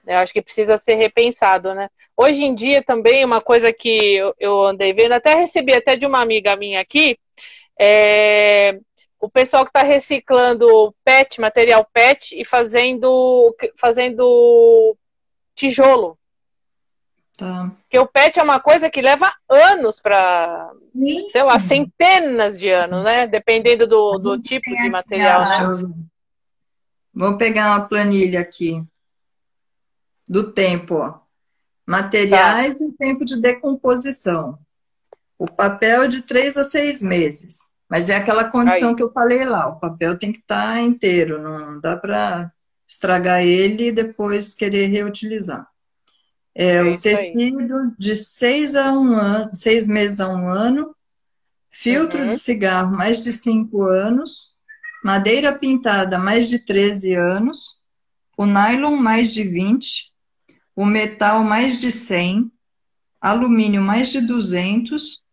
Eu 0.07 0.19
acho 0.19 0.33
que 0.33 0.43
precisa 0.43 0.77
ser 0.77 0.95
repensado, 0.97 1.75
né? 1.75 1.89
Hoje 2.17 2.45
em 2.45 2.55
dia 2.55 2.83
também 2.83 3.25
uma 3.25 3.41
coisa 3.41 3.73
que 3.73 4.17
eu, 4.39 4.67
andei 4.67 4.93
vendo, 4.93 5.13
até 5.13 5.35
recebi 5.35 5.75
até 5.75 5.97
de 5.97 6.07
uma 6.07 6.21
amiga 6.21 6.57
minha 6.57 6.81
aqui, 6.81 7.19
é 7.79 8.79
o 9.19 9.29
pessoal 9.29 9.65
que 9.65 9.71
está 9.71 9.83
reciclando 9.83 10.95
PET, 11.03 11.41
material 11.41 11.89
PET 11.93 12.39
e 12.39 12.45
fazendo 12.45 13.57
fazendo 13.77 14.95
tijolo. 15.55 16.19
Tá. 17.37 17.73
Porque 17.79 17.99
o 17.99 18.07
PET 18.07 18.39
é 18.39 18.43
uma 18.43 18.61
coisa 18.61 18.91
que 18.91 19.01
leva 19.01 19.33
anos 19.49 19.99
para, 19.99 20.71
sei 21.33 21.43
lá, 21.43 21.59
centenas 21.59 22.59
de 22.59 22.69
anos, 22.69 23.03
né? 23.03 23.27
Dependendo 23.27 23.87
do, 23.87 24.19
do 24.19 24.41
tipo 24.41 24.69
de 24.71 24.91
material, 24.91 25.41
né? 25.41 25.95
Vou 27.13 27.37
pegar 27.39 27.69
uma 27.69 27.89
planilha 27.89 28.41
aqui 28.41 28.85
do 30.29 30.53
tempo, 30.53 30.95
ó. 30.97 31.19
Materiais 31.87 32.81
e 32.81 32.85
o 32.87 32.93
tempo 32.93 33.25
de 33.25 33.41
decomposição. 33.41 34.59
O 35.39 35.47
papel 35.47 36.09
de 36.09 36.23
três 36.23 36.57
a 36.57 36.65
seis 36.65 37.03
meses. 37.03 37.73
Mas 37.89 38.09
é 38.09 38.17
aquela 38.17 38.45
condição 38.45 38.91
Aí. 38.91 38.97
que 38.97 39.03
eu 39.03 39.13
falei 39.13 39.45
lá. 39.45 39.69
O 39.69 39.79
papel 39.79 40.19
tem 40.19 40.33
que 40.33 40.39
estar 40.39 40.81
inteiro, 40.81 41.41
não 41.43 41.81
dá 41.81 41.97
para 41.97 42.51
estragar 42.89 43.43
ele 43.43 43.89
e 43.89 43.93
depois 43.93 44.55
querer 44.55 44.87
reutilizar. 44.87 45.69
É, 46.55 46.77
É 46.77 46.83
o 46.83 46.95
isso 46.95 47.09
aí. 47.09 47.33
tecido 47.33 47.93
de 47.99 48.15
seis 48.15 48.77
a 48.77 48.93
um 48.93 49.15
ano, 49.15 49.51
seis 49.55 49.87
meses 49.87 50.21
a 50.21 50.29
um 50.29 50.49
ano, 50.49 50.95
filtro 51.71 52.23
Uhum. 52.23 52.31
de 52.31 52.37
cigarro 52.39 52.97
mais 52.97 53.23
de 53.23 53.33
cinco 53.33 53.83
anos, 53.83 54.55
madeira 55.05 55.53
pintada 55.53 56.19
mais 56.19 56.49
de 56.49 56.61
13 56.65 57.15
anos, 57.15 57.81
o 58.39 58.47
nylon 58.47 58.97
mais 58.97 59.33
de 59.33 59.43
20, 59.45 60.13
o 60.77 60.85
metal 60.85 61.43
mais 61.45 61.81
de 61.81 61.91
100, 61.93 62.51
alumínio 63.21 63.81
mais 63.83 64.11
de 64.11 64.21
200, 64.21 65.25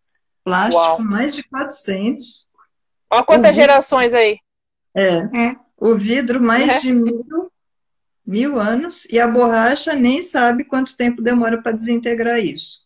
plástico 0.43 0.77
Uau. 0.77 0.99
mais 1.01 1.35
de 1.35 1.43
400, 1.47 2.47
Olha 3.09 3.23
quantas 3.25 3.51
Uhum. 3.51 3.55
gerações 3.55 4.13
aí. 4.13 4.37
é, 4.95 5.17
É. 5.49 5.55
o 5.77 5.95
vidro 5.95 6.41
mais 6.41 6.67
Né? 6.67 6.79
de 6.79 6.93
mil, 6.93 7.51
mil 8.25 8.59
anos 8.59 9.05
e 9.05 9.19
a 9.19 9.27
borracha 9.27 9.93
nem 9.93 10.21
sabe 10.21 10.63
quanto 10.63 10.95
tempo 10.95 11.21
demora 11.21 11.61
para 11.61 11.71
desintegrar 11.73 12.39
isso. 12.39 12.79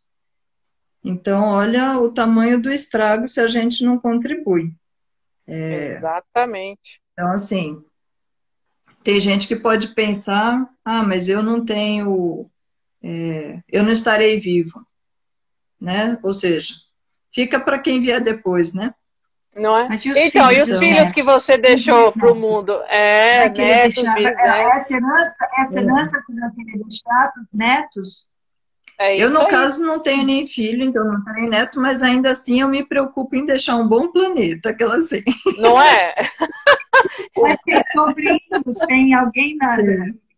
Então, 1.03 1.43
olha 1.49 1.99
o 1.99 2.11
tamanho 2.11 2.59
do 2.59 2.71
estrago 2.71 3.27
se 3.27 3.39
a 3.39 3.47
gente 3.47 3.83
não 3.85 3.99
contribui. 3.99 4.73
É. 5.47 5.97
Exatamente. 5.97 6.99
Então, 7.13 7.31
assim, 7.31 7.83
tem 9.05 9.19
gente 9.19 9.47
que 9.47 9.55
pode 9.55 9.89
pensar, 9.89 10.67
ah, 10.83 11.03
mas 11.03 11.29
eu 11.29 11.43
não 11.43 11.63
tenho, 11.63 12.49
é, 13.03 13.59
eu 13.71 13.83
não 13.83 13.91
estarei 13.91 14.39
vivo, 14.39 14.83
né? 15.79 16.17
Ou 16.23 16.33
seja, 16.33 16.73
fica 17.31 17.59
para 17.59 17.77
quem 17.77 18.01
vier 18.01 18.19
depois, 18.19 18.73
né? 18.73 18.95
Não 19.55 19.77
é? 19.77 19.85
Então, 19.85 20.49
filhos, 20.49 20.57
e 20.57 20.73
os 20.73 20.79
filhos 20.79 21.03
né? 21.03 21.11
que 21.13 21.21
você 21.21 21.55
deixou 21.55 22.11
para 22.11 22.31
o 22.31 22.35
mundo? 22.35 22.81
É, 22.89 23.47
netos, 23.47 23.93
deixar, 23.93 24.15
bisnetos. 24.15 24.39
Essa 24.39 24.93
herança, 24.95 25.35
essa 25.59 25.79
herança 25.79 26.23
que 26.25 26.33
vai 26.33 26.49
querer 26.51 26.83
deixar 26.83 27.31
para 27.31 27.43
os 27.43 27.47
netos? 27.53 28.27
É 28.97 29.15
eu, 29.21 29.29
no 29.29 29.41
aí. 29.41 29.47
caso, 29.47 29.81
não 29.81 29.99
tenho 29.99 30.23
nem 30.23 30.47
filho, 30.47 30.83
então 30.83 31.05
não 31.05 31.23
tenho 31.23 31.49
neto, 31.49 31.79
mas 31.79 32.01
ainda 32.01 32.31
assim 32.31 32.61
eu 32.61 32.67
me 32.67 32.83
preocupo 32.83 33.35
em 33.35 33.45
deixar 33.45 33.75
um 33.75 33.87
bom 33.87 34.11
planeta, 34.11 34.69
aquela 34.69 34.95
assim. 34.95 35.21
Não 35.59 35.79
é? 35.79 36.15
Mas 37.37 37.57
tem 37.65 37.81
sobrinhos, 37.91 38.77
tem 38.87 39.13
alguém 39.13 39.55
na, 39.57 39.77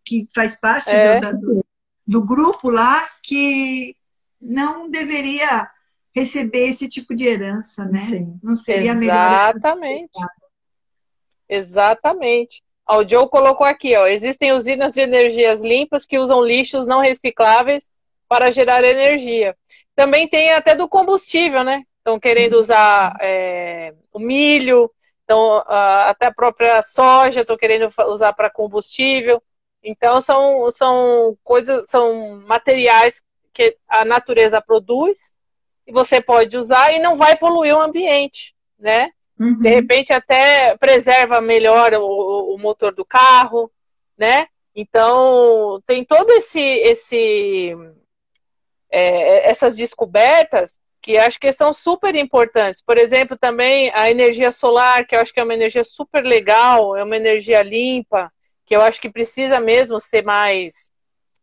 que 0.04 0.26
faz 0.34 0.56
parte 0.56 0.90
é. 0.90 1.20
do, 1.20 1.40
do, 1.40 1.66
do 2.06 2.24
grupo 2.24 2.70
lá 2.70 3.08
que 3.22 3.96
não 4.40 4.90
deveria 4.90 5.68
receber 6.14 6.68
esse 6.68 6.88
tipo 6.88 7.14
de 7.14 7.26
herança, 7.26 7.84
né? 7.84 7.98
Sim. 7.98 8.38
Não 8.42 8.56
seria 8.56 8.92
Exatamente. 8.92 10.10
melhor. 10.16 10.30
Exatamente. 11.48 12.62
Ó, 12.86 13.00
o 13.00 13.08
Joe 13.08 13.28
colocou 13.28 13.66
aqui, 13.66 13.94
ó, 13.96 14.06
existem 14.06 14.52
usinas 14.52 14.94
de 14.94 15.00
energias 15.00 15.62
limpas 15.62 16.04
que 16.04 16.18
usam 16.18 16.42
lixos 16.42 16.86
não 16.86 17.00
recicláveis 17.00 17.90
para 18.28 18.50
gerar 18.50 18.84
energia. 18.84 19.56
Também 19.94 20.28
tem 20.28 20.52
até 20.52 20.74
do 20.74 20.88
combustível, 20.88 21.62
né? 21.62 21.84
Estão 21.98 22.18
querendo 22.18 22.54
usar 22.54 23.16
é, 23.20 23.94
o 24.12 24.18
milho, 24.18 24.90
então 25.28 25.62
até 25.66 26.24
a 26.24 26.32
própria 26.32 26.80
soja 26.80 27.42
estão 27.42 27.54
querendo 27.54 27.86
usar 28.06 28.32
para 28.32 28.48
combustível. 28.48 29.42
Então 29.84 30.22
são, 30.22 30.72
são 30.72 31.36
coisas, 31.44 31.86
são 31.90 32.40
materiais 32.46 33.22
que 33.52 33.76
a 33.86 34.06
natureza 34.06 34.58
produz 34.62 35.36
e 35.86 35.92
você 35.92 36.18
pode 36.18 36.56
usar 36.56 36.92
e 36.92 36.98
não 36.98 37.14
vai 37.14 37.36
poluir 37.36 37.76
o 37.76 37.80
ambiente, 37.80 38.54
né? 38.78 39.10
Uhum. 39.38 39.60
De 39.60 39.68
repente 39.68 40.14
até 40.14 40.74
preserva 40.78 41.42
melhor 41.42 41.92
o, 41.92 42.54
o, 42.54 42.58
motor 42.58 42.94
do 42.94 43.04
carro, 43.04 43.70
né? 44.16 44.46
Então 44.74 45.78
tem 45.86 46.06
todo 46.06 46.30
esse, 46.30 46.58
esse 46.58 47.76
é, 48.90 49.50
essas 49.50 49.76
descobertas 49.76 50.80
que 51.08 51.16
acho 51.16 51.40
que 51.40 51.50
são 51.54 51.72
super 51.72 52.14
importantes. 52.14 52.82
Por 52.82 52.98
exemplo, 52.98 53.34
também 53.34 53.90
a 53.94 54.10
energia 54.10 54.52
solar, 54.52 55.06
que 55.06 55.16
eu 55.16 55.20
acho 55.20 55.32
que 55.32 55.40
é 55.40 55.42
uma 55.42 55.54
energia 55.54 55.82
super 55.82 56.22
legal, 56.22 56.94
é 56.94 57.02
uma 57.02 57.16
energia 57.16 57.62
limpa, 57.62 58.30
que 58.66 58.76
eu 58.76 58.82
acho 58.82 59.00
que 59.00 59.08
precisa 59.08 59.58
mesmo 59.58 59.98
ser 59.98 60.22
mais 60.22 60.90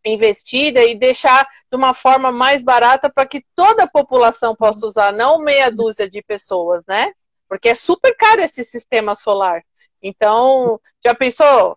investida 0.06 0.84
e 0.84 0.94
deixar 0.94 1.48
de 1.68 1.76
uma 1.76 1.96
forma 1.96 2.32
mais 2.32 2.62
barata 2.62 3.10
para 3.12 3.26
que 3.26 3.44
toda 3.56 3.86
a 3.86 3.90
população 3.90 4.56
possa 4.56 4.86
usar, 4.86 5.12
não 5.12 5.40
meia 5.40 5.72
dúzia 5.72 6.08
de 6.08 6.22
pessoas, 6.22 6.86
né? 6.88 7.12
Porque 7.50 7.70
é 7.70 7.74
super 7.74 8.16
caro 8.16 8.42
esse 8.42 8.64
sistema 8.64 9.16
solar. 9.16 9.64
Então, 10.00 10.80
já 11.04 11.16
pensou 11.16 11.76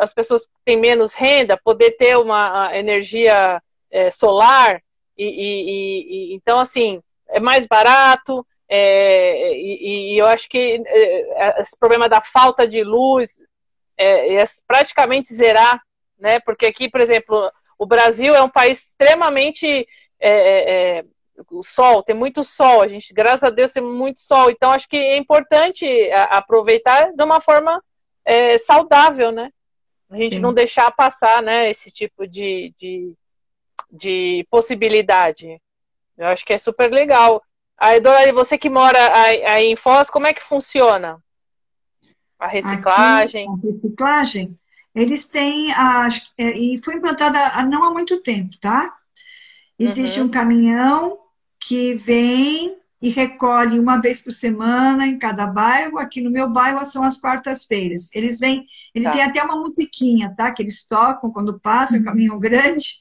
as 0.00 0.12
pessoas 0.12 0.48
que 0.48 0.52
têm 0.64 0.80
menos 0.80 1.14
renda 1.14 1.56
poder 1.62 1.92
ter 1.92 2.18
uma 2.18 2.76
energia 2.76 3.62
solar 4.10 4.82
e, 5.16 5.24
e, 5.24 6.32
e 6.32 6.34
então 6.34 6.58
assim 6.58 7.02
é 7.28 7.40
mais 7.40 7.66
barato 7.66 8.46
é, 8.68 9.52
e, 9.56 10.14
e, 10.14 10.18
eu 10.18 10.26
acho 10.26 10.48
que 10.48 10.82
é, 10.86 11.60
esse 11.60 11.78
problema 11.78 12.08
da 12.08 12.20
falta 12.20 12.66
de 12.66 12.82
luz 12.82 13.42
é, 13.96 14.34
é, 14.34 14.44
praticamente 14.66 15.34
zerar, 15.34 15.80
né? 16.18 16.40
Porque 16.40 16.66
aqui, 16.66 16.88
por 16.88 17.00
exemplo, 17.00 17.50
o 17.78 17.86
Brasil 17.86 18.34
é 18.34 18.42
um 18.42 18.48
país 18.48 18.86
extremamente 18.86 19.86
é, 20.18 21.04
o 21.50 21.62
sol, 21.62 22.02
tem 22.02 22.16
muito 22.16 22.42
sol, 22.42 22.80
a 22.80 22.88
gente, 22.88 23.12
graças 23.12 23.44
a 23.44 23.50
Deus, 23.50 23.72
tem 23.72 23.82
muito 23.82 24.20
sol, 24.20 24.50
então 24.50 24.70
acho 24.70 24.88
que 24.88 24.96
é 24.96 25.16
importante 25.16 25.86
aproveitar 26.30 27.12
de 27.12 27.22
uma 27.22 27.40
forma 27.40 27.82
saudável, 28.64 29.30
né? 29.30 29.50
A 30.08 30.16
gente 30.16 30.36
Sim. 30.36 30.40
não 30.40 30.54
deixar 30.54 30.90
passar, 30.92 31.42
né, 31.42 31.68
esse 31.70 31.90
tipo 31.90 32.26
de, 32.26 32.72
de, 32.78 33.14
de 33.94 34.46
possibilidade. 34.50 35.60
Eu 36.18 36.26
acho 36.26 36.44
que 36.44 36.52
é 36.52 36.58
super 36.58 36.90
legal. 36.90 37.42
Aí, 37.78 38.00
Dora, 38.00 38.32
você 38.32 38.58
que 38.58 38.68
mora 38.68 38.98
aí 39.48 39.66
em 39.66 39.76
Foz, 39.76 40.10
como 40.10 40.26
é 40.26 40.34
que 40.34 40.42
funciona? 40.42 41.22
A 42.38 42.48
reciclagem? 42.48 43.48
Aqui, 43.48 43.68
a 43.68 43.70
reciclagem, 43.70 44.58
eles 44.94 45.26
têm, 45.26 45.72
a, 45.72 46.08
é, 46.38 46.58
e 46.58 46.80
foi 46.84 46.96
implantada 46.96 47.62
não 47.64 47.84
há 47.84 47.90
muito 47.90 48.20
tempo, 48.20 48.56
tá? 48.60 48.94
Existe 49.78 50.20
uhum. 50.20 50.26
um 50.26 50.30
caminhão 50.30 51.18
que 51.58 51.94
vem 51.94 52.76
e 53.02 53.10
recolhe 53.10 53.78
uma 53.78 54.00
vez 54.00 54.20
por 54.20 54.32
semana 54.32 55.06
em 55.06 55.18
cada 55.18 55.46
bairro. 55.46 55.98
Aqui 55.98 56.20
no 56.20 56.30
meu 56.30 56.48
bairro 56.48 56.84
são 56.86 57.02
as 57.02 57.16
quartas-feiras. 57.16 58.08
Eles 58.14 58.38
vêm, 58.38 58.66
eles 58.94 59.08
tá. 59.08 59.12
têm 59.12 59.22
até 59.22 59.42
uma 59.42 59.56
musiquinha, 59.56 60.32
tá? 60.36 60.52
Que 60.52 60.62
eles 60.62 60.86
tocam 60.86 61.30
quando 61.30 61.60
passam, 61.60 61.98
uhum. 61.98 62.04
caminhão 62.04 62.38
grande, 62.38 62.94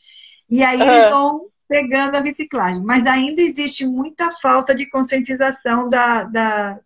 e 0.54 0.64
aí 0.64 0.80
uhum. 0.80 0.92
eles 0.92 1.10
vão 1.10 1.48
pegando 1.68 2.16
a 2.16 2.22
reciclagem. 2.22 2.84
Mas 2.84 3.08
ainda 3.08 3.42
existe 3.42 3.88
muita 3.88 4.32
falta 4.40 4.76
de 4.76 4.88
conscientização 4.88 5.90
da, 5.90 6.26
da, 6.26 6.80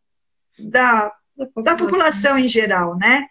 da, 0.58 1.14
da 1.62 1.76
população 1.76 2.38
em 2.38 2.48
geral, 2.48 2.96
né? 2.96 3.28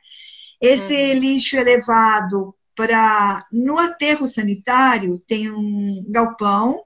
Esse 0.61 0.93
uhum. 0.93 1.19
lixo 1.19 1.57
elevado 1.57 2.55
para 2.75 3.47
no 3.51 3.79
aterro 3.79 4.29
sanitário 4.29 5.19
tem 5.27 5.51
um 5.51 6.05
galpão. 6.07 6.83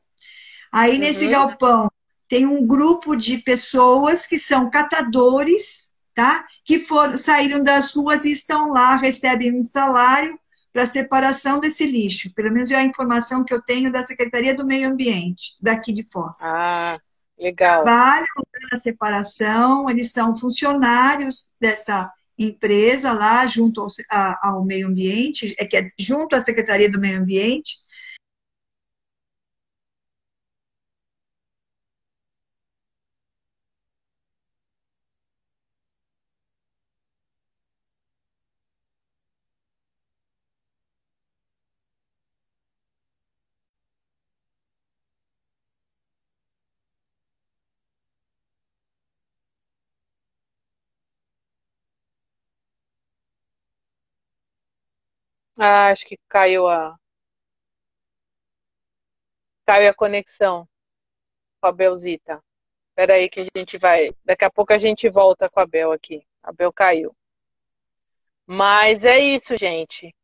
Aí 0.70 0.92
uhum. 0.92 1.00
nesse 1.00 1.26
galpão 1.26 1.90
tem 2.28 2.46
um 2.46 2.64
grupo 2.64 3.16
de 3.16 3.38
pessoas 3.38 4.28
que 4.28 4.38
são 4.38 4.70
catadores, 4.70 5.90
tá? 6.14 6.46
Que 6.64 6.78
foram, 6.78 7.16
saíram 7.16 7.60
das 7.60 7.92
ruas 7.94 8.24
e 8.24 8.30
estão 8.30 8.68
lá, 8.68 8.94
recebem 8.94 9.58
um 9.58 9.64
salário 9.64 10.38
para 10.72 10.86
separação 10.86 11.58
desse 11.58 11.86
lixo. 11.86 12.32
Pelo 12.34 12.52
menos 12.52 12.70
é 12.70 12.76
a 12.76 12.84
informação 12.84 13.44
que 13.44 13.52
eu 13.52 13.60
tenho 13.60 13.90
da 13.90 14.06
Secretaria 14.06 14.54
do 14.54 14.64
Meio 14.64 14.88
Ambiente, 14.88 15.54
daqui 15.60 15.92
de 15.92 16.04
Foz. 16.04 16.42
Ah, 16.42 16.98
legal. 17.38 17.84
Trabalham 17.84 18.26
na 18.70 18.78
separação, 18.78 19.88
eles 19.88 20.12
são 20.12 20.36
funcionários 20.36 21.50
dessa 21.60 22.10
empresa 22.38 23.12
lá, 23.12 23.46
junto 23.46 23.80
ao, 23.80 23.88
a, 24.10 24.48
ao 24.48 24.64
meio 24.64 24.88
ambiente, 24.88 25.54
é 25.58 25.66
que 25.66 25.76
é 25.76 25.90
junto 25.98 26.34
à 26.34 26.42
Secretaria 26.42 26.90
do 26.90 27.00
Meio 27.00 27.20
Ambiente, 27.20 27.76
Ah, 55.62 55.90
acho 55.90 56.06
que 56.06 56.18
caiu 56.26 56.66
a. 56.66 56.96
Caiu 59.66 59.90
a 59.90 59.94
conexão 59.94 60.66
com 61.60 61.66
a 61.68 61.72
Belzita. 61.72 62.42
Espera 62.88 63.14
aí 63.14 63.28
que 63.28 63.40
a 63.40 63.58
gente 63.58 63.76
vai. 63.76 64.10
Daqui 64.24 64.42
a 64.46 64.50
pouco 64.50 64.72
a 64.72 64.78
gente 64.78 65.06
volta 65.10 65.50
com 65.50 65.60
a 65.60 65.66
Bel 65.66 65.92
aqui. 65.92 66.26
A 66.42 66.50
Bel 66.50 66.72
caiu. 66.72 67.14
Mas 68.46 69.04
é 69.04 69.18
isso, 69.18 69.54
gente. 69.54 70.14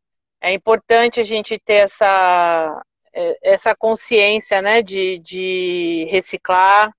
É 0.41 0.55
importante 0.55 1.21
a 1.21 1.23
gente 1.23 1.59
ter 1.59 1.85
essa, 1.85 2.83
é, 3.13 3.39
essa 3.43 3.77
consciência 3.77 4.63
né, 4.63 4.83
de, 4.83 5.19
de 5.19 6.07
reciclar. 6.09 6.91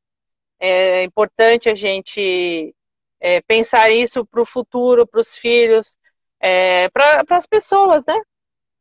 É 0.60 1.04
importante 1.04 1.72
a 1.72 1.74
gente 1.74 2.72
é, 3.20 3.42
pensar 3.42 3.90
isso 3.90 4.24
para 4.24 4.42
o 4.42 4.46
futuro, 4.46 5.08
para 5.08 5.20
os 5.20 5.36
filhos 5.36 5.98
é, 6.40 6.90
para 6.90 7.24
as 7.32 7.48
pessoas, 7.48 8.06
né? 8.06 8.20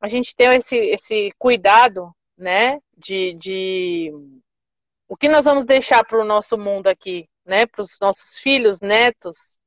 A 0.00 0.08
gente 0.08 0.34
tem 0.34 0.54
esse, 0.54 0.76
esse 0.76 1.32
cuidado, 1.38 2.14
né? 2.36 2.78
De, 2.96 3.34
de 3.34 4.12
o 5.08 5.16
que 5.16 5.28
nós 5.28 5.44
vamos 5.44 5.64
deixar 5.64 6.04
para 6.04 6.20
o 6.20 6.24
nosso 6.24 6.58
mundo 6.58 6.88
aqui, 6.88 7.28
né? 7.44 7.66
Para 7.66 7.82
os 7.82 7.98
nossos 8.00 8.38
filhos, 8.38 8.80
netos. 8.80 9.58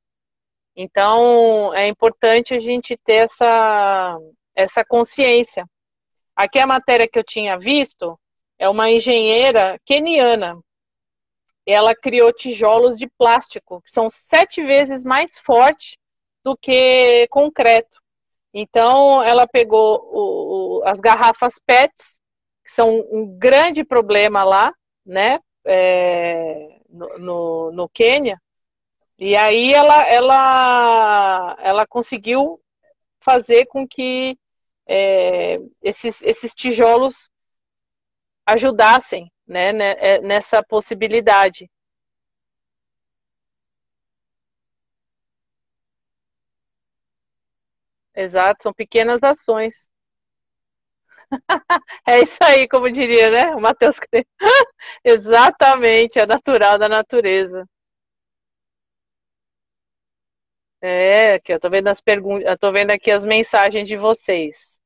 Então, 0.76 1.74
é 1.74 1.88
importante 1.88 2.54
a 2.54 2.60
gente 2.60 2.96
ter 2.96 3.24
essa, 3.24 4.16
essa 4.54 4.84
consciência. 4.84 5.66
Aqui 6.34 6.58
a 6.58 6.66
matéria 6.66 7.08
que 7.08 7.18
eu 7.18 7.24
tinha 7.24 7.58
visto 7.58 8.18
é 8.58 8.68
uma 8.68 8.90
engenheira 8.90 9.78
keniana. 9.84 10.58
Ela 11.66 11.94
criou 11.94 12.32
tijolos 12.32 12.96
de 12.96 13.08
plástico, 13.18 13.82
que 13.82 13.90
são 13.90 14.08
sete 14.08 14.62
vezes 14.62 15.04
mais 15.04 15.38
fortes 15.38 15.99
do 16.42 16.56
que 16.56 17.26
concreto. 17.28 18.00
Então, 18.52 19.22
ela 19.22 19.46
pegou 19.46 20.00
o, 20.12 20.82
as 20.84 21.00
garrafas 21.00 21.54
PETs, 21.64 22.20
que 22.64 22.70
são 22.70 22.88
um 23.10 23.26
grande 23.38 23.84
problema 23.84 24.42
lá, 24.42 24.72
né, 25.04 25.38
é, 25.64 26.80
no, 26.88 27.18
no, 27.18 27.72
no 27.72 27.88
Quênia, 27.88 28.40
e 29.18 29.36
aí 29.36 29.74
ela, 29.74 30.02
ela, 30.08 31.56
ela 31.60 31.86
conseguiu 31.86 32.58
fazer 33.20 33.66
com 33.66 33.86
que 33.86 34.38
é, 34.86 35.58
esses, 35.82 36.22
esses 36.22 36.54
tijolos 36.54 37.30
ajudassem 38.46 39.30
né, 39.46 39.72
né 39.72 39.94
é, 39.98 40.20
nessa 40.20 40.62
possibilidade. 40.62 41.70
Exato, 48.14 48.62
são 48.62 48.72
pequenas 48.72 49.22
ações. 49.24 49.88
é 52.06 52.20
isso 52.20 52.38
aí, 52.42 52.68
como 52.68 52.90
diria, 52.90 53.30
né? 53.30 53.54
O 53.54 53.60
Matheus 53.60 53.98
Exatamente, 55.04 56.18
é 56.18 56.26
natural 56.26 56.78
da 56.78 56.88
natureza. 56.88 57.66
É, 60.82 61.34
aqui 61.34 61.52
eu 61.52 61.60
tô 61.60 61.68
vendo 61.70 61.88
as 61.88 62.00
perguntas, 62.00 62.46
eu 62.48 62.58
tô 62.58 62.72
vendo 62.72 62.90
aqui 62.90 63.10
as 63.10 63.24
mensagens 63.24 63.86
de 63.86 63.96
vocês. 63.96 64.78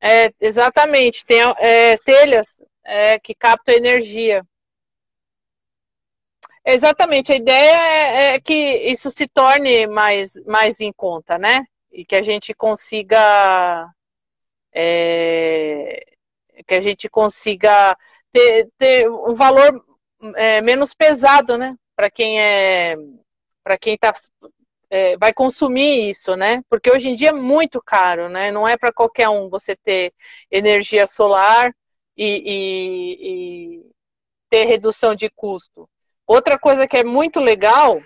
É, 0.00 0.32
exatamente, 0.40 1.24
tem 1.24 1.40
é, 1.58 1.96
telhas 1.98 2.60
é, 2.84 3.18
que 3.18 3.34
captam 3.34 3.74
energia. 3.74 4.44
Exatamente, 6.70 7.32
a 7.32 7.36
ideia 7.36 7.76
é, 7.78 8.34
é, 8.34 8.40
que 8.40 8.52
isso 8.52 9.10
se 9.10 9.26
torne 9.26 9.86
mais, 9.86 10.34
mais 10.44 10.80
em 10.80 10.92
conta, 10.92 11.38
né? 11.38 11.64
E 11.90 12.04
que 12.04 12.14
a 12.14 12.20
gente 12.22 12.52
consiga 12.52 13.90
é, 14.74 16.04
que 16.66 16.74
a 16.74 16.80
gente 16.82 17.08
consiga 17.08 17.96
ter, 18.30 18.68
ter 18.76 19.10
um 19.10 19.34
valor 19.34 19.82
é, 20.36 20.60
menos 20.60 20.92
pesado, 20.94 21.56
né? 21.56 21.74
Para 21.96 22.10
quem 22.10 22.38
é 22.40 22.96
para 23.64 23.78
quem 23.78 23.96
tá, 23.96 24.12
é, 24.90 25.16
vai 25.16 25.32
consumir 25.32 26.10
isso, 26.10 26.36
né? 26.36 26.62
Porque 26.68 26.90
hoje 26.90 27.08
em 27.08 27.14
dia 27.14 27.30
é 27.30 27.32
muito 27.32 27.80
caro, 27.82 28.28
né? 28.28 28.50
Não 28.52 28.68
é 28.68 28.76
para 28.76 28.92
qualquer 28.92 29.30
um 29.30 29.48
você 29.48 29.74
ter 29.74 30.12
energia 30.50 31.06
solar 31.06 31.74
e, 32.16 32.26
e, 32.46 33.80
e 33.80 33.90
ter 34.50 34.64
redução 34.64 35.14
de 35.14 35.30
custo. 35.30 35.88
Outra 36.28 36.58
coisa 36.58 36.86
que 36.86 36.98
é 36.98 37.02
muito 37.02 37.40
legal, 37.40 37.98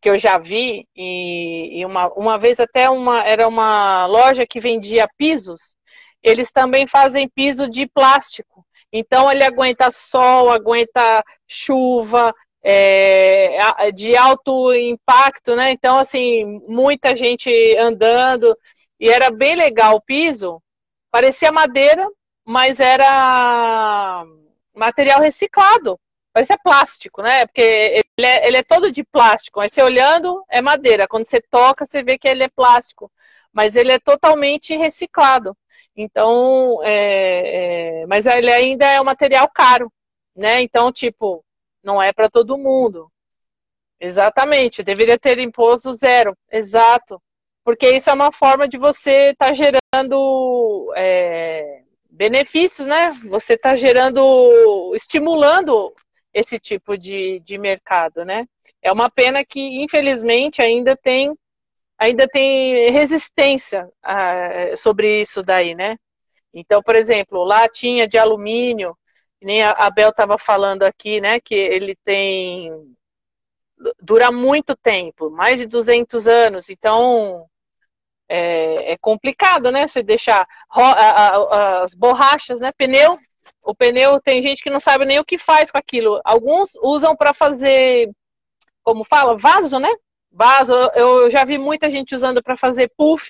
que 0.00 0.08
eu 0.08 0.16
já 0.16 0.38
vi, 0.38 0.86
e, 0.94 1.80
e 1.80 1.84
uma, 1.84 2.06
uma 2.14 2.38
vez 2.38 2.60
até 2.60 2.88
uma, 2.88 3.24
era 3.24 3.48
uma 3.48 4.06
loja 4.06 4.46
que 4.46 4.60
vendia 4.60 5.08
pisos, 5.18 5.74
eles 6.22 6.52
também 6.52 6.86
fazem 6.86 7.28
piso 7.28 7.68
de 7.68 7.88
plástico. 7.88 8.64
Então 8.92 9.30
ele 9.30 9.42
aguenta 9.42 9.90
sol, 9.90 10.52
aguenta 10.52 11.24
chuva, 11.48 12.32
é, 12.62 13.90
de 13.92 14.16
alto 14.16 14.72
impacto, 14.72 15.56
né? 15.56 15.72
Então, 15.72 15.98
assim, 15.98 16.60
muita 16.68 17.16
gente 17.16 17.50
andando, 17.76 18.56
e 19.00 19.08
era 19.08 19.32
bem 19.32 19.56
legal 19.56 19.96
o 19.96 20.00
piso, 20.00 20.62
parecia 21.10 21.50
madeira, 21.50 22.08
mas 22.44 22.78
era 22.78 24.24
material 24.74 25.20
reciclado. 25.20 25.98
Parece 26.38 26.56
plástico, 26.58 27.20
né? 27.20 27.46
Porque 27.46 27.60
ele 27.60 28.26
é, 28.26 28.46
ele 28.46 28.56
é 28.58 28.62
todo 28.62 28.92
de 28.92 29.02
plástico. 29.02 29.58
Aí 29.58 29.68
você 29.68 29.82
olhando, 29.82 30.44
é 30.48 30.62
madeira. 30.62 31.08
Quando 31.08 31.26
você 31.26 31.40
toca, 31.40 31.84
você 31.84 32.00
vê 32.00 32.16
que 32.16 32.28
ele 32.28 32.44
é 32.44 32.48
plástico. 32.48 33.10
Mas 33.52 33.74
ele 33.74 33.90
é 33.90 33.98
totalmente 33.98 34.76
reciclado. 34.76 35.56
Então, 35.96 36.78
é, 36.84 38.02
é, 38.02 38.06
mas 38.06 38.24
ele 38.26 38.52
ainda 38.52 38.86
é 38.86 39.00
um 39.00 39.04
material 39.04 39.48
caro, 39.52 39.92
né? 40.36 40.62
Então, 40.62 40.92
tipo, 40.92 41.44
não 41.82 42.00
é 42.00 42.12
para 42.12 42.30
todo 42.30 42.56
mundo. 42.56 43.10
Exatamente. 43.98 44.84
Deveria 44.84 45.18
ter 45.18 45.40
imposto 45.40 45.92
zero. 45.92 46.36
Exato. 46.52 47.20
porque 47.64 47.90
isso 47.96 48.10
é 48.10 48.12
uma 48.14 48.30
forma 48.30 48.68
de 48.68 48.78
você 48.78 49.30
estar 49.32 49.46
tá 49.48 49.52
gerando 49.52 50.92
é, 50.96 51.82
benefícios, 52.08 52.86
né? 52.86 53.10
Você 53.24 53.54
está 53.54 53.74
gerando, 53.74 54.94
estimulando 54.94 55.92
esse 56.32 56.58
tipo 56.58 56.96
de, 56.96 57.40
de 57.40 57.58
mercado, 57.58 58.24
né? 58.24 58.46
É 58.82 58.92
uma 58.92 59.10
pena 59.10 59.44
que, 59.44 59.60
infelizmente, 59.82 60.62
ainda 60.62 60.96
tem 60.96 61.34
ainda 61.98 62.28
tem 62.28 62.90
resistência 62.90 63.88
ah, 64.02 64.76
sobre 64.76 65.20
isso 65.20 65.42
daí, 65.42 65.74
né? 65.74 65.96
Então, 66.54 66.82
por 66.82 66.94
exemplo, 66.94 67.44
latinha 67.44 68.06
de 68.06 68.16
alumínio, 68.16 68.96
nem 69.42 69.62
a 69.62 69.72
Abel 69.72 70.10
estava 70.10 70.38
falando 70.38 70.82
aqui, 70.82 71.20
né, 71.20 71.40
que 71.40 71.54
ele 71.54 71.96
tem 72.04 72.72
dura 74.00 74.32
muito 74.32 74.76
tempo, 74.76 75.30
mais 75.30 75.60
de 75.60 75.66
200 75.66 76.26
anos, 76.26 76.68
então 76.68 77.46
é, 78.28 78.92
é 78.92 78.98
complicado, 78.98 79.70
né, 79.70 79.86
você 79.86 80.02
deixar 80.02 80.46
as 80.70 81.94
borrachas, 81.94 82.58
né, 82.58 82.72
pneu, 82.72 83.16
o 83.68 83.74
pneu 83.74 84.18
tem 84.18 84.40
gente 84.40 84.62
que 84.62 84.70
não 84.70 84.80
sabe 84.80 85.04
nem 85.04 85.18
o 85.18 85.24
que 85.24 85.36
faz 85.36 85.70
com 85.70 85.76
aquilo. 85.76 86.18
Alguns 86.24 86.70
usam 86.82 87.14
para 87.14 87.34
fazer, 87.34 88.10
como 88.82 89.04
fala, 89.04 89.36
vaso, 89.36 89.78
né? 89.78 89.94
Vaso. 90.32 90.72
Eu 90.94 91.28
já 91.28 91.44
vi 91.44 91.58
muita 91.58 91.90
gente 91.90 92.14
usando 92.14 92.42
para 92.42 92.56
fazer 92.56 92.90
puff, 92.96 93.28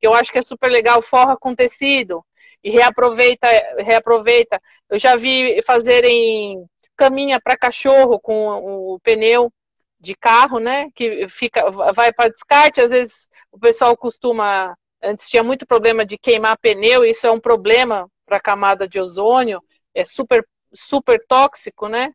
que 0.00 0.06
eu 0.06 0.14
acho 0.14 0.32
que 0.32 0.38
é 0.38 0.42
super 0.42 0.70
legal, 0.70 1.02
forra 1.02 1.36
com 1.36 1.54
tecido 1.54 2.24
e 2.64 2.70
reaproveita, 2.70 3.46
reaproveita. 3.76 4.58
Eu 4.88 4.98
já 4.98 5.16
vi 5.16 5.60
fazerem 5.62 6.64
caminha 6.96 7.38
para 7.38 7.58
cachorro 7.58 8.18
com 8.18 8.94
o 8.94 8.98
pneu 9.00 9.52
de 10.00 10.16
carro, 10.16 10.58
né? 10.58 10.88
Que 10.94 11.28
fica, 11.28 11.70
vai 11.92 12.10
para 12.10 12.30
descarte. 12.30 12.80
Às 12.80 12.90
vezes 12.90 13.28
o 13.52 13.58
pessoal 13.58 13.94
costuma, 13.98 14.74
antes 15.02 15.28
tinha 15.28 15.42
muito 15.42 15.66
problema 15.66 16.06
de 16.06 16.16
queimar 16.16 16.56
pneu. 16.56 17.04
Isso 17.04 17.26
é 17.26 17.30
um 17.30 17.38
problema 17.38 18.08
para 18.28 18.36
a 18.36 18.40
camada 18.42 18.86
de 18.86 19.00
ozônio. 19.00 19.60
É 19.94 20.04
super, 20.04 20.46
super 20.72 21.18
tóxico, 21.26 21.88
né? 21.88 22.12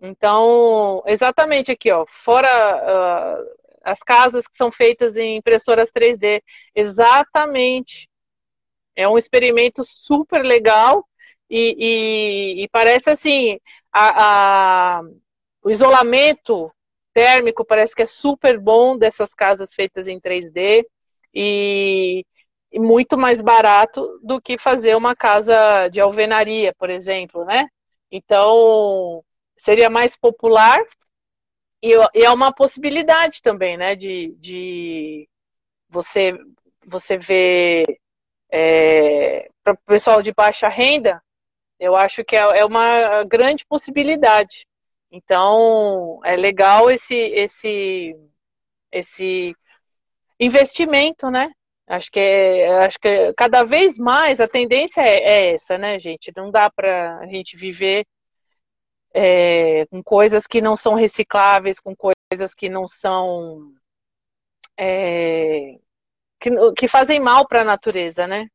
Então, 0.00 1.02
exatamente 1.06 1.70
aqui, 1.72 1.90
ó, 1.90 2.04
fora 2.08 2.48
uh, 2.48 3.62
as 3.84 4.00
casas 4.00 4.46
que 4.48 4.56
são 4.56 4.72
feitas 4.72 5.16
em 5.16 5.36
impressoras 5.36 5.90
3D, 5.92 6.42
exatamente 6.74 8.08
é 8.96 9.08
um 9.08 9.18
experimento 9.18 9.82
super 9.84 10.42
legal 10.42 11.06
e, 11.48 11.76
e, 11.78 12.64
e 12.64 12.68
parece 12.68 13.10
assim, 13.10 13.58
a, 13.92 14.98
a, 14.98 15.02
o 15.62 15.70
isolamento 15.70 16.72
térmico 17.12 17.64
parece 17.64 17.94
que 17.94 18.02
é 18.02 18.06
super 18.06 18.58
bom 18.58 18.96
dessas 18.96 19.34
casas 19.34 19.74
feitas 19.74 20.08
em 20.08 20.18
3D 20.18 20.86
e, 21.34 22.24
e 22.72 22.78
muito 22.80 23.18
mais 23.18 23.42
barato 23.42 24.18
do 24.22 24.40
que 24.40 24.56
fazer 24.56 24.96
uma 24.96 25.14
casa 25.14 25.88
de 25.88 26.00
alvenaria, 26.00 26.74
por 26.74 26.88
exemplo, 26.88 27.44
né? 27.44 27.68
Então, 28.10 29.22
seria 29.58 29.90
mais 29.90 30.16
popular 30.16 30.80
e, 31.82 31.90
e, 32.14 32.24
é 32.24 32.30
uma 32.30 32.52
possibilidade 32.52 33.42
também, 33.42 33.76
né? 33.76 33.94
De, 33.94 34.34
de 34.38 35.28
você, 35.88 36.38
você 36.86 37.18
ver 37.18 38.00
é, 38.50 39.50
para 39.62 39.74
o 39.74 39.78
pessoal 39.86 40.22
de 40.22 40.32
baixa 40.32 40.68
renda, 40.68 41.22
eu 41.78 41.96
acho 41.96 42.24
que 42.24 42.36
é, 42.36 42.40
é 42.40 42.64
uma 42.64 43.24
grande 43.24 43.66
possibilidade. 43.66 44.66
Então, 45.10 46.20
é 46.24 46.36
legal 46.36 46.90
esse, 46.90 47.14
esse, 47.14 48.16
esse 48.90 49.54
investimento, 50.40 51.30
né? 51.30 51.52
Acho 51.92 52.10
que, 52.10 52.18
é, 52.18 52.84
acho 52.86 52.98
que 52.98 53.34
cada 53.34 53.64
vez 53.64 53.98
mais 53.98 54.40
a 54.40 54.48
tendência 54.48 55.02
é, 55.02 55.50
é 55.50 55.54
essa, 55.54 55.76
né, 55.76 55.98
gente? 55.98 56.32
Não 56.34 56.50
dá 56.50 56.70
para 56.70 57.18
a 57.18 57.26
gente 57.26 57.54
viver 57.54 58.06
é, 59.14 59.84
com 59.90 60.02
coisas 60.02 60.46
que 60.46 60.62
não 60.62 60.74
são 60.74 60.94
recicláveis, 60.94 61.78
com 61.78 61.94
coisas 61.94 62.54
que 62.54 62.70
não 62.70 62.88
são 62.88 63.74
é, 64.78 65.78
que, 66.40 66.50
que 66.78 66.88
fazem 66.88 67.20
mal 67.20 67.46
para 67.46 67.60
a 67.60 67.64
natureza, 67.64 68.26
né? 68.26 68.48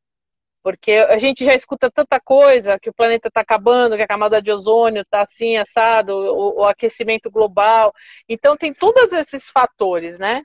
Porque 0.60 0.92
a 0.94 1.16
gente 1.16 1.44
já 1.44 1.54
escuta 1.54 1.88
tanta 1.88 2.18
coisa, 2.20 2.76
que 2.80 2.90
o 2.90 2.94
planeta 2.94 3.28
está 3.28 3.42
acabando, 3.42 3.96
que 3.96 4.02
a 4.02 4.08
camada 4.08 4.42
de 4.42 4.50
ozônio 4.50 5.02
está 5.02 5.20
assim, 5.22 5.56
assado, 5.56 6.12
o, 6.12 6.62
o, 6.62 6.64
aquecimento 6.64 7.30
global. 7.30 7.92
Então 8.28 8.56
tem 8.56 8.72
todos 8.74 9.12
esses 9.12 9.48
fatores, 9.48 10.18
né? 10.18 10.42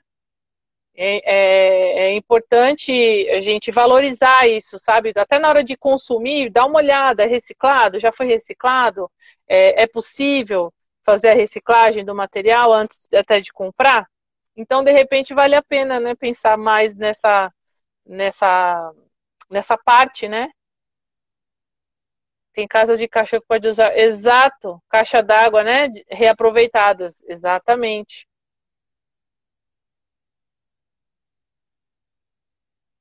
É, 0.96 1.16
é, 1.24 1.98
é, 2.10 2.14
importante 2.16 2.92
a 3.30 3.40
gente 3.40 3.72
valorizar 3.72 4.46
isso, 4.46 4.78
sabe? 4.78 5.12
Até 5.16 5.38
na 5.40 5.48
hora 5.48 5.64
de 5.64 5.76
consumir, 5.76 6.50
dá 6.50 6.64
uma 6.64 6.76
olhada, 6.78 7.24
é 7.24 7.26
reciclado, 7.26 7.98
já 7.98 8.12
foi 8.12 8.26
reciclado? 8.26 9.10
É, 9.48 9.82
é 9.82 9.86
possível 9.88 10.72
fazer 11.04 11.30
a 11.30 11.34
reciclagem 11.34 12.04
do 12.04 12.14
material 12.14 12.72
antes 12.72 13.08
até 13.12 13.40
de 13.40 13.52
comprar? 13.52 14.08
Então, 14.56 14.84
de 14.84 14.92
repente, 14.92 15.34
vale 15.34 15.56
a 15.56 15.62
pena, 15.62 15.98
né, 15.98 16.14
pensar 16.14 16.56
mais 16.56 16.96
nessa, 16.96 17.52
nessa, 18.06 18.92
nessa 19.50 19.76
parte, 19.76 20.28
né? 20.28 20.48
Tem 22.52 22.68
casas 22.68 23.00
de 23.00 23.08
caixa 23.08 23.40
que 23.40 23.46
pode 23.46 23.66
usar, 23.66 23.98
exato, 23.98 24.80
caixa 24.88 25.20
d'água, 25.20 25.64
né, 25.64 25.88
reaproveitadas, 26.08 27.24
exatamente. 27.24 28.28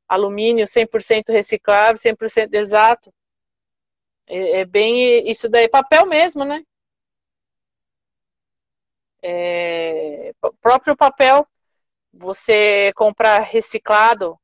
Alumínio 0.07 0.65
100% 0.67 1.29
reciclável, 1.29 1.97
100% 1.97 2.53
exato. 2.53 3.13
É, 4.27 4.61
é 4.61 4.65
bem 4.65 5.29
isso 5.29 5.49
daí, 5.49 5.67
papel 5.67 6.05
mesmo, 6.05 6.43
né? 6.45 6.63
É, 9.21 10.33
próprio 10.61 10.95
papel, 10.97 11.47
você 12.13 12.91
comprar 12.95 13.39
reciclado, 13.39 14.37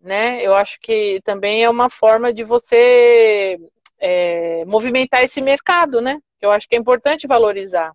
né? 0.00 0.42
Eu 0.44 0.54
acho 0.54 0.78
que 0.80 1.20
também 1.24 1.64
é 1.64 1.70
uma 1.70 1.88
forma 1.88 2.32
de 2.32 2.42
você 2.44 3.58
é, 3.98 4.64
movimentar 4.64 5.22
esse 5.24 5.40
mercado, 5.40 6.00
né? 6.00 6.20
Eu 6.40 6.50
acho 6.50 6.68
que 6.68 6.76
é 6.76 6.78
importante 6.78 7.26
valorizar. 7.26 7.92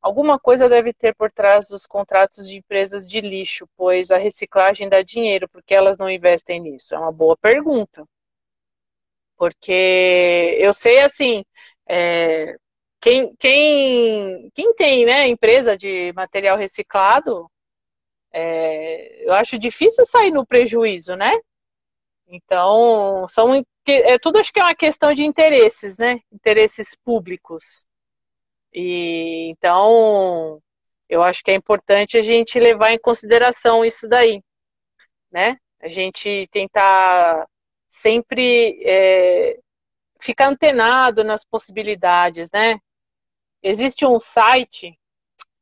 Alguma 0.00 0.38
coisa 0.38 0.68
deve 0.68 0.92
ter 0.92 1.14
por 1.14 1.30
trás 1.32 1.68
dos 1.68 1.86
contratos 1.86 2.48
de 2.48 2.56
empresas 2.58 3.06
de 3.06 3.20
lixo, 3.20 3.68
pois 3.76 4.10
a 4.10 4.16
reciclagem 4.16 4.88
dá 4.88 5.02
dinheiro, 5.02 5.48
porque 5.48 5.74
elas 5.74 5.98
não 5.98 6.08
investem 6.10 6.60
nisso? 6.60 6.94
É 6.94 6.98
uma 6.98 7.12
boa 7.12 7.36
pergunta. 7.36 8.04
Porque 9.36 10.56
eu 10.58 10.72
sei 10.72 11.00
assim, 11.00 11.44
é, 11.88 12.56
quem, 13.00 13.34
quem, 13.36 14.50
quem 14.54 14.74
tem 14.74 15.06
né, 15.06 15.28
empresa 15.28 15.76
de 15.76 16.12
material 16.14 16.56
reciclado, 16.56 17.50
é, 18.32 19.24
eu 19.26 19.32
acho 19.34 19.58
difícil 19.58 20.04
sair 20.04 20.30
no 20.32 20.46
prejuízo, 20.46 21.14
né? 21.16 21.32
Então, 22.28 23.26
são, 23.28 23.54
é, 23.86 24.18
tudo 24.18 24.38
acho 24.38 24.52
que 24.52 24.60
é 24.60 24.64
uma 24.64 24.74
questão 24.76 25.14
de 25.14 25.24
interesses, 25.24 25.98
né? 25.98 26.20
Interesses 26.32 26.94
públicos. 27.04 27.87
E, 28.72 29.48
então, 29.50 30.60
eu 31.08 31.22
acho 31.22 31.42
que 31.42 31.50
é 31.50 31.54
importante 31.54 32.16
a 32.16 32.22
gente 32.22 32.60
levar 32.60 32.92
em 32.92 32.98
consideração 32.98 33.84
isso 33.84 34.08
daí, 34.08 34.42
né? 35.30 35.56
A 35.80 35.88
gente 35.88 36.48
tentar 36.50 37.46
sempre 37.86 38.80
é, 38.84 39.58
ficar 40.20 40.48
antenado 40.48 41.24
nas 41.24 41.44
possibilidades, 41.44 42.50
né? 42.52 42.78
Existe 43.62 44.04
um 44.04 44.18
site 44.18 44.98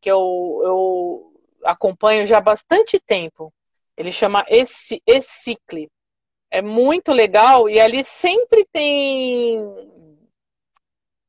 que 0.00 0.10
eu, 0.10 0.60
eu 0.64 1.42
acompanho 1.64 2.26
já 2.26 2.38
há 2.38 2.40
bastante 2.40 2.98
tempo. 3.00 3.52
Ele 3.96 4.12
chama 4.12 4.44
Ecicle. 4.48 5.90
É 6.50 6.62
muito 6.62 7.12
legal 7.12 7.68
e 7.68 7.80
ali 7.80 8.04
sempre 8.04 8.66
tem 8.72 9.58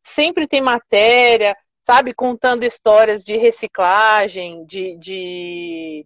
sempre 0.04 0.48
tem 0.48 0.62
matéria, 0.62 1.56
sabe, 1.88 2.14
contando 2.14 2.66
histórias 2.66 3.24
de 3.24 3.38
reciclagem, 3.38 4.66
de, 4.66 4.98
de 4.98 6.06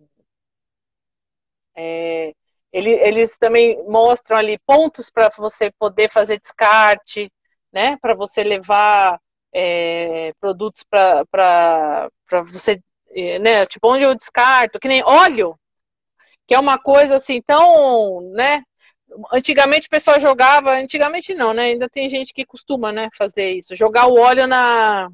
é, 1.76 2.34
ele, 2.72 2.92
eles 2.92 3.36
também 3.40 3.84
mostram 3.88 4.38
ali 4.38 4.60
pontos 4.60 5.10
para 5.10 5.28
você 5.36 5.72
poder 5.80 6.08
fazer 6.08 6.40
descarte, 6.40 7.32
né, 7.74 7.98
para 8.00 8.14
você 8.14 8.44
levar 8.44 9.20
é, 9.52 10.32
produtos 10.40 10.84
para 10.84 12.10
você, 12.46 12.80
é, 13.16 13.40
né? 13.40 13.66
Tipo, 13.66 13.92
onde 13.92 14.04
eu 14.04 14.14
descarto, 14.16 14.80
que 14.80 14.88
nem 14.88 15.04
óleo, 15.04 15.60
que 16.48 16.54
é 16.54 16.60
uma 16.60 16.78
coisa 16.78 17.16
assim 17.16 17.42
tão, 17.42 18.22
né? 18.34 18.62
Antigamente 19.34 19.88
o 19.88 19.90
pessoal 19.90 20.20
jogava, 20.20 20.74
antigamente 20.74 21.34
não, 21.34 21.54
né? 21.56 21.64
Ainda 21.64 21.90
tem 21.90 22.08
gente 22.08 22.34
que 22.36 22.46
costuma, 22.46 22.92
né, 22.92 23.10
fazer 23.18 23.54
isso, 23.54 23.76
jogar 23.76 24.06
o 24.08 24.20
óleo 24.20 24.46
na 24.46 25.10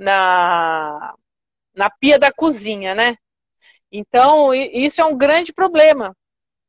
na, 0.00 1.14
na 1.74 1.90
pia 1.90 2.18
da 2.18 2.32
cozinha, 2.32 2.94
né? 2.94 3.16
Então, 3.92 4.54
isso 4.54 5.00
é 5.00 5.04
um 5.04 5.16
grande 5.16 5.52
problema, 5.52 6.16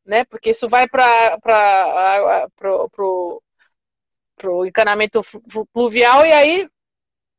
né? 0.05 0.25
Porque 0.25 0.49
isso 0.51 0.67
vai 0.67 0.88
para 0.88 1.38
o 4.45 4.65
encanamento 4.65 5.21
fluvial 5.73 6.25
e 6.25 6.32
aí 6.34 6.69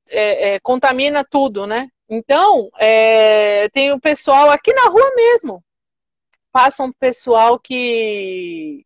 é, 0.08 0.54
é, 0.54 0.60
contamina 0.60 1.24
tudo, 1.24 1.66
né? 1.66 1.88
Então, 2.08 2.70
é, 2.78 3.68
tem 3.70 3.92
o 3.92 4.00
pessoal 4.00 4.50
aqui 4.50 4.72
na 4.72 4.88
rua 4.88 5.12
mesmo. 5.14 5.62
Passa 6.52 6.82
um 6.84 6.92
pessoal 6.92 7.58
que 7.58 8.84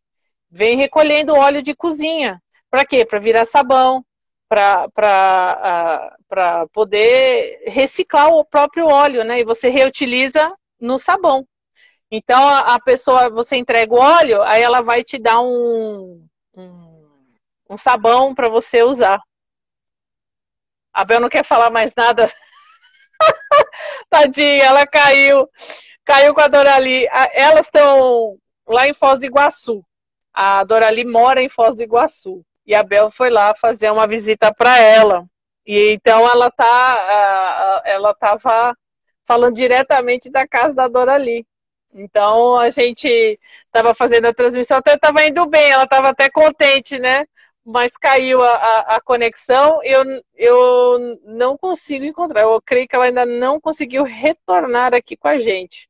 vem 0.49 0.77
recolhendo 0.77 1.35
óleo 1.35 1.61
de 1.61 1.75
cozinha. 1.75 2.41
Para 2.69 2.85
quê? 2.85 3.05
Para 3.05 3.19
virar 3.19 3.45
sabão, 3.45 4.05
para 4.47 6.11
poder 6.73 7.63
reciclar 7.67 8.29
o 8.29 8.45
próprio 8.45 8.87
óleo, 8.87 9.23
né? 9.23 9.39
E 9.39 9.45
você 9.45 9.69
reutiliza 9.69 10.55
no 10.79 10.97
sabão. 10.97 11.45
Então, 12.09 12.47
a, 12.47 12.79
pessoa, 12.79 13.29
você 13.29 13.57
entrega 13.57 13.93
o 13.93 13.99
óleo, 13.99 14.41
aí 14.43 14.61
ela 14.61 14.81
vai 14.81 15.03
te 15.03 15.19
dar 15.19 15.41
um, 15.41 16.25
um, 16.55 17.35
um 17.69 17.77
sabão 17.77 18.33
para 18.33 18.47
você 18.47 18.81
usar. 18.81 19.21
A 20.93 21.03
Bel 21.03 21.19
não 21.19 21.29
quer 21.29 21.43
falar 21.43 21.69
mais 21.69 21.93
nada. 21.95 22.31
Tadinha, 24.09 24.63
ela 24.63 24.87
caiu. 24.87 25.49
Caiu 26.05 26.33
com 26.33 26.41
a 26.41 26.47
Dorali. 26.47 27.05
Elas 27.33 27.65
estão 27.65 28.37
lá 28.65 28.87
em 28.87 28.93
Foz 28.93 29.19
do 29.19 29.25
Iguaçu. 29.25 29.83
A 30.33 30.63
Dorali 30.63 31.03
mora 31.03 31.41
em 31.41 31.49
Foz 31.49 31.75
do 31.75 31.83
Iguaçu. 31.83 32.43
E 32.67 32.75
a 32.75 32.83
Bel 32.83 33.09
foi 33.09 33.29
lá 33.29 33.55
fazer 33.55 33.89
uma 33.91 34.05
visita 34.05 34.53
para 34.53 34.77
ela. 34.77 35.25
E 35.65 35.93
então 35.93 36.29
ela 36.29 36.51
tá, 36.51 37.81
ela 37.85 38.11
estava 38.11 38.75
falando 39.25 39.55
diretamente 39.55 40.29
da 40.29 40.47
casa 40.47 40.75
da 40.75 40.87
Dorali. 40.87 41.47
Então 41.93 42.57
a 42.57 42.69
gente 42.69 43.39
estava 43.65 43.93
fazendo 43.93 44.25
a 44.27 44.33
transmissão, 44.33 44.77
até 44.77 44.95
estava 44.95 45.25
indo 45.25 45.45
bem, 45.47 45.71
ela 45.71 45.85
estava 45.85 46.09
até 46.09 46.29
contente, 46.29 46.99
né? 46.99 47.25
Mas 47.65 47.97
caiu 47.97 48.41
a, 48.43 48.53
a, 48.55 48.95
a, 48.95 49.01
conexão 49.01 49.83
eu, 49.83 50.03
eu 50.35 51.19
não 51.23 51.57
consigo 51.57 52.05
encontrar. 52.05 52.41
Eu 52.41 52.61
creio 52.61 52.87
que 52.87 52.95
ela 52.95 53.05
ainda 53.05 53.25
não 53.25 53.59
conseguiu 53.59 54.03
retornar 54.03 54.93
aqui 54.93 55.17
com 55.17 55.27
a 55.27 55.37
gente. 55.37 55.89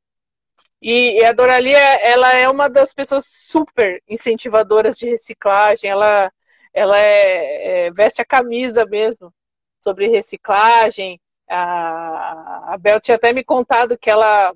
E, 0.82 1.20
e 1.20 1.26
a 1.26 1.32
Dorali, 1.34 1.74
ela 1.74 2.34
é 2.36 2.50
uma 2.50 2.70
das 2.70 2.94
pessoas 2.94 3.26
super 3.28 4.02
incentivadoras 4.08 4.98
de 4.98 5.08
reciclagem. 5.08 5.90
Ela 5.90 6.32
ela 6.78 7.00
é, 7.00 7.88
é, 7.88 7.92
veste 7.92 8.22
a 8.22 8.26
camisa 8.26 8.86
mesmo 8.86 9.34
sobre 9.80 10.08
reciclagem. 10.08 11.20
A, 11.50 12.74
a 12.74 12.78
Bel 12.78 13.02
tinha 13.02 13.16
até 13.16 13.34
me 13.34 13.44
contado 13.44 13.98
que 13.98 14.12
ela 14.12 14.54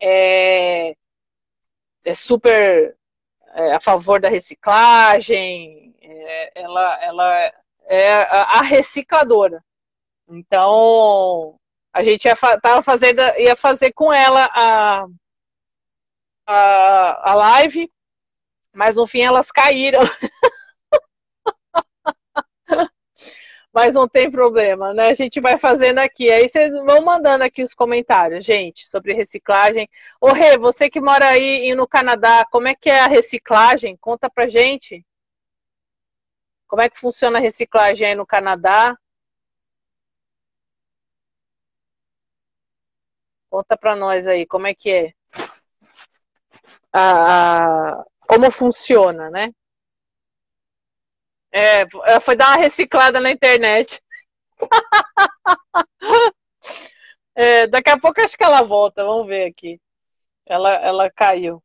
é, 0.00 0.96
é 2.06 2.14
super 2.14 2.96
é, 3.54 3.74
a 3.74 3.80
favor 3.80 4.18
da 4.18 4.30
reciclagem, 4.30 5.94
é, 6.00 6.52
ela, 6.54 7.04
ela 7.04 7.52
é 7.84 8.14
a, 8.14 8.62
recicladora. 8.62 9.62
Então, 10.28 11.58
a 11.92 12.02
gente 12.02 12.24
ia, 12.24 12.36
tava 12.62 12.80
fazendo, 12.80 13.20
ia 13.38 13.54
fazer 13.54 13.92
com 13.92 14.10
ela 14.10 14.48
a, 14.54 15.06
a, 16.46 17.30
a 17.30 17.34
live, 17.34 17.92
mas 18.72 18.96
no 18.96 19.06
fim 19.06 19.20
elas 19.20 19.50
caíram. 19.50 20.00
Mas 23.76 23.92
não 23.92 24.08
tem 24.08 24.30
problema, 24.30 24.94
né? 24.94 25.10
A 25.10 25.14
gente 25.14 25.38
vai 25.38 25.58
fazendo 25.58 25.98
aqui. 25.98 26.30
Aí 26.32 26.48
vocês 26.48 26.72
vão 26.72 27.04
mandando 27.04 27.44
aqui 27.44 27.62
os 27.62 27.74
comentários, 27.74 28.42
gente, 28.42 28.88
sobre 28.88 29.12
reciclagem. 29.12 29.86
Ô, 30.18 30.32
Rê, 30.32 30.56
você 30.56 30.88
que 30.88 30.98
mora 30.98 31.28
aí 31.28 31.74
no 31.74 31.86
Canadá, 31.86 32.46
como 32.50 32.68
é 32.68 32.74
que 32.74 32.88
é 32.88 33.00
a 33.00 33.06
reciclagem? 33.06 33.94
Conta 33.98 34.30
pra 34.30 34.48
gente. 34.48 35.04
Como 36.66 36.80
é 36.80 36.88
que 36.88 36.98
funciona 36.98 37.36
a 37.38 37.40
reciclagem 37.40 38.08
aí 38.08 38.14
no 38.14 38.26
Canadá? 38.26 38.96
Conta 43.50 43.76
pra 43.76 43.94
nós 43.94 44.26
aí, 44.26 44.46
como 44.46 44.66
é 44.66 44.74
que 44.74 44.90
é? 44.90 45.12
Ah, 46.94 48.02
como 48.26 48.50
funciona, 48.50 49.28
né? 49.30 49.52
É, 51.56 52.20
foi 52.20 52.36
dar 52.36 52.48
uma 52.48 52.58
reciclada 52.58 53.18
na 53.18 53.30
internet. 53.30 54.00
É, 57.38 57.66
daqui 57.66 57.90
a 57.90 57.98
pouco 58.00 58.18
acho 58.20 58.34
que 58.36 58.42
ela 58.42 58.62
volta, 58.62 59.04
vamos 59.04 59.26
ver 59.26 59.44
aqui. 59.50 59.78
Ela, 60.46 60.74
ela 60.76 61.10
caiu. 61.10 61.62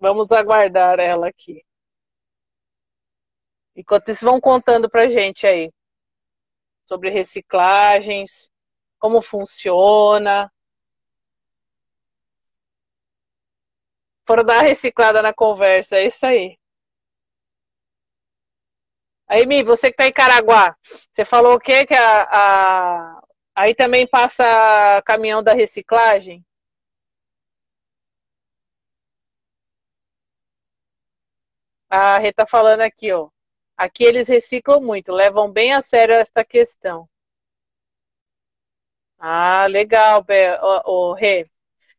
Vamos 0.00 0.32
aguardar 0.32 0.98
ela 0.98 1.28
aqui. 1.28 1.62
Enquanto 3.76 4.10
isso, 4.10 4.24
vão 4.24 4.40
contando 4.40 4.90
pra 4.90 5.08
gente 5.08 5.46
aí 5.46 5.70
sobre 6.86 7.10
reciclagens, 7.10 8.50
como 8.98 9.20
funciona. 9.20 10.50
Foram 14.28 14.44
dar 14.44 14.56
uma 14.58 14.62
reciclada 14.62 15.22
na 15.22 15.32
conversa, 15.32 15.96
é 15.96 16.06
isso 16.06 16.26
aí. 16.26 16.58
Aí, 19.26 19.46
Mi, 19.46 19.62
você 19.62 19.90
que 19.90 19.96
tá 19.96 20.06
em 20.06 20.12
Caraguá, 20.12 20.76
você 21.12 21.24
falou 21.24 21.54
o 21.54 21.60
quê? 21.60 21.84
Que 21.86 21.94
a, 21.94 22.22
a... 22.22 23.22
aí 23.54 23.74
também 23.74 24.06
passa 24.06 25.02
caminhão 25.06 25.42
da 25.42 25.52
reciclagem? 25.54 26.44
A 31.90 32.16
Rê 32.18 32.32
tá 32.32 32.46
falando 32.46 32.80
aqui, 32.80 33.12
ó. 33.12 33.28
Aqui 33.76 34.02
eles 34.02 34.26
reciclam 34.26 34.80
muito, 34.80 35.12
levam 35.12 35.52
bem 35.52 35.74
a 35.74 35.82
sério 35.82 36.14
esta 36.14 36.42
questão. 36.42 37.06
Ah, 39.18 39.66
legal, 39.68 40.24
o, 40.86 41.12
Rê. 41.14 41.46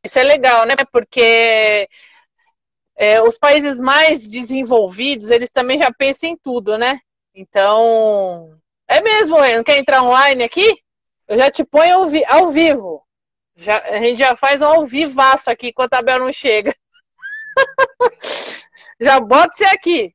Isso 0.04 0.20
é 0.20 0.24
legal, 0.24 0.66
né? 0.68 0.76
Porque 0.92 1.90
é, 3.00 3.22
os 3.22 3.38
países 3.38 3.80
mais 3.80 4.28
desenvolvidos, 4.28 5.32
eles 5.32 5.50
também 5.50 5.80
já 5.80 5.90
pensam 5.90 6.30
em 6.30 6.38
tudo, 6.38 6.78
né? 6.78 7.00
Então, 7.34 8.60
é 8.90 9.00
mesmo, 9.00 9.38
não 9.38 9.64
quer 9.64 9.78
entrar 9.78 10.04
online 10.04 10.44
aqui? 10.44 10.84
Eu 11.26 11.38
já 11.38 11.50
te 11.50 11.64
ponho 11.64 11.96
ao, 11.96 12.08
vi 12.08 12.26
ao 12.26 12.50
vivo. 12.50 13.02
Já, 13.56 13.78
a 13.80 14.00
gente 14.00 14.20
já 14.20 14.36
faz 14.36 14.62
um 14.62 14.66
ao 14.66 14.86
vivaço 14.86 15.50
aqui 15.50 15.68
enquanto 15.70 15.94
a 15.94 16.02
Bel 16.02 16.20
não 16.20 16.34
chega. 16.34 16.76
já 19.00 19.18
bota 19.22 19.56
você 19.56 19.66
aqui. 19.66 20.14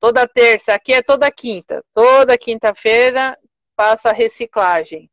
Toda 0.00 0.26
terça, 0.26 0.74
aqui 0.74 0.92
é 0.94 1.02
toda 1.02 1.30
quinta. 1.30 1.84
Toda 1.94 2.36
quinta-feira 2.36 3.38
passa 3.76 4.10
reciclagem. 4.10 5.11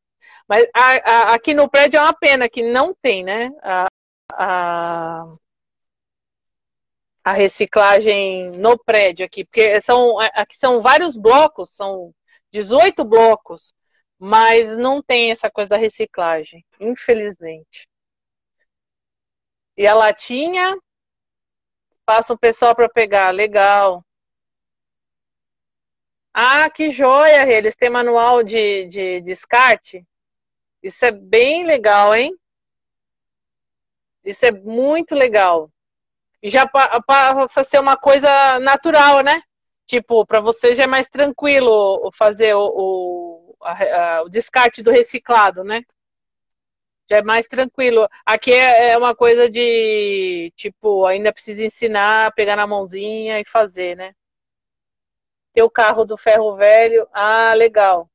Mas 0.50 0.68
a, 0.74 0.82
a, 0.82 1.34
aqui 1.36 1.54
no 1.54 1.70
prédio 1.70 2.00
é 2.00 2.02
uma 2.02 2.14
pena 2.14 2.50
que 2.50 2.64
não 2.64 2.92
tem, 2.96 3.24
né? 3.24 3.52
A, 3.62 3.86
a, 4.34 5.26
a, 7.24 7.34
reciclagem 7.34 8.58
no 8.58 8.76
prédio 8.78 9.28
aqui, 9.28 9.46
porque 9.46 9.80
são, 9.80 10.20
é, 10.20 10.32
aqui 10.34 10.58
são 10.58 10.82
vários 10.82 11.16
blocos, 11.16 11.70
são 11.76 12.12
18 12.52 13.06
blocos, 13.06 13.76
mas 14.18 14.76
não 14.76 15.04
tem 15.04 15.30
essa 15.30 15.52
coisa 15.52 15.72
da 15.72 15.78
reciclagem, 15.78 16.66
infelizmente. 16.80 17.88
E 19.78 19.86
a 19.86 19.94
latinha, 19.94 20.76
passa 22.06 22.34
o 22.34 22.40
pessoal 22.40 22.76
para 22.76 22.90
pegar, 22.90 23.30
legal. 23.32 24.04
Ah, 26.34 26.70
que 26.72 26.90
joia, 26.90 27.48
eles 27.52 27.76
têm 27.76 27.90
manual 27.90 28.44
de, 28.44 28.88
de 28.88 29.22
descarte? 29.22 30.09
Isso 30.82 31.06
é 31.06 31.12
bem 31.12 31.66
legal, 31.66 32.16
hein? 32.16 32.38
Isso 34.24 34.46
é 34.46 34.52
muito 34.52 35.14
legal. 35.16 35.70
E 36.42 36.50
já 36.50 36.66
passa 36.68 37.62
a 37.62 37.64
ser 37.64 37.80
uma 37.80 37.98
coisa 37.98 38.60
natural, 38.60 39.22
né? 39.22 39.42
Tipo, 39.86 40.26
para 40.26 40.40
você 40.40 40.76
já 40.76 40.84
é 40.84 40.88
mais 40.88 41.10
tranquilo 41.10 42.10
fazer 42.14 42.54
o, 42.56 42.62
o, 42.62 43.56
a, 43.62 44.20
a, 44.20 44.24
o 44.24 44.30
descarte 44.30 44.82
do 44.82 44.92
reciclado, 44.92 45.64
né? 45.64 45.84
Já 47.10 47.18
é 47.18 47.22
mais 47.24 47.48
tranquilo. 47.48 48.08
Aqui 48.26 48.54
é, 48.54 48.92
é 48.92 48.98
uma 48.98 49.16
coisa 49.16 49.50
de, 49.50 50.54
tipo, 50.56 51.06
ainda 51.06 51.34
precisa 51.34 51.64
ensinar, 51.64 52.34
pegar 52.36 52.56
na 52.56 52.68
mãozinha 52.68 53.40
e 53.40 53.46
fazer, 53.46 53.98
né? 53.98 54.14
Ter 55.54 55.64
o 55.64 55.70
carro 55.70 56.06
do 56.06 56.18
ferro 56.18 56.56
velho, 56.56 57.08
ah, 57.12 57.54
legal 57.54 58.09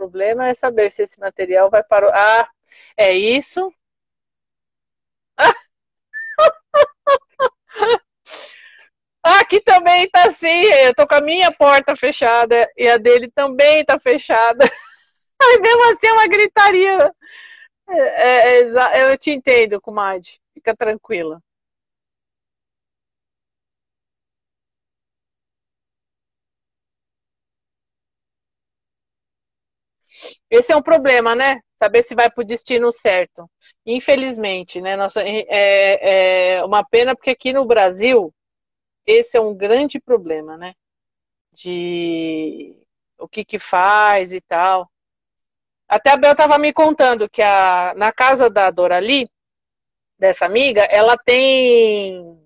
problema 0.00 0.48
é 0.48 0.54
saber 0.54 0.90
se 0.90 1.02
esse 1.02 1.20
material 1.20 1.68
vai 1.70 1.82
para 1.82 2.06
o. 2.08 2.10
Ah, 2.12 2.48
é 2.96 3.12
isso. 3.12 3.72
Aqui 9.22 9.60
também 9.60 10.08
tá 10.08 10.24
assim, 10.26 10.48
eu 10.86 10.94
tô 10.94 11.06
com 11.06 11.14
a 11.14 11.20
minha 11.20 11.52
porta 11.52 11.94
fechada 11.94 12.66
e 12.76 12.88
a 12.88 12.96
dele 12.96 13.30
também 13.30 13.84
tá 13.84 13.98
fechada. 14.00 14.64
Aí 15.42 15.60
mesmo 15.60 15.92
assim 15.92 16.06
é 16.06 16.12
uma 16.12 16.26
gritaria. 16.28 17.12
É, 17.88 18.60
é, 18.62 19.12
eu 19.12 19.18
te 19.18 19.30
entendo, 19.30 19.80
comadre. 19.80 20.30
Fica 20.54 20.76
tranquila. 20.76 21.40
Esse 30.50 30.72
é 30.72 30.76
um 30.76 30.82
problema, 30.82 31.34
né? 31.34 31.60
Saber 31.78 32.02
se 32.02 32.14
vai 32.14 32.30
para 32.30 32.42
o 32.42 32.46
destino 32.46 32.92
certo. 32.92 33.48
Infelizmente, 33.86 34.80
né? 34.80 34.96
Nossa, 34.96 35.22
é, 35.22 36.58
é 36.58 36.64
uma 36.64 36.84
pena 36.84 37.14
porque 37.14 37.30
aqui 37.30 37.52
no 37.52 37.64
Brasil 37.64 38.32
esse 39.06 39.36
é 39.36 39.40
um 39.40 39.54
grande 39.54 39.98
problema, 40.00 40.56
né? 40.56 40.74
De 41.52 42.76
o 43.18 43.28
que 43.28 43.44
que 43.44 43.58
faz 43.58 44.32
e 44.32 44.40
tal. 44.40 44.90
Até 45.88 46.10
a 46.10 46.16
Bel 46.16 46.32
estava 46.32 46.58
me 46.58 46.72
contando 46.72 47.28
que 47.28 47.42
a, 47.42 47.92
na 47.96 48.12
casa 48.12 48.48
da 48.48 48.70
Dorali, 48.70 49.28
dessa 50.18 50.46
amiga, 50.46 50.82
ela 50.82 51.16
tem 51.16 52.38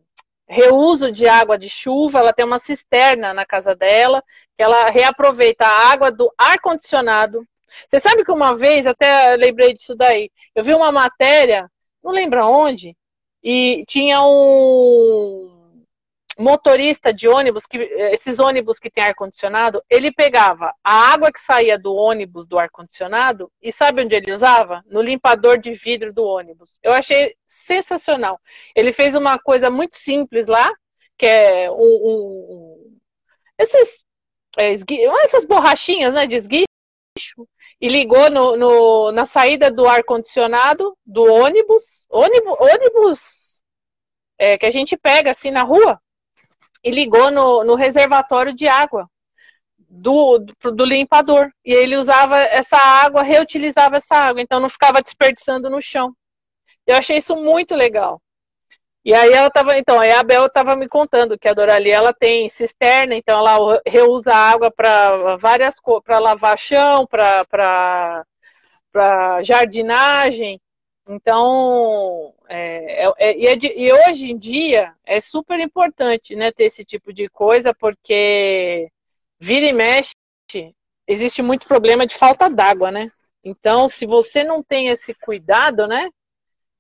reuso 0.49 1.13
de 1.13 1.27
água 1.29 1.59
de 1.59 1.69
chuva, 1.69 2.21
ela 2.21 2.33
tem 2.33 2.45
uma 2.45 2.59
cisterna 2.59 3.35
na 3.35 3.45
casa 3.45 3.75
dela, 3.75 4.23
que 4.57 4.63
ela 4.63 4.89
reaproveita 4.91 5.67
a 5.67 5.93
água 5.93 6.11
do 6.11 6.33
ar-condicionado. 6.39 7.47
Você 7.89 8.01
sabe 8.01 8.25
que 8.25 8.33
uma 8.33 8.57
vez, 8.57 8.87
até 8.87 9.37
lembrei 9.37 9.75
disso 9.75 9.95
daí, 9.95 10.31
eu 10.55 10.63
vi 10.63 10.75
uma 10.75 10.93
matéria, 10.93 11.71
não 12.03 12.13
lembro 12.13 12.45
onde, 12.47 12.97
e 13.43 13.85
tinha 13.87 14.21
um 14.23 15.55
motorista 16.39 17.13
de 17.13 17.29
ônibus, 17.29 17.67
que, 17.67 17.79
esses 18.13 18.39
ônibus 18.39 18.79
que 18.79 18.91
tem 18.91 19.05
ar-condicionado, 19.05 19.83
ele 19.89 20.13
pegava 20.13 20.73
a 20.83 21.13
água 21.13 21.33
que 21.33 21.41
saía 21.41 21.79
do 21.79 21.95
ônibus 21.95 22.47
do 22.47 22.59
ar-condicionado 22.59 23.51
e 23.63 23.73
sabe 23.73 24.03
onde 24.03 24.15
ele 24.17 24.33
usava? 24.33 24.83
No 24.87 25.01
limpador 25.01 25.59
de 25.59 25.73
vidro 25.75 26.13
do 26.13 26.25
ônibus. 26.25 26.79
Eu 26.83 26.93
achei 26.93 27.37
sensacional. 27.47 28.41
Ele 28.75 28.93
fez 28.93 29.15
uma 29.15 29.39
coisa 29.39 29.71
muito 29.71 29.97
simples 29.97 30.49
lá, 30.49 30.73
que 31.17 31.27
é 31.27 31.71
um, 31.71 31.77
um 31.77 32.99
esses, 33.59 34.05
é, 34.59 34.73
esgui, 34.73 35.01
essas 35.23 35.45
borrachinhas 35.45 36.15
né, 36.15 36.27
de 36.27 36.37
esguicho, 36.37 36.67
e 37.81 37.89
ligou 37.89 38.31
no, 38.31 38.57
no 38.57 39.13
na 39.13 39.27
saída 39.27 39.71
do 39.71 39.87
ar-condicionado 39.87 40.97
do 41.05 41.23
ônibus, 41.25 42.07
ônibus, 42.11 42.57
ônibus 42.61 43.63
é, 44.39 44.59
que 44.59 44.67
a 44.67 44.71
gente 44.71 44.97
pega 44.97 45.31
assim 45.31 45.51
na 45.51 45.63
rua, 45.63 46.01
e 46.83 46.91
ligou 46.91 47.31
no, 47.31 47.65
no 47.65 47.75
reservatório 47.75 48.55
de 48.55 48.69
água 48.69 49.09
do, 49.79 50.39
do, 50.39 50.73
do, 50.73 50.85
limpador. 50.85 51.51
E 51.65 51.73
ele 51.73 51.97
usava 51.97 52.39
essa 52.39 52.77
água, 52.77 53.23
reutilizava 53.23 53.97
essa 53.97 54.17
água, 54.17 54.43
então 54.43 54.61
não 54.61 54.69
ficava 54.69 55.03
desperdiçando 55.03 55.71
no 55.71 55.81
chão. 55.81 56.15
Eu 56.87 56.97
achei 56.97 57.17
isso 57.17 57.35
muito 57.37 57.75
legal. 57.75 58.21
E 59.05 59.13
aí 59.13 59.33
ela 59.33 59.51
tava, 59.51 59.77
então, 59.79 60.01
a 60.01 60.21
Abel 60.21 60.47
estava 60.47 60.75
me 60.75 60.89
contando 60.89 61.39
que 61.39 61.47
a 61.47 61.53
Dorali 61.53 61.91
ela 61.91 62.13
tem 62.15 62.49
cisterna, 62.49 63.15
então 63.15 63.39
ela 63.39 63.83
reusa 63.87 64.35
água 64.35 64.71
para 64.71 65.37
várias 65.37 65.77
para 66.03 66.19
lavar 66.19 66.59
chão, 66.59 67.07
para 67.07 68.25
jardinagem. 69.43 70.59
Então, 71.07 72.35
é, 72.49 73.07
é, 73.07 73.13
é, 73.19 73.45
é 73.53 73.57
de, 73.57 73.67
e 73.77 73.93
hoje 73.93 74.31
em 74.31 74.39
dia 74.39 74.95
é 75.05 75.21
super 75.21 75.61
importante 75.61 76.35
né, 76.35 76.51
ter 76.51 76.65
esse 76.65 76.83
tipo 76.83 77.13
de 77.13 77.29
coisa, 77.29 77.75
porque 77.75 78.91
vira 79.39 79.67
e 79.67 79.73
mexe, 79.73 80.15
existe 81.07 81.43
muito 81.43 81.67
problema 81.67 82.07
de 82.07 82.15
falta 82.17 82.49
d'água, 82.49 82.91
né? 82.91 83.11
Então, 83.45 83.87
se 83.89 84.07
você 84.07 84.43
não 84.43 84.63
tem 84.63 84.89
esse 84.89 85.13
cuidado, 85.15 85.87
né, 85.87 86.09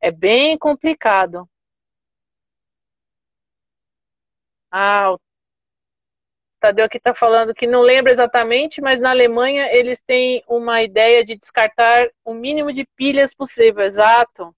é 0.00 0.10
bem 0.10 0.56
complicado. 0.56 1.46
Ah, 4.76 5.12
o 5.12 5.20
Tadeu 6.58 6.84
aqui 6.84 6.96
está 6.96 7.14
falando 7.14 7.54
que 7.54 7.64
não 7.64 7.80
lembra 7.80 8.10
exatamente, 8.10 8.80
mas 8.80 8.98
na 8.98 9.10
Alemanha 9.10 9.68
eles 9.70 10.00
têm 10.00 10.42
uma 10.48 10.82
ideia 10.82 11.24
de 11.24 11.36
descartar 11.36 12.08
o 12.24 12.34
mínimo 12.34 12.72
de 12.72 12.84
pilhas 12.96 13.32
possível, 13.32 13.84
exato. 13.84 14.52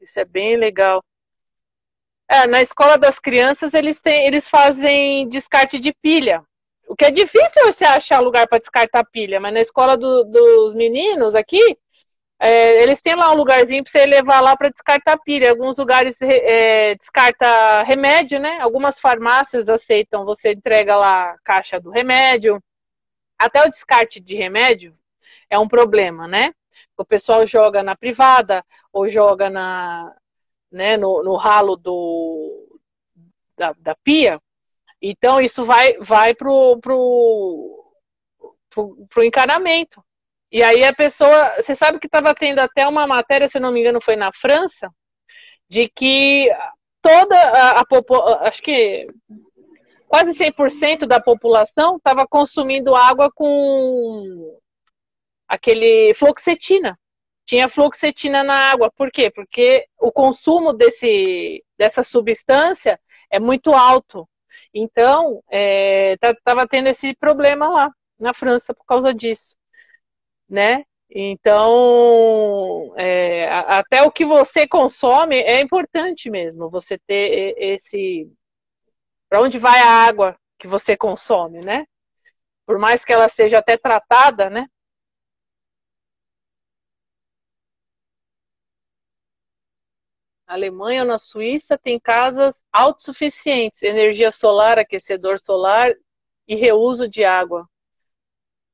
Isso 0.00 0.20
é 0.20 0.24
bem 0.26 0.56
legal. 0.58 1.02
É, 2.28 2.46
na 2.46 2.60
escola 2.60 2.98
das 2.98 3.18
crianças 3.18 3.72
eles 3.72 3.98
têm, 3.98 4.26
eles 4.26 4.46
fazem 4.46 5.26
descarte 5.28 5.78
de 5.78 5.94
pilha. 6.02 6.44
O 6.86 6.94
que 6.94 7.06
é 7.06 7.10
difícil 7.10 7.64
você 7.64 7.86
achar 7.86 8.20
lugar 8.20 8.46
para 8.46 8.58
descartar 8.58 9.04
pilha, 9.04 9.40
mas 9.40 9.54
na 9.54 9.60
escola 9.60 9.96
do, 9.96 10.24
dos 10.24 10.74
meninos 10.74 11.34
aqui, 11.34 11.78
é, 12.40 12.82
eles 12.82 13.00
têm 13.00 13.16
lá 13.16 13.32
um 13.32 13.36
lugarzinho 13.36 13.82
para 13.82 13.90
você 13.90 14.06
levar 14.06 14.40
lá 14.40 14.56
para 14.56 14.70
descartar 14.70 15.18
pilha. 15.18 15.50
Alguns 15.50 15.76
lugares 15.76 16.20
é, 16.22 16.94
descarta 16.94 17.82
remédio, 17.82 18.38
né? 18.38 18.60
Algumas 18.60 19.00
farmácias 19.00 19.68
aceitam, 19.68 20.24
você 20.24 20.52
entrega 20.52 20.96
lá 20.96 21.32
a 21.32 21.38
caixa 21.42 21.80
do 21.80 21.90
remédio. 21.90 22.62
Até 23.38 23.64
o 23.64 23.70
descarte 23.70 24.20
de 24.20 24.34
remédio 24.36 24.96
é 25.50 25.58
um 25.58 25.68
problema, 25.68 26.28
né? 26.28 26.54
O 26.96 27.04
pessoal 27.04 27.46
joga 27.46 27.82
na 27.82 27.96
privada 27.96 28.64
ou 28.92 29.08
joga 29.08 29.50
na, 29.50 30.14
né, 30.70 30.96
no, 30.96 31.22
no 31.22 31.36
ralo 31.36 31.76
do, 31.76 32.80
da, 33.56 33.72
da 33.78 33.94
pia. 33.96 34.40
Então 35.00 35.40
isso 35.40 35.64
vai, 35.64 35.96
vai 35.98 36.34
pro, 36.34 36.78
pro, 36.80 37.92
pro, 38.70 39.06
pro 39.08 39.24
encanamento. 39.24 40.02
E 40.50 40.62
aí 40.62 40.84
a 40.84 40.94
pessoa, 40.94 41.54
você 41.56 41.74
sabe 41.74 41.98
que 41.98 42.06
estava 42.06 42.34
tendo 42.34 42.60
até 42.60 42.86
uma 42.88 43.06
matéria, 43.06 43.48
se 43.48 43.60
não 43.60 43.70
me 43.70 43.80
engano, 43.80 44.00
foi 44.00 44.16
na 44.16 44.32
França, 44.32 44.90
de 45.68 45.88
que 45.90 46.50
toda 47.02 47.36
a, 47.78 47.84
população, 47.86 48.46
acho 48.46 48.62
que 48.62 49.06
quase 50.08 50.32
100% 50.32 51.06
da 51.06 51.20
população 51.20 51.96
estava 51.96 52.26
consumindo 52.26 52.94
água 52.94 53.30
com 53.32 54.58
aquele 55.46 56.14
fluoxetina. 56.14 56.98
Tinha 57.44 57.68
fluoxetina 57.68 58.42
na 58.42 58.54
água. 58.72 58.90
Por 58.90 59.10
quê? 59.10 59.30
Porque 59.30 59.86
o 59.98 60.12
consumo 60.12 60.72
desse, 60.72 61.62
dessa 61.78 62.02
substância 62.02 62.98
é 63.30 63.38
muito 63.38 63.72
alto. 63.72 64.28
Então, 64.72 65.42
estava 65.50 66.62
é, 66.62 66.66
tendo 66.68 66.88
esse 66.88 67.14
problema 67.16 67.68
lá 67.68 67.90
na 68.18 68.34
França 68.34 68.74
por 68.74 68.84
causa 68.86 69.14
disso 69.14 69.57
né? 70.48 70.84
Então, 71.10 72.92
é, 72.96 73.48
até 73.48 74.02
o 74.02 74.10
que 74.12 74.24
você 74.24 74.66
consome 74.68 75.36
é 75.40 75.60
importante 75.60 76.30
mesmo, 76.30 76.70
você 76.70 76.98
ter 76.98 77.54
esse. 77.58 78.30
Para 79.28 79.42
onde 79.42 79.58
vai 79.58 79.80
a 79.80 80.06
água 80.06 80.36
que 80.58 80.66
você 80.68 80.96
consome, 80.96 81.60
né? 81.64 81.86
Por 82.66 82.78
mais 82.78 83.04
que 83.04 83.12
ela 83.12 83.28
seja 83.28 83.58
até 83.58 83.76
tratada, 83.76 84.50
né? 84.50 84.66
Na 90.46 90.54
Alemanha 90.54 91.02
ou 91.02 91.08
na 91.08 91.18
Suíça 91.18 91.78
tem 91.78 92.00
casas 92.00 92.64
autossuficientes, 92.72 93.82
energia 93.82 94.32
solar, 94.32 94.78
aquecedor 94.78 95.38
solar 95.38 95.92
e 96.46 96.54
reuso 96.54 97.08
de 97.08 97.22
água. 97.24 97.68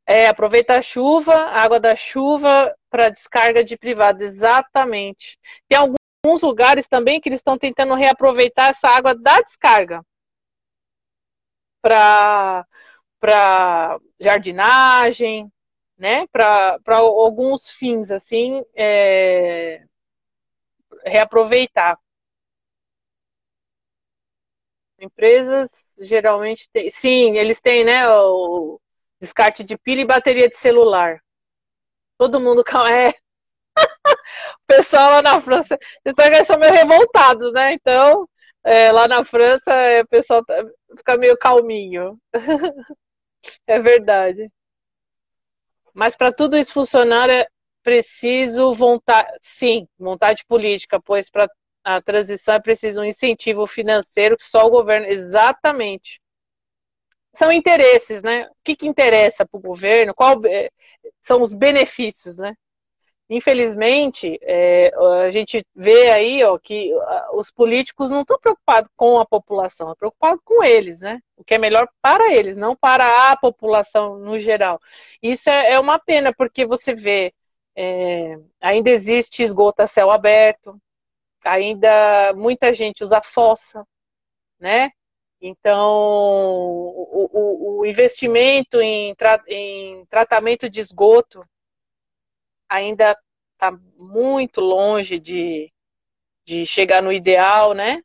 É, 0.06 0.26
aproveita 0.26 0.76
a 0.78 0.82
chuva, 0.82 1.34
a 1.34 1.62
água 1.62 1.80
da 1.80 1.96
chuva 1.96 2.74
para 2.90 3.08
descarga 3.08 3.64
de 3.64 3.76
privado, 3.76 4.22
exatamente. 4.22 5.38
Tem 5.66 5.78
alguns 5.78 6.42
lugares 6.42 6.86
também 6.88 7.20
que 7.20 7.28
eles 7.28 7.40
estão 7.40 7.56
tentando 7.58 7.94
reaproveitar 7.94 8.68
essa 8.70 8.88
água 8.88 9.14
da 9.14 9.40
descarga 9.40 10.02
para 11.82 12.66
para 13.20 13.98
jardinagem, 14.20 15.50
né? 15.98 16.26
Para 16.28 16.78
alguns 16.88 17.70
fins 17.70 18.10
assim, 18.10 18.62
é, 18.76 19.82
reaproveitar. 21.04 21.98
Empresas 24.98 25.94
geralmente 26.00 26.68
têm, 26.70 26.90
sim, 26.90 27.36
eles 27.36 27.60
têm, 27.60 27.84
né? 27.84 28.08
O, 28.08 28.80
Descarte 29.24 29.64
de 29.64 29.78
pilha 29.78 30.02
e 30.02 30.06
bateria 30.06 30.50
de 30.50 30.56
celular. 30.58 31.18
Todo 32.18 32.40
mundo. 32.40 32.62
É. 33.76 33.80
o 34.54 34.66
pessoal 34.66 35.12
lá 35.12 35.22
na 35.22 35.40
França. 35.40 35.76
Vocês 36.06 36.46
são 36.46 36.58
meio 36.58 36.72
revoltados, 36.72 37.52
né? 37.54 37.72
Então, 37.72 38.28
é, 38.62 38.92
lá 38.92 39.08
na 39.08 39.24
França, 39.24 39.72
é, 39.72 40.02
o 40.02 40.06
pessoal 40.06 40.44
tá, 40.44 40.62
fica 40.96 41.16
meio 41.16 41.36
calminho. 41.38 42.18
é 43.66 43.80
verdade. 43.80 44.48
Mas 45.94 46.14
para 46.14 46.30
tudo 46.30 46.56
isso 46.56 46.72
funcionar, 46.74 47.30
é, 47.30 47.48
preciso 47.82 48.74
vontade, 48.74 49.30
sim, 49.40 49.88
vontade 49.98 50.44
política, 50.46 51.00
pois 51.00 51.30
para 51.30 51.48
a 51.82 52.00
transição 52.00 52.54
é 52.54 52.60
preciso 52.60 53.00
um 53.00 53.04
incentivo 53.04 53.66
financeiro 53.66 54.36
que 54.36 54.44
só 54.44 54.66
o 54.66 54.70
governo, 54.70 55.06
exatamente. 55.06 56.20
São 57.34 57.50
interesses, 57.52 58.22
né? 58.22 58.46
O 58.46 58.54
que, 58.64 58.76
que 58.76 58.86
interessa 58.86 59.46
para 59.46 59.58
o 59.58 59.62
governo? 59.62 60.14
Qual 60.14 60.40
é, 60.46 60.70
são 61.20 61.42
os 61.42 61.52
benefícios, 61.52 62.38
né? 62.38 62.54
Infelizmente, 63.28 64.38
é, 64.42 64.92
a 65.24 65.30
gente 65.30 65.64
vê 65.74 66.10
aí 66.10 66.44
ó, 66.44 66.58
que 66.58 66.92
os 67.32 67.50
políticos 67.50 68.10
não 68.10 68.20
estão 68.20 68.38
preocupados 68.38 68.90
com 68.96 69.18
a 69.18 69.24
população, 69.24 69.86
estão 69.86 69.96
preocupados 69.96 70.40
com 70.44 70.62
eles, 70.62 71.00
né? 71.00 71.20
O 71.36 71.42
que 71.42 71.54
é 71.54 71.58
melhor 71.58 71.88
para 72.02 72.32
eles, 72.32 72.56
não 72.56 72.76
para 72.76 73.32
a 73.32 73.36
população 73.36 74.18
no 74.18 74.38
geral. 74.38 74.78
Isso 75.22 75.48
é, 75.48 75.72
é 75.72 75.80
uma 75.80 75.98
pena, 75.98 76.34
porque 76.34 76.66
você 76.66 76.94
vê, 76.94 77.32
é, 77.74 78.38
ainda 78.60 78.90
existe 78.90 79.42
esgoto 79.42 79.82
a 79.82 79.86
céu 79.86 80.10
aberto, 80.10 80.78
ainda 81.44 82.32
muita 82.34 82.74
gente 82.74 83.02
usa 83.02 83.22
fossa, 83.22 83.86
né? 84.60 84.90
Então, 85.46 85.92
o, 85.92 87.28
o, 87.30 87.80
o 87.80 87.86
investimento 87.86 88.80
em, 88.80 89.14
tra 89.14 89.44
em 89.46 90.06
tratamento 90.06 90.70
de 90.70 90.80
esgoto 90.80 91.44
ainda 92.66 93.14
está 93.52 93.70
muito 93.98 94.62
longe 94.62 95.18
de, 95.18 95.70
de 96.46 96.64
chegar 96.64 97.02
no 97.02 97.12
ideal, 97.12 97.74
né? 97.74 98.02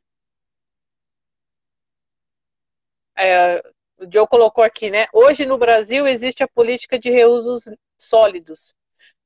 É, 3.16 3.62
o 3.98 4.04
Joe 4.12 4.28
colocou 4.28 4.62
aqui, 4.62 4.90
né? 4.90 5.06
Hoje 5.10 5.46
no 5.46 5.56
Brasil 5.56 6.06
existe 6.06 6.42
a 6.44 6.48
política 6.48 6.98
de 6.98 7.08
reusos 7.08 7.64
sólidos. 7.98 8.74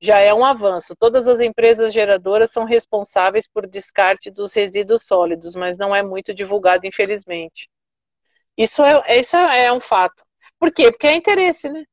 Já 0.01 0.21
é 0.21 0.33
um 0.33 0.45
avanço. 0.45 0.95
Todas 0.97 1.27
as 1.27 1.41
empresas 1.41 1.93
geradoras 1.93 2.53
são 2.53 2.65
responsáveis 2.65 3.49
por 3.49 3.67
descarte 3.67 4.31
dos 4.31 4.55
resíduos 4.55 5.05
sólidos, 5.05 5.57
mas 5.57 5.77
não 5.77 5.93
é 5.93 6.01
muito 6.01 6.33
divulgado, 6.33 6.87
infelizmente. 6.87 7.69
Isso 8.57 8.83
é, 8.85 9.19
isso 9.21 9.37
é 9.37 9.73
um 9.73 9.81
fato. 9.81 10.25
Por 10.59 10.73
quê? 10.73 10.91
Porque 10.91 11.07
é 11.07 11.15
interesse, 11.15 11.69
né? 11.69 11.85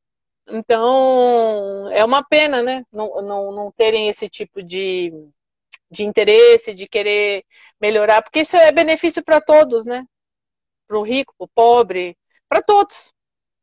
Então, 0.47 1.89
é 1.91 2.03
uma 2.03 2.23
pena, 2.23 2.61
né? 2.63 2.83
Não, 2.91 3.21
não, 3.21 3.51
não 3.51 3.71
terem 3.71 4.09
esse 4.09 4.29
tipo 4.29 4.61
de, 4.63 5.11
de 5.89 6.03
interesse, 6.05 6.73
de 6.73 6.87
querer 6.87 7.45
melhorar, 7.79 8.21
porque 8.21 8.41
isso 8.41 8.57
é 8.57 8.71
benefício 8.71 9.23
para 9.23 9.41
todos, 9.41 9.85
né? 9.85 10.05
Para 10.87 10.99
o 10.99 11.03
rico, 11.03 11.33
para 11.37 11.45
o 11.45 11.49
pobre, 11.49 12.17
para 12.49 12.61
todos, 12.61 13.13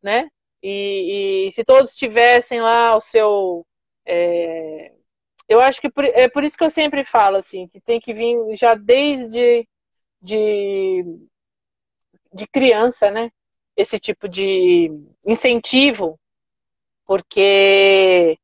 né? 0.02 0.28
E, 0.62 1.46
e, 1.48 1.52
se 1.52 1.64
todos 1.64 1.94
tivessem 1.94 2.60
lá 2.60 2.96
o 2.96 3.00
seu. 3.00 3.66
É, 4.06 4.92
eu 5.48 5.60
acho 5.60 5.80
que 5.80 5.90
por, 5.90 6.04
é 6.04 6.28
por 6.28 6.44
isso 6.44 6.56
que 6.56 6.64
eu 6.64 6.70
sempre 6.70 7.04
falo, 7.04 7.36
assim, 7.36 7.68
que 7.68 7.80
tem 7.80 8.00
que 8.00 8.14
vir 8.14 8.36
já 8.56 8.74
desde 8.74 9.66
de, 10.22 11.04
de 12.38 12.46
criança, 12.46 13.10
né? 13.10 13.30
Esse 13.76 13.98
tipo 13.98 14.28
de 14.28 14.90
incentivo 15.24 16.18
porque 17.08 18.38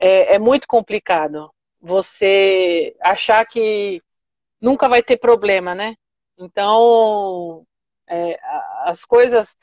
é, 0.00 0.34
é 0.34 0.38
muito 0.40 0.66
complicado 0.66 1.50
você 1.80 2.96
achar 3.00 3.46
que 3.46 4.02
nunca 4.60 4.88
vai 4.88 5.02
ter 5.02 5.18
problema, 5.18 5.72
né? 5.72 5.94
Então, 6.36 7.64
é, 8.08 8.38
as 8.84 9.04
coisas 9.04 9.56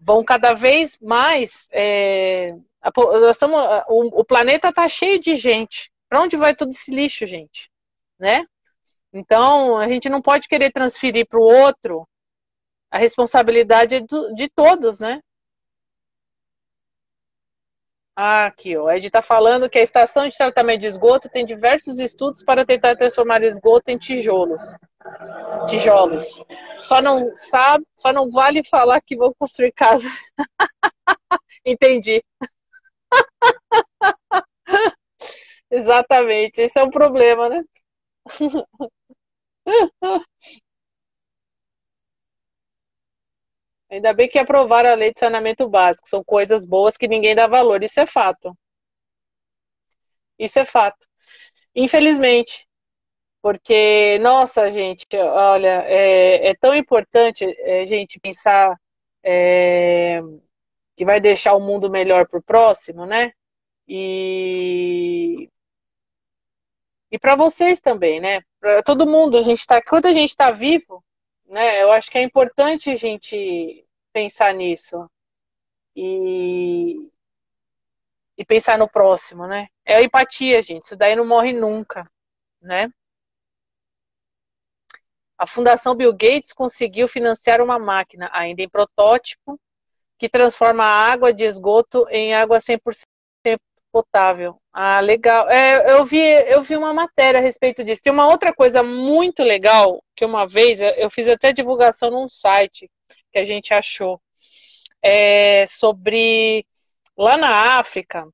vão 0.00 0.24
cada 0.24 0.54
vez 0.54 0.98
mais. 1.00 1.68
É, 1.70 2.48
a, 2.80 2.90
nós 2.96 3.36
estamos, 3.36 3.58
o, 3.88 4.20
o 4.20 4.24
planeta 4.24 4.70
está 4.70 4.88
cheio 4.88 5.20
de 5.20 5.36
gente. 5.36 5.90
Para 6.08 6.22
onde 6.22 6.36
vai 6.36 6.54
todo 6.56 6.70
esse 6.70 6.90
lixo, 6.90 7.26
gente? 7.26 7.70
Né? 8.18 8.46
Então, 9.12 9.76
a 9.76 9.88
gente 9.88 10.08
não 10.08 10.22
pode 10.22 10.48
querer 10.48 10.72
transferir 10.72 11.26
para 11.26 11.38
o 11.38 11.42
outro 11.42 12.08
a 12.94 12.98
responsabilidade 12.98 14.02
de, 14.02 14.34
de 14.36 14.48
todos, 14.48 15.00
né? 15.00 15.20
Ah, 18.14 18.46
aqui, 18.46 18.76
ó. 18.76 18.88
Ed 18.88 19.04
está 19.04 19.20
falando 19.20 19.68
que 19.68 19.80
a 19.80 19.82
estação 19.82 20.28
de 20.28 20.36
tratamento 20.36 20.82
de 20.82 20.86
esgoto 20.86 21.28
tem 21.28 21.44
diversos 21.44 21.98
estudos 21.98 22.44
para 22.44 22.64
tentar 22.64 22.94
transformar 22.94 23.42
esgoto 23.42 23.90
em 23.90 23.98
tijolos. 23.98 24.62
Tijolos. 25.68 26.40
Só 26.82 27.02
não 27.02 27.34
sabe, 27.34 27.84
só 27.96 28.12
não 28.12 28.30
vale 28.30 28.62
falar 28.62 29.00
que 29.00 29.16
vou 29.16 29.34
construir 29.34 29.72
casa. 29.72 30.06
Entendi. 31.66 32.22
Exatamente. 35.68 36.62
Esse 36.62 36.78
é 36.78 36.84
um 36.84 36.90
problema, 36.90 37.48
né? 37.48 37.64
Ainda 43.94 44.12
bem 44.12 44.28
que 44.28 44.40
aprovaram 44.40 44.90
a 44.90 44.94
lei 44.94 45.12
de 45.12 45.20
saneamento 45.20 45.68
básico. 45.68 46.08
São 46.08 46.24
coisas 46.24 46.64
boas 46.64 46.96
que 46.96 47.06
ninguém 47.06 47.34
dá 47.34 47.46
valor. 47.46 47.82
Isso 47.84 48.00
é 48.00 48.06
fato. 48.06 48.52
Isso 50.36 50.58
é 50.58 50.64
fato. 50.66 51.06
Infelizmente. 51.74 52.66
Porque, 53.40 54.18
nossa, 54.20 54.72
gente, 54.72 55.06
olha, 55.16 55.84
é, 55.86 56.48
é 56.48 56.54
tão 56.56 56.74
importante 56.74 57.44
a 57.44 57.52
é, 57.60 57.86
gente 57.86 58.18
pensar 58.18 58.74
é, 59.22 60.20
que 60.96 61.04
vai 61.04 61.20
deixar 61.20 61.54
o 61.54 61.60
mundo 61.60 61.90
melhor 61.90 62.26
para 62.26 62.38
o 62.38 62.42
próximo, 62.42 63.06
né? 63.06 63.32
E, 63.86 65.48
e 67.12 67.18
para 67.18 67.36
vocês 67.36 67.80
também, 67.80 68.18
né? 68.20 68.40
Para 68.58 68.82
todo 68.82 69.06
mundo, 69.06 69.38
a 69.38 69.42
gente 69.42 69.64
tá, 69.66 69.80
quando 69.82 70.06
a 70.06 70.12
gente 70.12 70.30
está 70.30 70.50
vivo, 70.50 71.04
né? 71.46 71.82
Eu 71.82 71.92
acho 71.92 72.10
que 72.10 72.18
é 72.18 72.22
importante 72.22 72.90
a 72.90 72.96
gente 72.96 73.83
pensar 74.14 74.54
nisso 74.54 75.10
e, 75.94 77.10
e 78.38 78.44
pensar 78.44 78.78
no 78.78 78.88
próximo, 78.88 79.46
né? 79.46 79.66
É 79.84 79.96
a 79.96 80.02
empatia, 80.02 80.62
gente. 80.62 80.84
Isso 80.84 80.96
daí 80.96 81.16
não 81.16 81.26
morre 81.26 81.52
nunca, 81.52 82.08
né? 82.62 82.90
A 85.36 85.48
Fundação 85.48 85.96
Bill 85.96 86.12
Gates 86.12 86.52
conseguiu 86.52 87.08
financiar 87.08 87.60
uma 87.60 87.76
máquina, 87.76 88.30
ainda 88.32 88.62
em 88.62 88.68
protótipo, 88.68 89.60
que 90.16 90.28
transforma 90.28 90.84
a 90.84 91.12
água 91.12 91.34
de 91.34 91.42
esgoto 91.42 92.06
em 92.08 92.34
água 92.34 92.60
100% 92.60 93.60
potável. 93.92 94.56
Ah, 94.72 95.00
legal. 95.00 95.50
É, 95.50 95.92
eu, 95.92 96.04
vi, 96.04 96.20
eu 96.20 96.62
vi 96.62 96.76
uma 96.76 96.94
matéria 96.94 97.38
a 97.40 97.42
respeito 97.42 97.84
disso. 97.84 98.02
Tem 98.02 98.12
uma 98.12 98.28
outra 98.28 98.54
coisa 98.54 98.82
muito 98.82 99.42
legal 99.42 100.02
que 100.16 100.24
uma 100.24 100.46
vez 100.46 100.80
eu 100.80 101.10
fiz 101.10 101.28
até 101.28 101.52
divulgação 101.52 102.10
num 102.10 102.28
site 102.28 102.88
que 103.34 103.38
a 103.40 103.44
gente 103.44 103.74
achou 103.74 104.20
é, 105.02 105.66
sobre 105.66 106.64
lá 107.16 107.36
na 107.36 107.78
África 107.80 108.28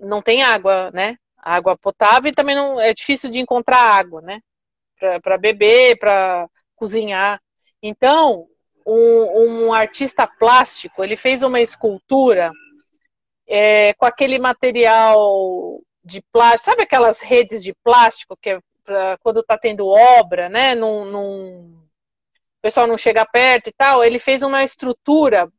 não 0.00 0.22
tem 0.22 0.44
água, 0.44 0.90
né? 0.92 1.16
Água 1.36 1.76
potável 1.76 2.30
e 2.30 2.34
também 2.34 2.54
não 2.54 2.80
é 2.80 2.94
difícil 2.94 3.28
de 3.28 3.40
encontrar 3.40 3.78
água, 3.78 4.22
né? 4.22 4.40
Para 5.20 5.36
beber, 5.36 5.98
para 5.98 6.48
cozinhar. 6.76 7.40
Então, 7.82 8.46
um, 8.86 9.66
um, 9.66 9.72
artista 9.72 10.28
plástico 10.28 11.02
ele 11.02 11.16
fez 11.16 11.42
uma 11.42 11.60
escultura 11.60 12.52
é, 13.48 13.94
com 13.94 14.06
aquele 14.06 14.38
material 14.38 15.80
de 16.04 16.22
plástico, 16.32 16.66
sabe 16.66 16.82
aquelas 16.82 17.20
redes 17.20 17.64
de 17.64 17.74
plástico 17.82 18.36
que 18.40 18.50
é 18.50 18.60
pra, 18.84 19.18
quando 19.18 19.40
está 19.40 19.58
tendo 19.58 19.88
obra, 19.88 20.48
né? 20.48 20.74
Num, 20.76 21.04
num, 21.04 21.85
o 22.58 22.62
pessoal 22.62 22.86
não 22.86 22.98
chega 22.98 23.24
perto 23.26 23.68
e 23.68 23.72
tal. 23.72 24.04
Ele 24.04 24.18
fez 24.18 24.42
uma 24.42 24.64
estrutura 24.64 25.50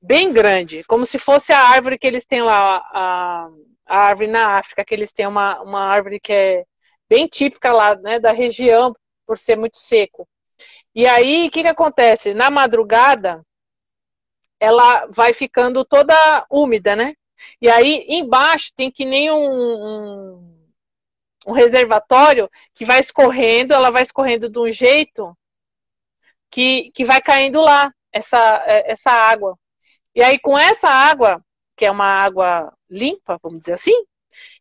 bem 0.00 0.32
grande, 0.32 0.84
como 0.84 1.04
se 1.04 1.18
fosse 1.18 1.52
a 1.52 1.68
árvore 1.68 1.98
que 1.98 2.06
eles 2.06 2.24
têm 2.24 2.42
lá, 2.42 2.78
a, 2.92 3.48
a 3.86 3.98
árvore 3.98 4.28
na 4.28 4.58
África, 4.58 4.84
que 4.84 4.94
eles 4.94 5.12
têm 5.12 5.26
uma, 5.26 5.60
uma 5.62 5.80
árvore 5.80 6.20
que 6.20 6.32
é 6.32 6.64
bem 7.08 7.26
típica 7.26 7.72
lá, 7.72 7.94
né, 7.96 8.18
da 8.20 8.32
região, 8.32 8.94
por 9.26 9.38
ser 9.38 9.56
muito 9.56 9.78
seco. 9.78 10.28
E 10.94 11.06
aí, 11.06 11.48
o 11.48 11.50
que, 11.50 11.62
que 11.62 11.68
acontece? 11.68 12.34
Na 12.34 12.50
madrugada, 12.50 13.44
ela 14.60 15.06
vai 15.06 15.32
ficando 15.32 15.84
toda 15.84 16.46
úmida, 16.50 16.96
né? 16.96 17.14
E 17.60 17.68
aí 17.68 18.04
embaixo 18.08 18.72
tem 18.74 18.90
que 18.90 19.04
nem 19.04 19.30
um, 19.30 19.36
um, 19.36 20.66
um, 21.48 21.52
reservatório 21.52 22.48
que 22.74 22.84
vai 22.84 23.00
escorrendo, 23.00 23.74
ela 23.74 23.90
vai 23.90 24.02
escorrendo 24.02 24.48
de 24.48 24.58
um 24.58 24.70
jeito 24.70 25.36
que, 26.56 26.90
que 26.94 27.04
vai 27.04 27.20
caindo 27.20 27.60
lá 27.60 27.92
essa, 28.10 28.62
essa 28.66 29.10
água. 29.10 29.58
E 30.14 30.22
aí 30.22 30.38
com 30.38 30.58
essa 30.58 30.88
água, 30.88 31.44
que 31.76 31.84
é 31.84 31.90
uma 31.90 32.06
água 32.06 32.72
limpa, 32.88 33.38
vamos 33.42 33.58
dizer 33.58 33.74
assim, 33.74 33.92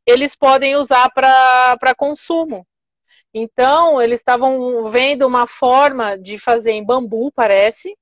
eles 0.05 0.35
podem 0.35 0.75
usar 0.75 1.09
para 1.09 1.95
consumo. 1.95 2.67
Então, 3.33 4.01
eles 4.01 4.19
estavam 4.19 4.85
vendo 4.87 5.25
uma 5.25 5.47
forma 5.47 6.17
de 6.17 6.37
fazer 6.37 6.73
em 6.73 6.85
bambu, 6.85 7.31
parece, 7.31 7.97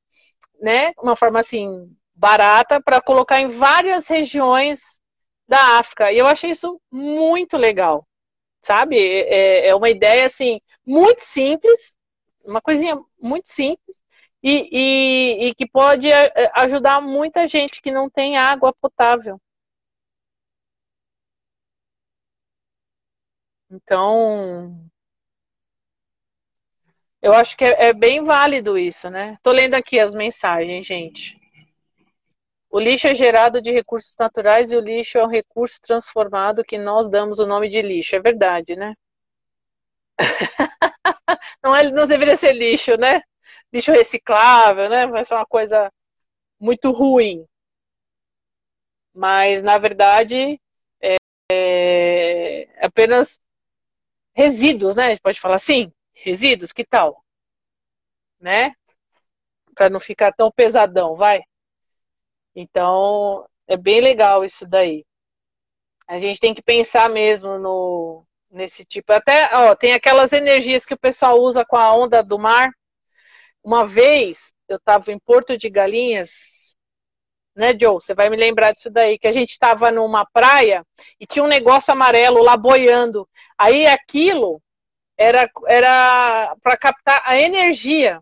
né? 0.60 0.92
Uma 0.98 1.16
forma 1.16 1.40
assim 1.40 1.88
barata 2.16 2.82
para 2.82 3.00
colocar 3.00 3.40
em 3.42 3.48
várias 3.48 4.08
regiões 4.08 5.00
da 5.48 5.78
África. 5.78 6.12
E 6.12 6.18
eu 6.18 6.26
achei 6.26 6.50
isso 6.50 6.82
muito 6.92 7.58
legal, 7.58 8.08
sabe? 8.60 8.98
É, 8.98 9.68
é 9.68 9.76
uma 9.76 9.90
ideia, 9.92 10.26
assim, 10.26 10.60
muito 10.84 11.20
simples, 11.20 11.96
uma 12.44 12.62
coisinha 12.62 12.96
muito 13.20 13.50
simples, 13.50 14.04
e, 14.44 14.70
e, 14.72 15.48
e 15.48 15.56
que 15.56 15.68
pode 15.68 16.12
é, 16.12 16.52
ajudar 16.56 17.02
muita 17.02 17.48
gente 17.48 17.82
que 17.82 17.92
não 17.92 18.10
tem 18.10 18.38
água 18.38 18.74
potável. 18.74 19.40
Então, 23.70 24.90
eu 27.22 27.34
acho 27.34 27.58
que 27.58 27.64
é, 27.64 27.88
é, 27.88 27.94
bem 27.94 28.24
válido 28.24 28.78
isso, 28.78 29.10
né? 29.10 29.38
Tô 29.42 29.52
lendo 29.52 29.76
aqui 29.76 30.00
as 30.00 30.14
mensagens, 30.14 30.86
gente. 30.86 31.40
O 32.70 32.80
lixo 32.80 33.08
é 33.08 33.16
gerado 33.16 33.62
de 33.62 33.72
recursos 33.72 34.16
naturais 34.20 34.72
e 34.72 34.76
o 34.76 34.80
lixo 34.82 35.18
é 35.18 35.24
um 35.24 35.30
recurso 35.30 35.80
transformado 35.82 36.64
que 36.64 36.78
nós 36.78 37.10
damos 37.10 37.40
o 37.40 37.46
nome 37.46 37.70
de 37.70 37.82
lixo. 37.82 38.16
É 38.16 38.20
verdade, 38.20 38.76
né? 38.76 38.94
não, 41.64 41.76
é, 41.76 41.92
não 41.92 42.08
deveria 42.08 42.36
ser 42.38 42.54
lixo, 42.54 42.96
né? 42.98 43.22
Lixo 43.72 43.92
reciclável, 43.92 44.90
né? 44.90 45.08
Vai 45.08 45.26
ser 45.26 45.36
uma 45.36 45.46
coisa 45.46 45.92
muito 46.60 46.92
ruim. 46.92 47.46
Mas, 49.14 49.62
na 49.62 49.78
verdade, 49.78 50.60
é, 51.02 51.16
é 51.52 52.86
apenas 52.86 53.40
resíduos, 54.36 54.96
né? 54.96 55.08
A 55.08 55.10
gente 55.10 55.22
pode 55.22 55.40
falar 55.40 55.56
assim? 55.56 55.92
Resíduos, 56.14 56.72
que 56.72 56.86
tal? 56.86 57.24
Né? 58.40 58.74
Para 59.76 59.90
não 59.90 60.00
ficar 60.00 60.32
tão 60.34 60.52
pesadão, 60.52 61.16
vai. 61.16 61.42
Então, 62.56 63.48
é 63.68 63.78
bem 63.78 64.02
legal 64.02 64.44
isso 64.44 64.66
daí. 64.68 65.06
A 66.08 66.20
gente 66.20 66.40
tem 66.40 66.54
que 66.54 66.62
pensar 66.62 67.10
mesmo 67.10 67.58
no 67.58 68.26
nesse 68.54 68.86
tipo. 68.86 69.12
Até, 69.12 69.50
ó, 69.54 69.76
tem 69.76 69.94
aquelas 69.94 70.32
energias 70.32 70.86
que 70.86 70.94
o 70.94 71.00
pessoal 71.00 71.42
usa 71.42 71.66
com 71.66 71.76
a 71.76 71.94
onda 71.94 72.24
do 72.24 72.40
mar. 72.40 72.70
Uma 73.64 73.86
vez 73.86 74.54
eu 74.68 74.78
estava 74.78 75.12
em 75.12 75.20
Porto 75.20 75.58
de 75.58 75.70
Galinhas, 75.70 76.76
né, 77.56 77.76
Joe? 77.80 77.96
Você 77.96 78.14
vai 78.14 78.30
me 78.30 78.38
lembrar 78.38 78.74
disso 78.74 78.90
daí, 78.90 79.18
que 79.18 79.28
a 79.28 79.32
gente 79.32 79.52
estava 79.52 79.92
numa 79.92 80.26
praia 80.26 80.86
e 81.20 81.26
tinha 81.26 81.44
um 81.44 81.48
negócio 81.48 81.92
amarelo 81.92 82.42
lá 82.44 82.56
boiando. 82.58 83.28
Aí 83.58 83.88
aquilo 83.88 84.62
era 85.18 85.50
era 85.68 86.56
para 86.62 86.78
captar 86.78 87.22
a 87.26 87.40
energia. 87.40 88.22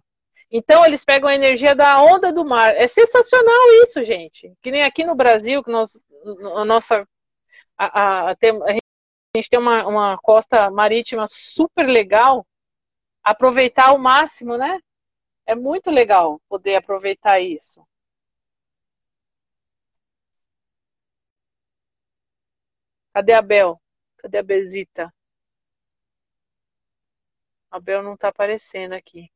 Então 0.51 0.85
eles 0.85 1.05
pegam 1.05 1.29
a 1.29 1.35
energia 1.35 1.73
da 1.75 2.01
onda 2.01 2.31
do 2.33 2.45
mar. 2.45 2.75
É 2.75 2.87
sensacional 2.87 3.83
isso, 3.83 4.03
gente. 4.03 4.53
Que 4.61 4.71
nem 4.71 4.83
aqui 4.83 5.03
no 5.05 5.15
Brasil, 5.15 5.63
que 5.63 5.71
nós 5.71 5.99
a 6.55 6.65
nossa 6.65 7.07
a, 7.77 7.85
a, 7.85 8.31
a, 8.31 8.31
a 8.31 8.80
gente 9.37 9.49
tem 9.49 9.59
uma, 9.59 9.87
uma 9.87 10.17
costa 10.17 10.69
marítima 10.69 11.25
super 11.27 11.87
legal, 11.87 12.45
aproveitar 13.23 13.89
ao 13.89 13.97
máximo, 13.97 14.57
né? 14.57 14.79
É 15.45 15.55
muito 15.55 15.89
legal 15.89 16.41
poder 16.49 16.75
aproveitar 16.75 17.39
isso. 17.39 17.85
Cadê 23.13 23.33
a 23.33 23.41
Bel? 23.41 23.81
Cadê 24.17 24.37
a 24.39 24.43
Bezita? 24.43 25.13
A 27.69 27.79
Bel 27.79 28.03
não 28.03 28.17
tá 28.17 28.27
aparecendo 28.29 28.93
aqui. 28.93 29.31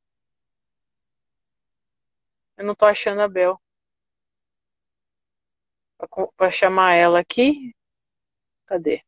Eu 2.57 2.65
não 2.65 2.75
tô 2.75 2.85
achando 2.85 3.21
a 3.21 3.27
Bel. 3.27 3.59
Pra 6.37 6.51
chamar 6.51 6.93
ela 6.93 7.19
aqui. 7.19 7.73
Cadê? 8.65 9.03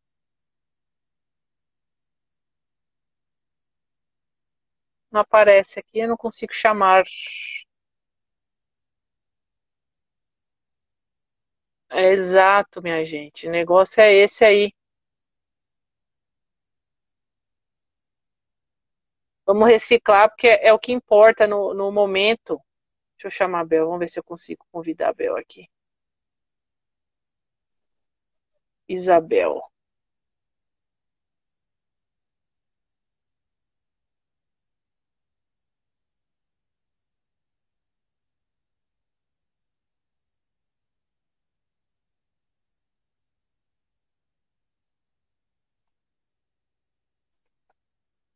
Não 5.17 5.21
aparece 5.23 5.79
aqui, 5.79 5.99
eu 5.99 6.07
não 6.07 6.15
consigo 6.17 6.53
chamar. 6.53 7.03
É 11.89 12.11
exato, 12.11 12.81
minha 12.81 13.05
gente. 13.05 13.45
O 13.47 13.51
negócio 13.51 13.99
é 14.01 14.13
esse 14.13 14.43
aí. 14.45 14.71
Vamos 19.47 19.67
reciclar, 19.67 20.29
porque 20.29 20.47
é 20.47 20.71
o 20.71 20.77
que 20.77 20.91
importa 20.91 21.47
no, 21.47 21.73
no 21.73 21.91
momento. 21.91 22.61
Deixa 23.17 23.27
eu 23.27 23.31
chamar 23.31 23.61
a 23.61 23.65
Bel, 23.65 23.85
vamos 23.85 23.99
ver 23.99 24.09
se 24.09 24.19
eu 24.19 24.23
consigo 24.23 24.65
convidar 24.71 25.09
a 25.09 25.13
Bel 25.13 25.37
aqui. 25.37 25.67
Isabel. 28.89 29.61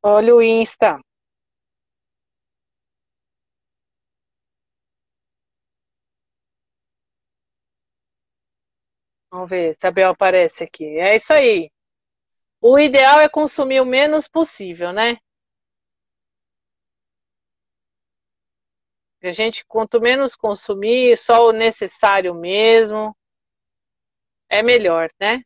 Olha 0.03 0.35
o 0.35 0.41
Insta. 0.43 0.99
Vamos 9.29 9.49
ver 9.49 9.75
se 9.75 9.87
aparece 9.87 10.63
aqui. 10.63 10.85
É 10.99 11.15
isso 11.15 11.33
aí. 11.33 11.69
O 12.61 12.79
ideal 12.79 13.19
é 13.21 13.29
consumir 13.29 13.81
o 13.81 13.85
menos 13.85 14.27
possível, 14.27 14.93
né? 14.93 15.17
A 19.23 19.31
gente, 19.31 19.65
quanto 19.65 19.99
menos 19.99 20.35
consumir, 20.35 21.17
só 21.17 21.47
o 21.47 21.51
necessário 21.51 22.35
mesmo, 22.35 23.15
é 24.49 24.61
melhor, 24.61 25.09
né? 25.19 25.41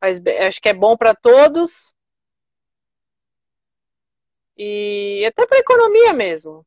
Faz, 0.00 0.20
acho 0.46 0.60
que 0.60 0.68
é 0.70 0.74
bom 0.74 0.96
para 0.96 1.14
todos. 1.14 1.94
E 4.58 5.24
até 5.26 5.46
para 5.46 5.56
a 5.58 5.60
economia 5.60 6.12
mesmo. 6.12 6.66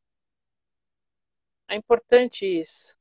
É 1.68 1.74
importante 1.74 2.44
isso. 2.44 2.94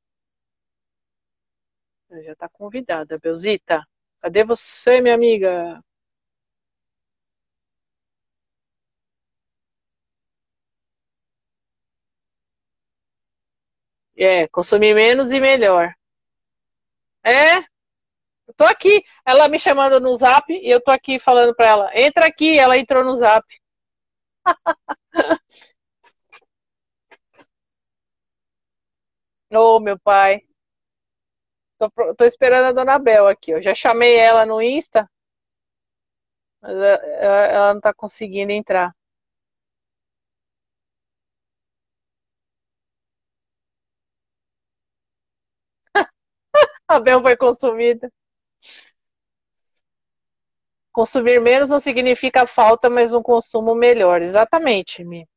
Já 2.23 2.33
está 2.33 2.47
convidada, 2.49 3.17
Belzita. 3.17 3.83
Cadê 4.21 4.43
você, 4.43 5.01
minha 5.01 5.15
amiga? 5.15 5.81
É, 14.15 14.47
consumir 14.49 14.93
menos 14.93 15.31
e 15.31 15.39
melhor. 15.39 15.95
É, 17.23 17.63
tô 18.59 18.65
aqui, 18.65 19.03
ela 19.25 19.47
me 19.47 19.57
chamando 19.57 19.99
no 19.99 20.13
zap 20.15 20.53
e 20.53 20.69
eu 20.69 20.81
tô 20.83 20.91
aqui 20.91 21.19
falando 21.19 21.55
pra 21.55 21.67
ela, 21.67 21.91
entra 21.95 22.27
aqui, 22.27 22.59
ela 22.59 22.77
entrou 22.77 23.03
no 23.03 23.15
zap. 23.15 23.43
Oh, 29.51 29.79
meu 29.79 29.97
pai. 29.99 30.41
Tô, 31.77 31.89
tô, 32.15 32.23
esperando 32.25 32.65
a 32.67 32.71
dona 32.71 32.97
Bel 32.99 33.27
aqui. 33.27 33.51
Eu 33.51 33.61
já 33.61 33.73
chamei 33.75 34.15
ela 34.17 34.45
no 34.45 34.61
Insta, 34.61 35.09
mas 36.61 36.71
ela, 36.73 37.45
ela 37.47 37.73
não 37.73 37.81
tá 37.81 37.93
conseguindo 37.93 38.51
entrar. 38.53 38.93
A 46.87 46.99
Bel 46.99 47.21
foi 47.21 47.35
consumida. 47.37 48.11
Consumir 50.91 51.39
menos 51.41 51.69
não 51.69 51.79
significa 51.79 52.45
falta, 52.47 52.89
mas 52.89 53.13
um 53.13 53.21
consumo 53.21 53.75
melhor. 53.75 54.21
Exatamente, 54.21 55.03
Mi. 55.03 55.27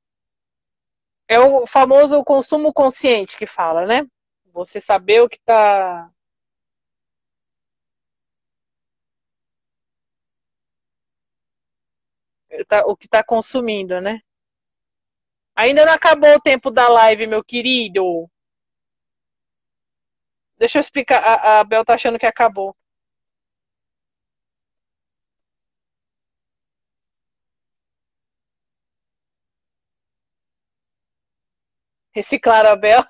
É 1.29 1.39
o 1.39 1.67
famoso 1.67 2.23
consumo 2.25 2.73
consciente 2.73 3.37
que 3.39 3.47
fala, 3.47 3.87
né? 3.87 4.07
Você 4.53 4.81
saber 4.81 5.23
o 5.23 5.29
que 5.29 5.37
está 5.37 6.11
tá, 12.69 12.85
o 12.87 12.97
que 12.97 13.07
está 13.07 13.23
consumindo, 13.25 14.01
né? 14.01 14.21
Ainda 15.55 15.85
não 15.87 15.93
acabou 15.93 16.35
o 16.37 16.41
tempo 16.41 16.71
da 16.71 16.89
live, 16.89 17.27
meu 17.27 17.43
querido. 17.45 18.29
Deixa 20.59 20.79
eu 20.79 20.81
explicar. 20.81 21.19
A, 21.23 21.61
a 21.61 21.65
Bel 21.65 21.85
tá 21.85 21.95
achando 21.95 22.19
que 22.19 22.27
acabou. 22.27 22.75
Reciclar 32.15 32.65
a 32.67 32.77
Bel. 32.77 33.05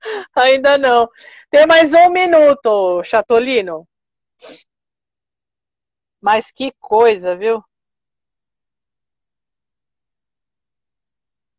Ainda 0.36 0.78
não. 0.78 1.08
Tem 1.50 1.66
mais 1.66 1.92
um 1.92 2.10
minuto, 2.10 3.02
Chatolino. 3.02 3.86
Mas 6.20 6.52
que 6.52 6.72
coisa, 6.78 7.34
viu? 7.34 7.62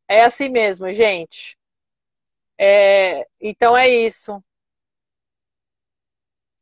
É 0.09 0.23
assim 0.23 0.49
mesmo, 0.49 0.91
gente. 0.91 1.57
É, 2.59 3.27
então 3.39 3.75
é 3.77 3.87
isso. 3.89 4.41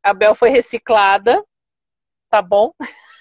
A 0.03 0.13
Bel 0.13 0.33
foi 0.35 0.49
reciclada, 0.49 1.43
tá 2.29 2.41
bom? 2.41 2.73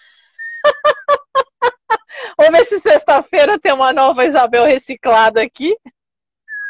Vamos 2.37 2.53
ver 2.53 2.64
se 2.64 2.80
sexta-feira 2.80 3.59
tem 3.59 3.72
uma 3.72 3.93
nova 3.93 4.24
Isabel 4.24 4.64
reciclada 4.64 5.43
aqui. 5.43 5.76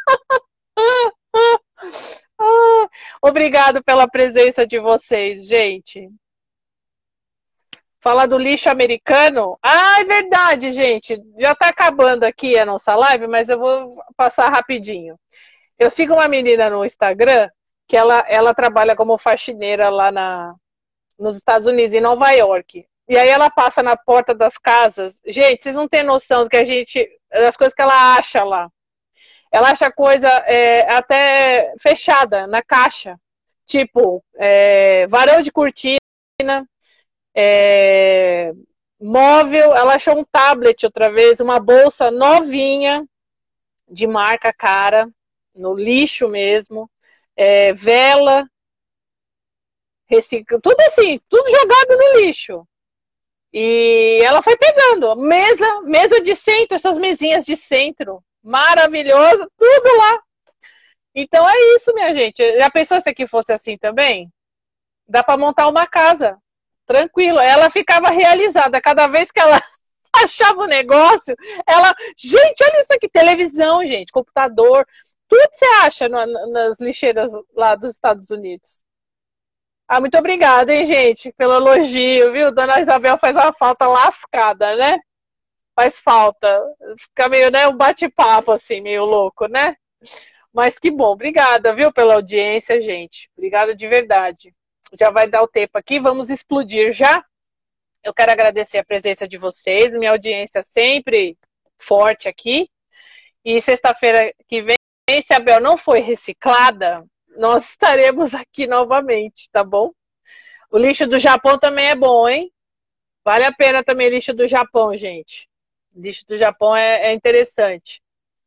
Obrigado 3.23 3.83
pela 3.83 4.09
presença 4.09 4.67
de 4.67 4.79
vocês, 4.79 5.47
gente. 5.47 6.11
Falar 8.01 8.27
do 8.27 8.37
lixo 8.37 8.69
americano. 8.69 9.59
Ah, 9.63 10.01
é 10.01 10.05
verdade, 10.05 10.73
gente. 10.73 11.23
Já 11.39 11.53
está 11.53 11.69
acabando 11.69 12.25
aqui 12.25 12.59
a 12.59 12.67
nossa 12.67 12.95
live, 12.95 13.27
mas 13.27 13.49
eu 13.49 13.59
vou 13.59 13.99
passar 14.17 14.51
rapidinho. 14.51 15.19
Eu 15.79 15.91
sigo 15.91 16.13
uma 16.15 16.29
menina 16.29 16.69
no 16.69 16.85
Instagram 16.85 17.49
que 17.89 17.97
ela, 17.97 18.25
ela 18.29 18.55
trabalha 18.55 18.95
como 18.95 19.17
faxineira 19.19 19.89
lá 19.89 20.13
na, 20.13 20.55
nos 21.19 21.37
Estados 21.37 21.67
Unidos, 21.67 21.95
em 21.95 22.01
Nova 22.01 22.31
York. 22.31 22.87
E 23.09 23.17
aí 23.19 23.29
ela 23.29 23.51
passa 23.51 23.83
na 23.83 23.97
porta 23.97 24.35
das 24.35 24.57
casas. 24.59 25.21
Gente, 25.27 25.63
vocês 25.63 25.75
não 25.75 25.89
têm 25.89 26.03
noção 26.03 26.45
do 26.45 26.51
que 26.51 26.57
a 26.57 26.65
gente. 26.65 27.07
das 27.31 27.57
coisas 27.57 27.75
que 27.75 27.83
ela 27.83 28.17
acha 28.17 28.43
lá. 28.45 28.71
Ela 29.53 29.71
acha 29.71 29.93
coisa 29.93 30.29
é, 30.47 30.91
até 30.93 31.75
fechada 31.81 32.47
na 32.47 32.63
caixa. 32.63 33.19
Tipo, 33.67 34.25
é, 34.37 35.07
varão 35.07 35.43
de 35.43 35.53
cortina, 35.53 35.99
é, 37.35 38.53
móvel, 39.01 39.75
ela 39.75 39.95
achou 39.95 40.19
um 40.19 40.25
tablet 40.25 40.85
outra 40.85 41.11
vez, 41.11 41.41
uma 41.41 41.59
bolsa 41.61 42.11
novinha, 42.11 43.07
de 43.89 44.07
marca 44.07 44.53
cara, 44.53 45.09
no 45.55 45.75
lixo 45.75 46.29
mesmo, 46.29 46.91
é, 47.37 47.73
vela, 47.73 48.49
recicla, 50.07 50.61
tudo 50.61 50.81
assim, 50.81 51.21
tudo 51.29 51.51
jogado 51.51 51.97
no 51.97 52.21
lixo. 52.21 52.67
E 53.57 54.21
ela 54.25 54.43
foi 54.43 54.57
pegando 54.57 55.15
mesa, 55.15 55.83
mesa 55.83 56.21
de 56.21 56.35
centro, 56.35 56.75
essas 56.75 56.99
mesinhas 56.99 57.45
de 57.45 57.55
centro, 57.55 58.21
maravilhosa, 58.43 59.49
tudo 59.57 59.97
lá. 59.97 60.21
Então 61.15 61.49
é 61.49 61.57
isso, 61.77 61.95
minha 61.95 62.13
gente. 62.13 62.43
Já 62.59 62.69
pensou 62.69 63.01
se 63.01 63.09
aqui 63.09 63.29
fosse 63.29 63.53
assim 63.53 63.79
também? 63.79 64.29
Dá 65.07 65.23
para 65.23 65.39
montar 65.39 65.69
uma 65.69 65.87
casa 65.87 66.37
tranquilo. 66.85 67.39
Ela 67.39 67.71
ficava 67.71 68.11
realizada. 68.11 68.81
Cada 68.81 69.07
vez 69.07 69.31
que 69.31 69.39
ela 69.39 69.63
achava 70.13 70.63
o 70.63 70.65
um 70.65 70.67
negócio, 70.67 71.37
ela. 71.65 71.95
Gente, 72.19 72.65
olha 72.65 72.81
isso 72.81 72.93
aqui: 72.93 73.09
televisão, 73.09 73.87
gente, 73.87 74.11
computador. 74.11 74.85
Tudo 75.29 75.49
você 75.53 75.65
acha 75.85 76.09
nas 76.09 76.81
lixeiras 76.81 77.31
lá 77.55 77.77
dos 77.77 77.93
Estados 77.93 78.31
Unidos. 78.31 78.85
Ah, 79.89 80.01
muito 80.01 80.17
obrigada, 80.17 80.75
hein, 80.75 80.85
gente, 80.85 81.33
pelo 81.33 81.55
elogio, 81.55 82.33
viu? 82.33 82.53
Dona 82.53 82.81
Isabel 82.81 83.19
faz 83.19 83.37
uma 83.37 83.53
falta 83.53 83.87
lascada, 83.87 84.77
né? 84.77 84.99
Faz 85.77 85.99
falta. 85.99 86.63
Fica 86.99 87.29
meio, 87.29 87.51
né, 87.51 87.69
um 87.69 87.77
bate-papo, 87.77 88.53
assim, 88.53 88.81
meio 88.81 89.05
louco, 89.05 89.47
né? 89.47 89.77
Mas 90.53 90.79
que 90.79 90.91
bom. 90.91 91.13
Obrigada, 91.13 91.75
viu, 91.75 91.93
pela 91.93 92.15
audiência, 92.15 92.81
gente. 92.81 93.31
Obrigada 93.37 93.75
de 93.75 93.87
verdade 93.89 94.55
já 94.99 95.11
vai 95.11 95.29
dar 95.29 95.43
o 95.43 95.49
tempo 95.49 95.77
aqui, 95.77 96.01
vamos 96.01 96.31
explodir 96.31 96.93
já. 96.93 97.25
Eu 98.03 98.13
quero 98.13 98.33
agradecer 98.33 98.79
a 98.79 98.85
presença 98.85 99.27
de 99.27 99.39
vocês, 99.39 99.97
minha 99.97 100.11
audiência 100.11 100.63
sempre 100.63 101.39
forte 101.79 102.29
aqui. 102.29 102.69
E 103.45 103.61
sexta-feira 103.61 104.33
que 104.47 104.63
vem, 104.63 104.77
se 105.23 105.35
a 105.35 105.41
Bel 105.41 105.61
não 105.61 105.77
foi 105.77 106.01
reciclada, 106.01 107.05
nós 107.37 107.71
estaremos 107.71 108.35
aqui 108.35 108.67
novamente, 108.67 109.49
tá 109.51 109.63
bom? 109.63 109.93
O 110.71 110.79
lixo 110.79 111.07
do 111.07 111.19
Japão 111.19 111.59
também 111.59 111.87
é 111.87 111.95
bom, 111.95 112.29
hein? 112.29 112.53
Vale 113.25 113.45
a 113.45 113.53
pena 113.53 113.83
também 113.83 114.09
lixo 114.09 114.35
do 114.35 114.47
Japão, 114.47 114.97
gente. 114.97 115.49
Lixo 115.95 116.27
do 116.27 116.37
Japão 116.37 116.75
é, 116.77 117.11
é 117.11 117.13
interessante. 117.15 118.03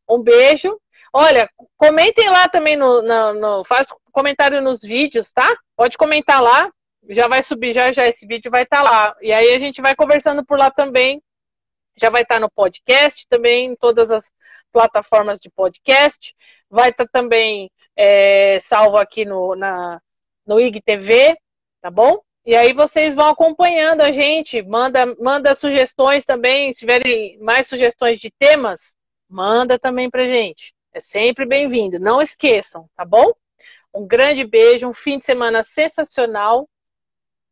Um 0.09 0.21
beijo. 0.21 0.79
Olha, 1.11 1.49
comentem 1.75 2.29
lá 2.29 2.47
também 2.47 2.75
no, 2.75 3.01
no, 3.01 3.33
no, 3.33 3.63
faz 3.63 3.89
comentário 4.11 4.61
nos 4.61 4.81
vídeos, 4.81 5.33
tá? 5.33 5.55
Pode 5.75 5.97
comentar 5.97 6.41
lá. 6.41 6.71
Já 7.09 7.27
vai 7.27 7.41
subir 7.41 7.73
já 7.73 7.91
já 7.91 8.05
esse 8.07 8.27
vídeo 8.27 8.51
vai 8.51 8.63
estar 8.63 8.83
tá 8.83 8.83
lá. 8.83 9.15
E 9.21 9.31
aí 9.31 9.53
a 9.53 9.59
gente 9.59 9.81
vai 9.81 9.95
conversando 9.95 10.45
por 10.45 10.57
lá 10.59 10.69
também. 10.69 11.21
Já 11.95 12.09
vai 12.09 12.21
estar 12.21 12.35
tá 12.35 12.41
no 12.41 12.51
podcast 12.51 13.25
também, 13.27 13.71
em 13.71 13.75
todas 13.75 14.11
as 14.11 14.31
plataformas 14.71 15.39
de 15.39 15.49
podcast. 15.49 16.35
Vai 16.69 16.89
estar 16.89 17.05
tá 17.05 17.11
também 17.11 17.71
é, 17.97 18.59
salvo 18.61 18.97
aqui 18.97 19.25
no, 19.25 19.55
na, 19.55 19.99
no 20.45 20.59
IGTV, 20.59 21.35
tá 21.81 21.89
bom? 21.89 22.21
E 22.45 22.55
aí 22.55 22.71
vocês 22.71 23.15
vão 23.15 23.27
acompanhando 23.27 24.01
a 24.01 24.11
gente, 24.11 24.61
manda, 24.61 25.05
manda 25.19 25.55
sugestões 25.55 26.23
também, 26.23 26.73
se 26.73 26.79
tiverem 26.79 27.37
mais 27.39 27.67
sugestões 27.67 28.19
de 28.19 28.31
temas, 28.31 28.95
manda 29.27 29.77
também 29.77 30.09
pra 30.09 30.27
gente. 30.27 30.73
É 30.93 31.01
sempre 31.01 31.45
bem-vindo. 31.45 31.99
Não 31.99 32.21
esqueçam, 32.21 32.89
tá 32.95 33.03
bom? 33.03 33.33
Um 33.93 34.07
grande 34.07 34.45
beijo, 34.45 34.87
um 34.87 34.93
fim 34.93 35.19
de 35.19 35.25
semana 35.25 35.63
sensacional 35.63 36.69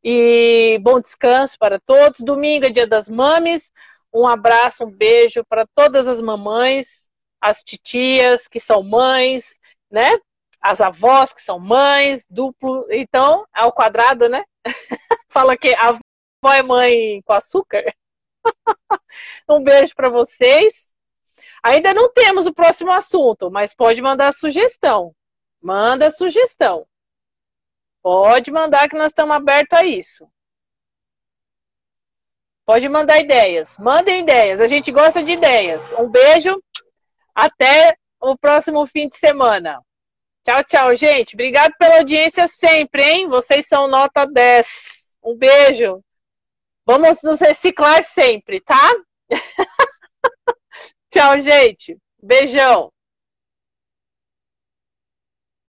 e 0.03 0.79
bom 0.81 1.01
descanso 1.01 1.57
para 1.59 1.79
todos. 1.79 2.21
Domingo 2.21 2.67
é 2.67 2.69
dia 2.69 2.87
das 2.87 3.09
mames. 3.09 3.73
Um 4.13 4.25
abraço, 4.25 4.85
um 4.85 4.91
beijo 4.91 5.43
para 5.49 5.67
todas 5.75 6.07
as 6.07 6.21
mamães, 6.21 7.11
as 7.41 7.61
titias 7.63 8.47
que 8.47 8.59
são 8.59 8.81
mães, 8.81 9.59
né? 9.91 10.17
As 10.65 10.81
avós 10.81 11.31
que 11.31 11.43
são 11.43 11.59
mães, 11.59 12.25
duplo. 12.27 12.87
Então, 12.89 13.45
ao 13.53 13.71
quadrado, 13.71 14.27
né? 14.27 14.43
Fala 15.29 15.55
que 15.55 15.75
a 15.75 15.89
avó 15.89 16.53
é 16.55 16.63
mãe 16.63 17.21
com 17.21 17.33
açúcar. 17.33 17.83
um 19.47 19.63
beijo 19.63 19.93
para 19.93 20.09
vocês. 20.09 20.95
Ainda 21.61 21.93
não 21.93 22.11
temos 22.11 22.47
o 22.47 22.53
próximo 22.53 22.91
assunto, 22.91 23.51
mas 23.51 23.75
pode 23.75 24.01
mandar 24.01 24.33
sugestão. 24.33 25.13
Manda 25.61 26.09
sugestão. 26.09 26.87
Pode 28.01 28.49
mandar 28.49 28.89
que 28.89 28.97
nós 28.97 29.11
estamos 29.11 29.35
abertos 29.35 29.77
a 29.77 29.85
isso. 29.85 30.27
Pode 32.65 32.89
mandar 32.89 33.19
ideias. 33.19 33.77
Mandem 33.77 34.21
ideias. 34.21 34.59
A 34.59 34.65
gente 34.65 34.91
gosta 34.91 35.23
de 35.23 35.33
ideias. 35.33 35.93
Um 35.93 36.09
beijo. 36.09 36.59
Até 37.35 37.95
o 38.19 38.35
próximo 38.35 38.87
fim 38.87 39.07
de 39.07 39.15
semana. 39.15 39.79
Tchau, 40.45 40.63
tchau, 40.63 40.95
gente. 40.95 41.33
Obrigado 41.33 41.73
pela 41.79 41.97
audiência 41.97 42.47
sempre, 42.47 43.01
hein? 43.01 43.27
Vocês 43.27 43.67
são 43.67 43.87
nota 43.87 44.27
10. 44.27 45.17
Um 45.23 45.35
beijo. 45.35 46.03
Vamos 46.85 47.23
nos 47.23 47.39
reciclar 47.39 48.03
sempre, 48.03 48.61
tá? 48.61 48.93
Tchau, 51.11 51.41
gente. 51.41 51.97
Beijão. 52.21 52.93